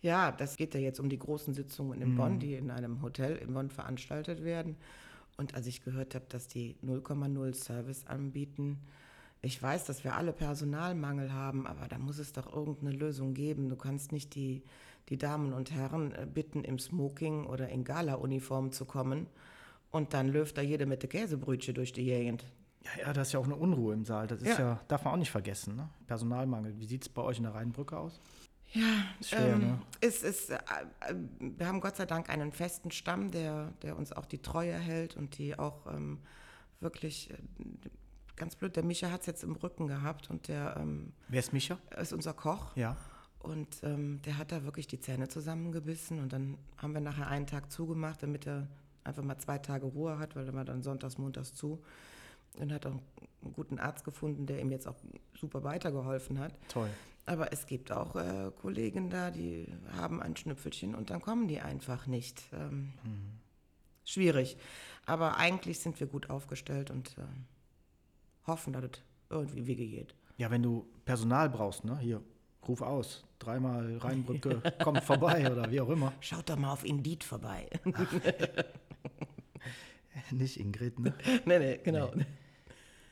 Ja, 0.00 0.32
das 0.32 0.56
geht 0.56 0.74
ja 0.74 0.80
jetzt 0.80 1.00
um 1.00 1.08
die 1.10 1.18
großen 1.18 1.52
Sitzungen 1.52 2.00
in 2.00 2.14
Bonn, 2.14 2.38
die 2.38 2.54
in 2.54 2.70
einem 2.70 3.02
Hotel 3.02 3.36
in 3.36 3.52
Bonn 3.52 3.68
veranstaltet 3.70 4.44
werden. 4.44 4.76
Und 5.36 5.54
als 5.54 5.66
ich 5.66 5.82
gehört 5.82 6.14
habe, 6.14 6.24
dass 6.28 6.48
die 6.48 6.76
0,0 6.84 7.54
Service 7.54 8.06
anbieten, 8.06 8.78
ich 9.40 9.62
weiß, 9.62 9.84
dass 9.84 10.04
wir 10.04 10.16
alle 10.16 10.32
Personalmangel 10.32 11.32
haben, 11.32 11.66
aber 11.66 11.88
da 11.88 11.98
muss 11.98 12.18
es 12.18 12.32
doch 12.32 12.52
irgendeine 12.52 12.92
Lösung 12.92 13.34
geben. 13.34 13.68
Du 13.68 13.76
kannst 13.76 14.12
nicht 14.12 14.34
die, 14.34 14.62
die 15.08 15.18
Damen 15.18 15.52
und 15.52 15.70
Herren 15.70 16.12
äh, 16.12 16.26
bitten, 16.26 16.64
im 16.64 16.78
Smoking 16.78 17.46
oder 17.46 17.68
in 17.68 17.84
Gala-Uniform 17.84 18.72
zu 18.72 18.84
kommen 18.84 19.26
und 19.90 20.12
dann 20.12 20.28
löft 20.28 20.58
da 20.58 20.62
jede 20.62 20.86
mit 20.86 21.02
der 21.02 21.08
Käsebrötchen 21.08 21.74
durch 21.74 21.92
die 21.92 22.04
Gegend. 22.04 22.44
ja, 22.84 23.06
ja, 23.06 23.12
da 23.12 23.22
ist 23.22 23.32
ja 23.32 23.40
auch 23.40 23.44
eine 23.44 23.56
Unruhe 23.56 23.94
im 23.94 24.04
Saal. 24.04 24.26
Das 24.26 24.40
ist 24.42 24.58
Ja. 24.58 24.58
ja, 24.58 24.80
darf 24.88 25.04
man 25.04 25.14
auch 25.14 25.18
nicht 25.18 25.30
vergessen. 25.30 25.76
Ne? 25.76 25.88
Personalmangel. 26.06 26.78
Wie 26.78 26.86
sieht 26.86 27.02
es 27.02 27.08
bei 27.08 27.22
euch 27.22 27.38
in 27.38 27.44
der 27.44 27.54
Rheinbrücke 27.54 27.96
aus? 27.96 28.20
Ja, 28.72 28.82
Schwer, 29.22 29.54
ähm, 29.54 29.60
ne? 29.60 29.78
es 30.02 30.22
ist, 30.22 30.50
äh, 30.50 30.56
äh, 30.56 31.14
wir 31.40 31.66
haben 31.66 31.80
Gott 31.80 31.96
sei 31.96 32.04
Dank 32.04 32.28
einen 32.28 32.52
festen 32.52 32.90
Stamm, 32.90 33.30
der, 33.30 33.72
der 33.82 33.96
uns 33.96 34.12
auch 34.12 34.26
die 34.26 34.42
Treue 34.42 34.74
hält 34.74 35.16
und 35.16 35.38
die 35.38 35.58
auch 35.58 35.86
ähm, 35.86 36.18
wirklich, 36.80 37.30
äh, 37.30 37.36
ganz 38.38 38.56
blöd, 38.56 38.76
der 38.76 38.84
Micha 38.84 39.10
hat 39.10 39.20
es 39.20 39.26
jetzt 39.26 39.44
im 39.44 39.52
Rücken 39.56 39.86
gehabt 39.86 40.30
und 40.30 40.48
der 40.48 40.76
ähm, 40.78 41.12
Wer 41.28 41.40
ist 41.40 41.52
Micha? 41.52 41.78
ist 42.00 42.12
unser 42.12 42.32
Koch 42.34 42.76
Ja. 42.76 42.96
und 43.40 43.82
ähm, 43.82 44.20
der 44.22 44.38
hat 44.38 44.52
da 44.52 44.64
wirklich 44.64 44.86
die 44.86 45.00
Zähne 45.00 45.28
zusammengebissen 45.28 46.18
und 46.20 46.32
dann 46.32 46.56
haben 46.76 46.94
wir 46.94 47.00
nachher 47.00 47.28
einen 47.28 47.46
Tag 47.46 47.70
zugemacht, 47.70 48.22
damit 48.22 48.46
er 48.46 48.68
einfach 49.04 49.22
mal 49.22 49.38
zwei 49.38 49.58
Tage 49.58 49.86
Ruhe 49.86 50.18
hat, 50.18 50.36
weil 50.36 50.46
er 50.46 50.54
war 50.54 50.64
dann 50.64 50.82
sonntags, 50.82 51.18
montags 51.18 51.54
zu 51.54 51.82
und 52.58 52.72
hat 52.72 52.86
auch 52.86 52.92
einen 53.42 53.52
guten 53.52 53.78
Arzt 53.78 54.04
gefunden, 54.04 54.46
der 54.46 54.60
ihm 54.60 54.70
jetzt 54.70 54.86
auch 54.88 54.96
super 55.34 55.62
weitergeholfen 55.64 56.38
hat. 56.38 56.52
Toll. 56.68 56.88
Aber 57.26 57.52
es 57.52 57.66
gibt 57.66 57.92
auch 57.92 58.16
äh, 58.16 58.50
Kollegen 58.60 59.10
da, 59.10 59.30
die 59.30 59.66
haben 59.96 60.22
ein 60.22 60.34
Schnüpfelchen 60.36 60.94
und 60.94 61.10
dann 61.10 61.20
kommen 61.20 61.46
die 61.46 61.60
einfach 61.60 62.06
nicht. 62.06 62.42
Ähm, 62.54 62.92
Schwierig. 64.04 64.56
Aber 65.04 65.36
eigentlich 65.36 65.78
sind 65.80 66.00
wir 66.00 66.06
gut 66.06 66.30
aufgestellt 66.30 66.90
und 66.90 67.16
äh, 67.18 67.22
hoffen, 68.48 68.72
dass 68.72 68.84
es 68.84 68.90
irgendwie 69.30 69.66
Wege 69.66 69.86
geht. 69.86 70.14
Ja, 70.36 70.50
wenn 70.50 70.62
du 70.62 70.86
Personal 71.04 71.48
brauchst, 71.50 71.84
ne? 71.84 71.98
Hier, 71.98 72.22
ruf 72.66 72.82
aus. 72.82 73.24
Dreimal 73.38 73.98
Rheinbrücke, 73.98 74.60
kommt 74.82 75.02
vorbei 75.04 75.50
oder 75.50 75.70
wie 75.70 75.80
auch 75.80 75.88
immer. 75.88 76.12
Schaut 76.20 76.48
doch 76.48 76.56
mal 76.56 76.72
auf 76.72 76.84
Indeed 76.84 77.22
vorbei. 77.24 77.68
Nicht 80.30 80.58
Ingrid, 80.58 80.98
ne? 80.98 81.14
nee, 81.46 81.58
nee, 81.58 81.80
genau. 81.82 82.10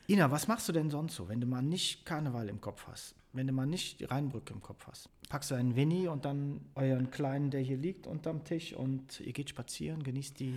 Ina, 0.07 0.31
was 0.31 0.47
machst 0.47 0.69
du 0.69 0.73
denn 0.73 0.89
sonst 0.89 1.15
so, 1.15 1.27
wenn 1.27 1.41
du 1.41 1.47
mal 1.47 1.61
nicht 1.61 2.05
Karneval 2.05 2.47
im 2.49 2.61
Kopf 2.61 2.87
hast? 2.87 3.15
Wenn 3.33 3.47
du 3.47 3.53
mal 3.53 3.65
nicht 3.65 3.99
die 3.99 4.05
Rheinbrücke 4.05 4.53
im 4.53 4.61
Kopf 4.61 4.87
hast? 4.87 5.09
Packst 5.29 5.51
du 5.51 5.55
einen 5.55 5.75
Winnie 5.75 6.07
und 6.07 6.25
dann 6.25 6.61
euren 6.75 7.11
Kleinen, 7.11 7.51
der 7.51 7.61
hier 7.61 7.77
liegt 7.77 8.07
unterm 8.07 8.43
Tisch 8.43 8.73
und 8.73 9.19
ihr 9.19 9.33
geht 9.33 9.49
spazieren, 9.49 10.03
genießt 10.03 10.39
die 10.39 10.53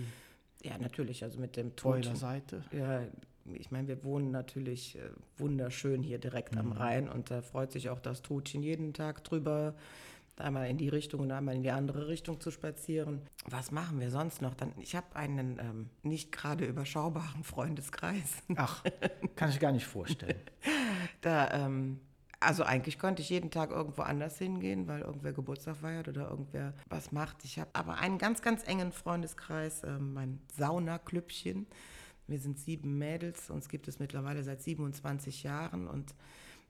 Ja, 0.63 0.77
natürlich, 0.77 1.23
also 1.23 1.39
mit 1.39 1.57
dem 1.57 1.75
Tod. 1.75 2.05
Seite? 2.15 2.63
Ja, 2.71 3.01
ich 3.45 3.71
meine, 3.71 3.87
wir 3.87 4.03
wohnen 4.03 4.31
natürlich 4.31 4.97
äh, 4.97 5.09
wunderschön 5.37 6.03
hier 6.03 6.19
direkt 6.19 6.57
am 6.57 6.71
Rhein 6.71 7.09
und 7.09 7.31
da 7.31 7.41
freut 7.41 7.71
sich 7.71 7.89
auch 7.89 7.99
das 7.99 8.21
Trutchen 8.21 8.63
jeden 8.63 8.93
Tag 8.93 9.23
drüber, 9.23 9.75
einmal 10.37 10.69
in 10.69 10.77
die 10.77 10.89
Richtung 10.89 11.21
und 11.21 11.31
einmal 11.31 11.55
in 11.55 11.63
die 11.63 11.71
andere 11.71 12.07
Richtung 12.07 12.39
zu 12.39 12.51
spazieren. 12.51 13.21
Was 13.45 13.71
machen 13.71 13.99
wir 13.99 14.11
sonst 14.11 14.41
noch? 14.41 14.53
Dann, 14.53 14.73
ich 14.79 14.95
habe 14.95 15.15
einen 15.15 15.59
ähm, 15.59 15.89
nicht 16.03 16.31
gerade 16.31 16.65
überschaubaren 16.65 17.43
Freundeskreis. 17.43 18.43
Ach, 18.55 18.83
kann 19.35 19.49
ich 19.49 19.59
gar 19.59 19.71
nicht 19.71 19.85
vorstellen. 19.85 20.39
Da, 21.21 21.51
ähm, 21.51 21.99
also 22.39 22.63
eigentlich 22.63 22.97
könnte 22.97 23.21
ich 23.21 23.29
jeden 23.29 23.51
Tag 23.51 23.69
irgendwo 23.69 24.01
anders 24.01 24.37
hingehen, 24.39 24.87
weil 24.87 25.01
irgendwer 25.01 25.31
Geburtstag 25.31 25.77
feiert 25.77 26.07
oder 26.07 26.29
irgendwer 26.29 26.73
was 26.89 27.11
macht. 27.11 27.43
Ich 27.43 27.59
habe 27.59 27.69
aber 27.73 27.99
einen 27.99 28.17
ganz, 28.17 28.41
ganz 28.41 28.67
engen 28.67 28.91
Freundeskreis, 28.91 29.83
ähm, 29.83 30.13
mein 30.13 30.41
Saunaklüppchen. 30.57 31.67
Wir 32.31 32.39
sind 32.39 32.59
sieben 32.59 32.97
Mädels, 32.97 33.49
uns 33.49 33.69
gibt 33.69 33.87
es 33.87 33.99
mittlerweile 33.99 34.43
seit 34.43 34.61
27 34.61 35.43
Jahren 35.43 35.87
und 35.87 36.15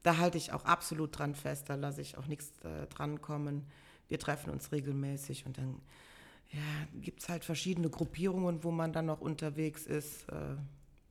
da 0.04 0.17
halte 0.17 0.38
ich 0.38 0.52
auch 0.52 0.65
absolut 0.65 1.17
dran 1.17 1.36
fest, 1.36 1.69
da 1.69 1.76
lasse 1.76 2.02
ich 2.02 2.17
auch 2.17 2.28
nichts 2.28 2.60
äh, 2.63 2.88
dran 2.88 3.21
kommen. 3.21 3.67
Wir 4.08 4.19
treffen 4.19 4.50
uns 4.50 4.71
regelmäßig 4.71 5.45
und 5.45 5.58
dann 5.58 5.80
ja, 6.52 6.60
gibt 7.00 7.21
es 7.21 7.30
halt 7.30 7.45
verschiedene 7.45 7.89
Gruppierungen, 7.89 8.63
wo 8.63 8.71
man 8.71 8.91
dann 8.91 9.06
noch 9.06 9.21
unterwegs 9.21 9.86
ist. 9.86 10.28
Äh, 10.30 10.58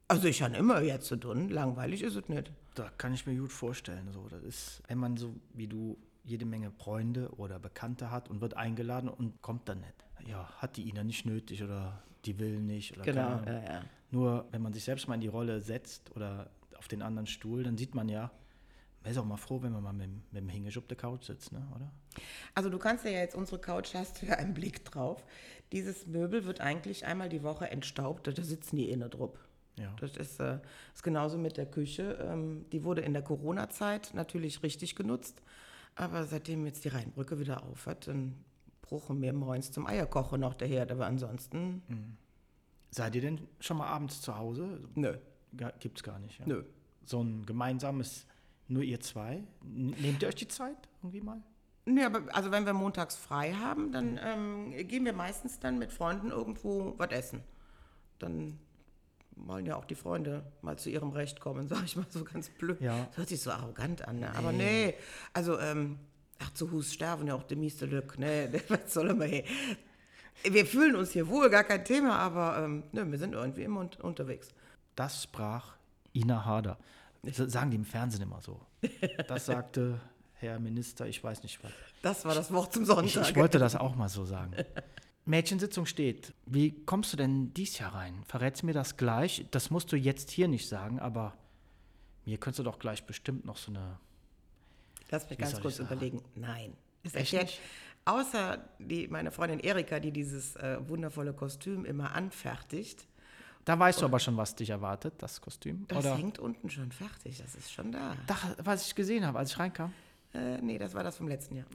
also 0.09 0.27
ich 0.27 0.43
habe 0.43 0.57
immer 0.57 0.83
jetzt 0.83 1.07
zu 1.07 1.17
tun, 1.17 1.49
langweilig 1.49 2.03
ist 2.03 2.17
es 2.17 2.29
nicht. 2.29 2.53
Da 2.75 2.91
kann 2.99 3.15
ich 3.15 3.27
mir 3.27 3.37
gut 3.37 3.53
vorstellen. 3.53 4.11
So, 4.11 4.29
das 4.29 4.43
ist, 4.43 4.83
wenn 4.89 4.99
man 4.99 5.17
so 5.17 5.35
wie 5.55 5.69
du 5.69 5.97
jede 6.25 6.45
Menge 6.45 6.71
Freunde 6.71 7.31
oder 7.37 7.59
Bekannte 7.59 8.11
hat 8.11 8.29
und 8.29 8.41
wird 8.41 8.57
eingeladen 8.57 9.09
und 9.09 9.41
kommt 9.41 9.69
dann 9.69 9.81
nicht. 9.81 10.05
Ja, 10.27 10.49
hat 10.59 10.77
die 10.77 10.89
Ina 10.89 11.05
nicht 11.05 11.25
nötig 11.25 11.63
oder 11.63 12.03
die 12.25 12.39
will 12.39 12.61
nicht 12.61 12.97
oder 12.97 13.05
Genau, 13.05 13.21
keine 13.21 13.35
Ahnung. 13.35 13.47
ja, 13.47 13.73
ja. 13.75 13.85
Nur 14.11 14.47
wenn 14.51 14.63
man 14.63 14.73
sich 14.73 14.85
selbst 14.85 15.07
mal 15.09 15.15
in 15.15 15.21
die 15.21 15.29
Rolle 15.29 15.61
setzt 15.61 16.15
oder 16.17 16.51
auf 16.79 16.89
den 16.89 17.03
anderen 17.03 17.27
Stuhl, 17.27 17.63
dann 17.63 17.77
sieht 17.79 17.95
man 17.95 18.09
ja, 18.09 18.31
man 19.03 19.13
ist 19.13 19.19
auch 19.19 19.25
mal 19.25 19.37
froh, 19.37 19.63
wenn 19.63 19.73
man 19.73 19.83
mal 19.83 19.93
mit, 19.93 20.07
dem- 20.07 20.23
mit 20.31 20.43
dem 20.43 20.49
Hingisch 20.49 20.77
auf 20.79 20.87
der 20.87 20.97
Couch 20.97 21.25
sitzt, 21.25 21.53
ne? 21.53 21.67
oder? 21.75 21.91
Also 22.55 22.69
du 22.71 22.79
kannst 22.79 23.05
ja 23.05 23.11
jetzt 23.13 23.35
unsere 23.35 23.59
Couch 23.61 23.95
hast 23.95 24.21
du 24.23 24.27
ja 24.27 24.35
einen 24.35 24.53
Blick 24.55 24.85
drauf. 24.85 25.25
Dieses 25.73 26.07
Möbel 26.07 26.45
wird 26.45 26.61
eigentlich 26.61 27.07
einmal 27.07 27.29
die 27.29 27.43
Woche 27.43 27.71
entstaubt, 27.71 28.27
da 28.27 28.33
sitzen 28.43 28.77
die 28.77 28.91
inne 28.91 29.09
drauf. 29.09 29.39
Ja. 29.79 29.95
Das 30.01 30.17
ist, 30.17 30.41
äh, 30.41 30.59
ist 30.93 31.03
genauso 31.03 31.39
mit 31.39 31.57
der 31.57 31.65
Küche. 31.67 32.19
Ähm, 32.21 32.67
die 32.73 32.83
wurde 32.85 33.01
in 33.03 33.13
der 33.15 33.23
Corona-Zeit 33.23 34.11
natürlich 34.15 34.63
richtig 34.63 34.97
genutzt. 34.97 35.41
Aber 35.95 36.25
seitdem 36.25 36.67
jetzt 36.67 36.85
die 36.85 36.89
Rheinbrücke 36.89 37.39
wieder 37.39 37.63
auf 37.63 37.87
hat, 37.87 38.07
dann 38.09 38.35
bruchen 38.83 39.23
wir 39.23 39.33
morgens 39.33 39.71
zum 39.73 39.87
Eierkochen 39.87 40.41
noch 40.41 40.55
der 40.55 40.69
Herd. 40.69 40.91
Aber 40.93 41.07
ansonsten, 41.07 41.83
Seid 42.91 43.15
ihr 43.15 43.21
denn 43.21 43.47
schon 43.61 43.77
mal 43.77 43.87
abends 43.87 44.21
zu 44.21 44.37
Hause? 44.37 44.81
nö, 44.95 45.17
Gibt's 45.79 46.03
gar 46.03 46.19
nicht. 46.19 46.39
Ja. 46.41 46.47
nö. 46.47 46.65
So 47.05 47.23
ein 47.23 47.45
gemeinsames, 47.47 48.27
nur 48.69 48.83
ihr 48.83 49.01
zwei. 49.01 49.43
Nehmt 49.63 50.23
ihr 50.23 50.29
euch 50.29 50.35
die 50.35 50.49
Zeit 50.49 50.89
irgendwie 51.03 51.21
mal? 51.21 51.43
Nee, 51.87 52.05
aber 52.05 52.23
also 52.35 52.51
wenn 52.51 52.67
wir 52.67 52.73
montags 52.73 53.17
frei 53.17 53.53
haben, 53.53 53.91
dann 53.91 54.21
ähm, 54.23 54.71
gehen 54.87 55.05
wir 55.05 55.13
meistens 55.13 55.59
dann 55.59 55.79
mit 55.79 55.93
Freunden 55.93 56.31
irgendwo 56.31 56.95
was 56.99 57.11
essen. 57.11 57.43
Dann 58.19 58.59
wollen 59.35 59.67
ja 59.67 59.77
auch 59.77 59.87
die 59.87 59.95
Freunde 59.95 60.45
mal 60.63 60.79
zu 60.79 60.91
ihrem 60.91 61.11
Recht 61.11 61.41
kommen, 61.41 61.69
sag 61.69 61.85
ich 61.85 61.97
mal 61.97 62.07
so 62.09 62.25
ganz 62.25 62.51
blöd. 62.51 62.81
Ja. 62.81 63.07
Das 63.07 63.17
hört 63.17 63.29
sich 63.29 63.41
so 63.41 63.51
arrogant 63.51 64.07
an, 64.07 64.21
ne? 64.21 64.35
aber 64.37 64.53
nee, 64.53 64.95
also 65.33 65.59
ähm, 65.59 65.99
ach 66.39 66.51
zu 66.53 66.71
Hus 66.71 66.93
sterben 66.93 67.27
ja 67.27 67.35
auch 67.35 67.45
de 67.45 67.57
mieste 67.57 67.87
Lück, 67.87 68.19
ne, 68.19 68.53
was 68.69 68.93
soll 68.93 69.15
man 69.15 69.29
hier? 69.29 69.45
Wir 70.43 70.67
fühlen 70.67 70.97
uns 70.97 71.11
hier 71.13 71.29
wohl, 71.29 71.51
gar 71.51 71.65
kein 71.65 71.85
Thema, 71.85 72.17
aber 72.19 72.65
ähm, 72.65 72.85
ne, 72.93 73.11
wir 73.11 73.19
sind 73.19 73.35
irgendwie 73.35 73.63
immer 73.63 73.81
un 73.81 73.91
unterwegs. 74.03 74.49
Das 74.97 75.23
sprach 75.23 75.75
Ina 76.15 76.45
Harder. 76.45 76.79
So 77.33 77.49
Sagen 77.49 77.71
die 77.71 77.77
im 77.77 77.85
Fernsehen 77.85 78.23
immer 78.23 78.41
so. 78.41 78.61
Das 79.29 79.47
sagte 79.47 80.01
Herr 80.35 80.59
Minister, 80.59 81.07
ich 81.07 81.23
weiß 81.23 81.43
nicht 81.43 81.63
was. 81.63 81.73
Das 82.03 82.25
war 82.25 82.35
das 82.35 82.51
Wort 82.53 82.73
zum 82.73 82.83
Ich, 82.83 82.89
Sonntag. 82.89 83.29
ich 83.29 83.37
wollte 83.37 83.59
das 83.59 83.77
auch 83.77 83.95
mal 83.95 84.09
so 84.09 84.25
sagen. 84.25 84.53
Mädchensitzung 85.27 85.85
steht. 85.85 86.33
Wie 86.47 86.85
kommst 86.87 87.13
du 87.13 87.17
denn 87.19 87.53
dies 87.53 87.79
Jahr 87.79 87.95
rein? 87.95 88.23
Verrätst 88.27 88.63
mir 88.63 88.73
das 88.73 88.97
gleich? 88.97 89.47
Das 89.51 89.71
musst 89.71 89.93
du 89.93 89.97
jetzt 89.97 90.31
hier 90.31 90.49
nicht 90.49 90.67
sagen, 90.67 90.99
aber 90.99 91.37
mir 92.25 92.39
könntest 92.39 92.61
du 92.61 92.63
doch 92.63 92.79
gleich 92.79 93.05
bestimmt 93.05 93.45
noch 93.45 93.59
so 93.59 93.71
eine. 93.71 93.99
Lass 95.11 95.29
mich 95.29 95.39
ganz 95.39 95.61
kurz 95.61 95.79
ich 95.79 95.87
überlegen. 95.87 96.23
Nein. 96.35 96.75
Ist 97.03 97.17
Echt 97.17 97.33
erklärt? 97.35 97.59
Außer 98.05 98.59
die, 98.79 99.09
meine 99.09 99.31
Freundin 99.31 99.61
Erika, 99.61 100.01
die 100.01 100.13
dieses 100.13 100.57
äh, 100.57 100.79
wundervolle 100.89 101.33
Kostüm 101.33 101.85
immer 101.85 102.15
anfertigt, 102.15 103.07
Da 103.65 103.79
weißt 103.79 104.01
du 104.01 104.07
aber 104.07 104.19
schon, 104.19 104.37
was 104.37 104.55
dich 104.55 104.71
erwartet, 104.71 105.15
das 105.19 105.41
Kostüm. 105.41 105.85
das 105.89 105.99
Oder 105.99 106.17
hängt 106.17 106.39
unten 106.39 106.71
schon 106.71 106.91
fertig. 106.93 107.39
Das 107.43 107.55
ist 107.55 107.73
schon 107.73 107.93
da. 107.93 108.17
Dach, 108.27 108.45
was 108.63 108.87
ich 108.87 108.95
gesehen 108.95 109.27
habe, 109.27 109.39
als 109.39 109.51
ich 109.53 109.59
reinkam. 109.59 109.93
Äh, 110.33 110.59
nee, 110.63 110.79
das 110.79 110.95
war 110.95 111.03
das 111.03 111.17
vom 111.17 111.29
letzten 111.29 111.57
Jahr. 111.57 111.67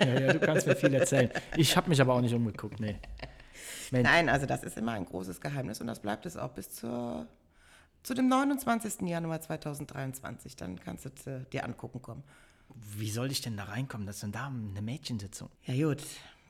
Ja, 0.00 0.20
ja, 0.20 0.32
du 0.32 0.40
kannst 0.40 0.66
mir 0.66 0.74
viel 0.74 0.94
erzählen. 0.94 1.30
Ich 1.56 1.76
habe 1.76 1.88
mich 1.90 2.00
aber 2.00 2.14
auch 2.14 2.20
nicht 2.20 2.34
umgeguckt, 2.34 2.80
nee. 2.80 2.98
Mensch, 3.90 4.08
Nein, 4.08 4.28
also 4.28 4.46
das 4.46 4.62
ist 4.64 4.76
immer 4.78 4.92
ein 4.92 5.04
großes 5.04 5.40
Geheimnis 5.40 5.80
und 5.80 5.86
das 5.86 6.00
bleibt 6.00 6.26
es 6.26 6.36
auch 6.36 6.50
bis 6.50 6.70
zur, 6.74 7.26
zu 8.02 8.14
dem 8.14 8.28
29. 8.28 9.02
Januar 9.08 9.40
2023. 9.40 10.56
Dann 10.56 10.80
kannst 10.80 11.04
du 11.04 11.10
es, 11.14 11.26
äh, 11.26 11.44
dir 11.52 11.64
angucken 11.64 12.00
kommen. 12.02 12.22
Wie 12.96 13.10
soll 13.10 13.30
ich 13.30 13.40
denn 13.40 13.56
da 13.56 13.64
reinkommen? 13.64 14.06
Das 14.06 14.16
ist 14.16 14.22
denn 14.22 14.32
da 14.32 14.46
eine 14.46 14.82
Mädchensitzung. 14.82 15.50
Ja 15.64 15.88
gut, 15.88 16.02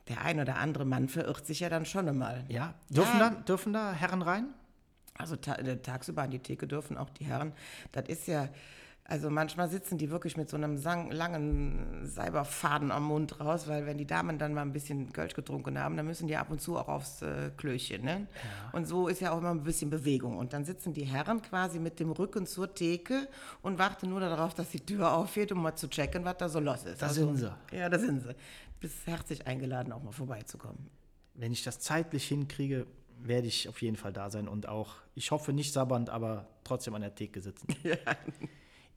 der 0.07 0.21
ein 0.21 0.39
oder 0.39 0.57
andere 0.57 0.85
Mann 0.85 1.07
verirrt 1.07 1.45
sich 1.45 1.59
ja 1.59 1.69
dann 1.69 1.85
schon 1.85 2.07
einmal. 2.07 2.45
Ja, 2.49 2.73
dürfen, 2.89 3.19
Ja. 3.19 3.29
Da, 3.29 3.35
dürfen 3.41 3.73
da 3.73 3.93
Herren 3.93 4.21
rein? 4.21 4.47
Also 5.15 5.35
ta 5.35 5.55
äh, 5.55 5.77
tagsüber 5.81 6.23
an 6.23 6.31
die 6.31 6.39
Theke 6.39 6.67
dürfen 6.67 6.97
auch 6.97 7.09
die 7.09 7.25
Herren. 7.25 7.53
Das 7.91 8.07
ist 8.07 8.27
ja, 8.27 8.49
also 9.09 9.31
manchmal 9.31 9.67
sitzen 9.69 9.97
die 9.97 10.11
wirklich 10.11 10.37
mit 10.37 10.49
so 10.49 10.55
einem 10.55 10.77
langen 10.77 12.05
Seiberfaden 12.05 12.91
am 12.91 13.05
Mund 13.05 13.39
raus, 13.39 13.67
weil 13.67 13.87
wenn 13.87 13.97
die 13.97 14.05
Damen 14.05 14.37
dann 14.37 14.53
mal 14.53 14.61
ein 14.61 14.71
bisschen 14.71 15.11
Kölsch 15.11 15.33
getrunken 15.33 15.79
haben, 15.79 15.97
dann 15.97 16.05
müssen 16.05 16.27
die 16.27 16.37
ab 16.37 16.51
und 16.51 16.61
zu 16.61 16.77
auch 16.77 16.87
aufs 16.87 17.23
äh, 17.23 17.49
Klöchen. 17.57 18.03
Ne? 18.03 18.27
Und 18.71 18.87
so 18.87 19.07
ist 19.07 19.19
ja 19.19 19.31
auch 19.31 19.39
immer 19.39 19.49
ein 19.49 19.63
bisschen 19.63 19.89
Bewegung. 19.89 20.37
Und 20.37 20.53
dann 20.53 20.63
sitzen 20.63 20.93
die 20.93 21.05
Herren 21.05 21.41
quasi 21.41 21.79
mit 21.79 21.99
dem 21.99 22.11
Rücken 22.11 22.45
zur 22.45 22.71
Theke 22.71 23.27
und 23.63 23.79
warten 23.79 24.09
nur 24.09 24.19
darauf, 24.19 24.53
dass 24.53 24.69
die 24.69 24.79
Tür 24.79 25.11
aufgeht, 25.11 25.51
um 25.51 25.63
mal 25.63 25.75
zu 25.75 25.89
checken, 25.89 26.23
was 26.23 26.37
da 26.37 26.47
so 26.47 26.59
los 26.59 26.85
ist. 26.85 27.01
Da 27.01 27.07
also, 27.07 27.25
sind 27.25 27.37
sie. 27.37 27.75
Ja, 27.75 27.89
da 27.89 27.97
sind 27.97 28.21
sie. 28.21 28.35
Bist 28.79 29.07
herzlich 29.07 29.47
eingeladen, 29.47 29.91
auch 29.91 30.03
mal 30.03 30.11
vorbeizukommen. 30.11 30.87
Wenn 31.33 31.51
ich 31.51 31.63
das 31.63 31.79
zeitlich 31.79 32.27
hinkriege, 32.27 32.85
werde 33.17 33.47
ich 33.47 33.67
auf 33.67 33.81
jeden 33.81 33.97
Fall 33.97 34.13
da 34.13 34.29
sein 34.29 34.47
und 34.47 34.67
auch, 34.67 34.97
ich 35.15 35.31
hoffe 35.31 35.51
nicht 35.51 35.73
sabbernd, 35.73 36.11
aber 36.11 36.47
trotzdem 36.63 36.93
an 36.93 37.01
der 37.01 37.15
Theke 37.15 37.41
sitzen. 37.41 37.67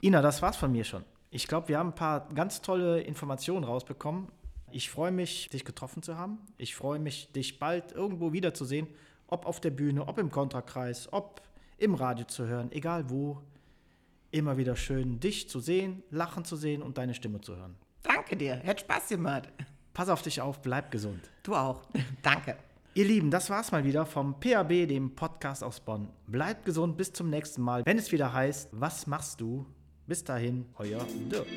Ina, 0.03 0.21
das 0.21 0.41
war's 0.41 0.57
von 0.57 0.69
mir 0.69 0.83
schon. 0.83 1.05
Ich 1.29 1.47
glaube, 1.47 1.69
wir 1.69 1.77
haben 1.79 1.91
ein 1.91 1.95
paar 1.95 2.27
ganz 2.35 2.61
tolle 2.61 2.99
Informationen 2.99 3.63
rausbekommen. 3.63 4.27
Ich 4.69 4.89
freue 4.89 5.13
mich, 5.13 5.47
dich 5.47 5.63
getroffen 5.63 6.03
zu 6.03 6.17
haben. 6.17 6.39
Ich 6.57 6.75
freue 6.75 6.99
mich, 6.99 7.31
dich 7.31 7.57
bald 7.57 7.93
irgendwo 7.93 8.33
wiederzusehen, 8.33 8.87
ob 9.27 9.45
auf 9.45 9.61
der 9.61 9.69
Bühne, 9.69 10.05
ob 10.05 10.17
im 10.17 10.29
Kontrakreis, 10.29 11.07
ob 11.13 11.41
im 11.77 11.95
Radio 11.95 12.25
zu 12.25 12.47
hören, 12.47 12.69
egal 12.73 13.09
wo. 13.09 13.41
Immer 14.29 14.57
wieder 14.57 14.75
schön, 14.75 15.21
dich 15.21 15.47
zu 15.47 15.61
sehen, 15.61 16.03
lachen 16.09 16.43
zu 16.43 16.57
sehen 16.57 16.81
und 16.81 16.97
deine 16.97 17.13
Stimme 17.13 17.39
zu 17.39 17.55
hören. 17.55 17.77
Danke 18.01 18.35
dir, 18.35 18.61
hat 18.61 18.81
Spaß 18.81 19.07
gemacht. 19.07 19.47
Pass 19.93 20.09
auf 20.09 20.21
dich 20.21 20.41
auf, 20.41 20.61
bleib 20.61 20.91
gesund. 20.91 21.29
Du 21.43 21.55
auch. 21.55 21.81
Danke. 22.21 22.57
Ihr 22.93 23.05
Lieben, 23.05 23.31
das 23.31 23.49
war's 23.49 23.71
mal 23.71 23.85
wieder 23.85 24.05
vom 24.05 24.37
PAB, 24.37 24.85
dem 24.85 25.15
Podcast 25.15 25.63
aus 25.63 25.79
Bonn. 25.79 26.09
Bleibt 26.27 26.65
gesund, 26.65 26.97
bis 26.97 27.13
zum 27.13 27.29
nächsten 27.29 27.61
Mal, 27.61 27.85
wenn 27.85 27.97
es 27.97 28.11
wieder 28.11 28.33
heißt, 28.33 28.67
was 28.73 29.07
machst 29.07 29.39
du? 29.39 29.65
Bis 30.05 30.23
dahin, 30.23 30.65
euer 30.77 31.05
Dirk. 31.31 31.47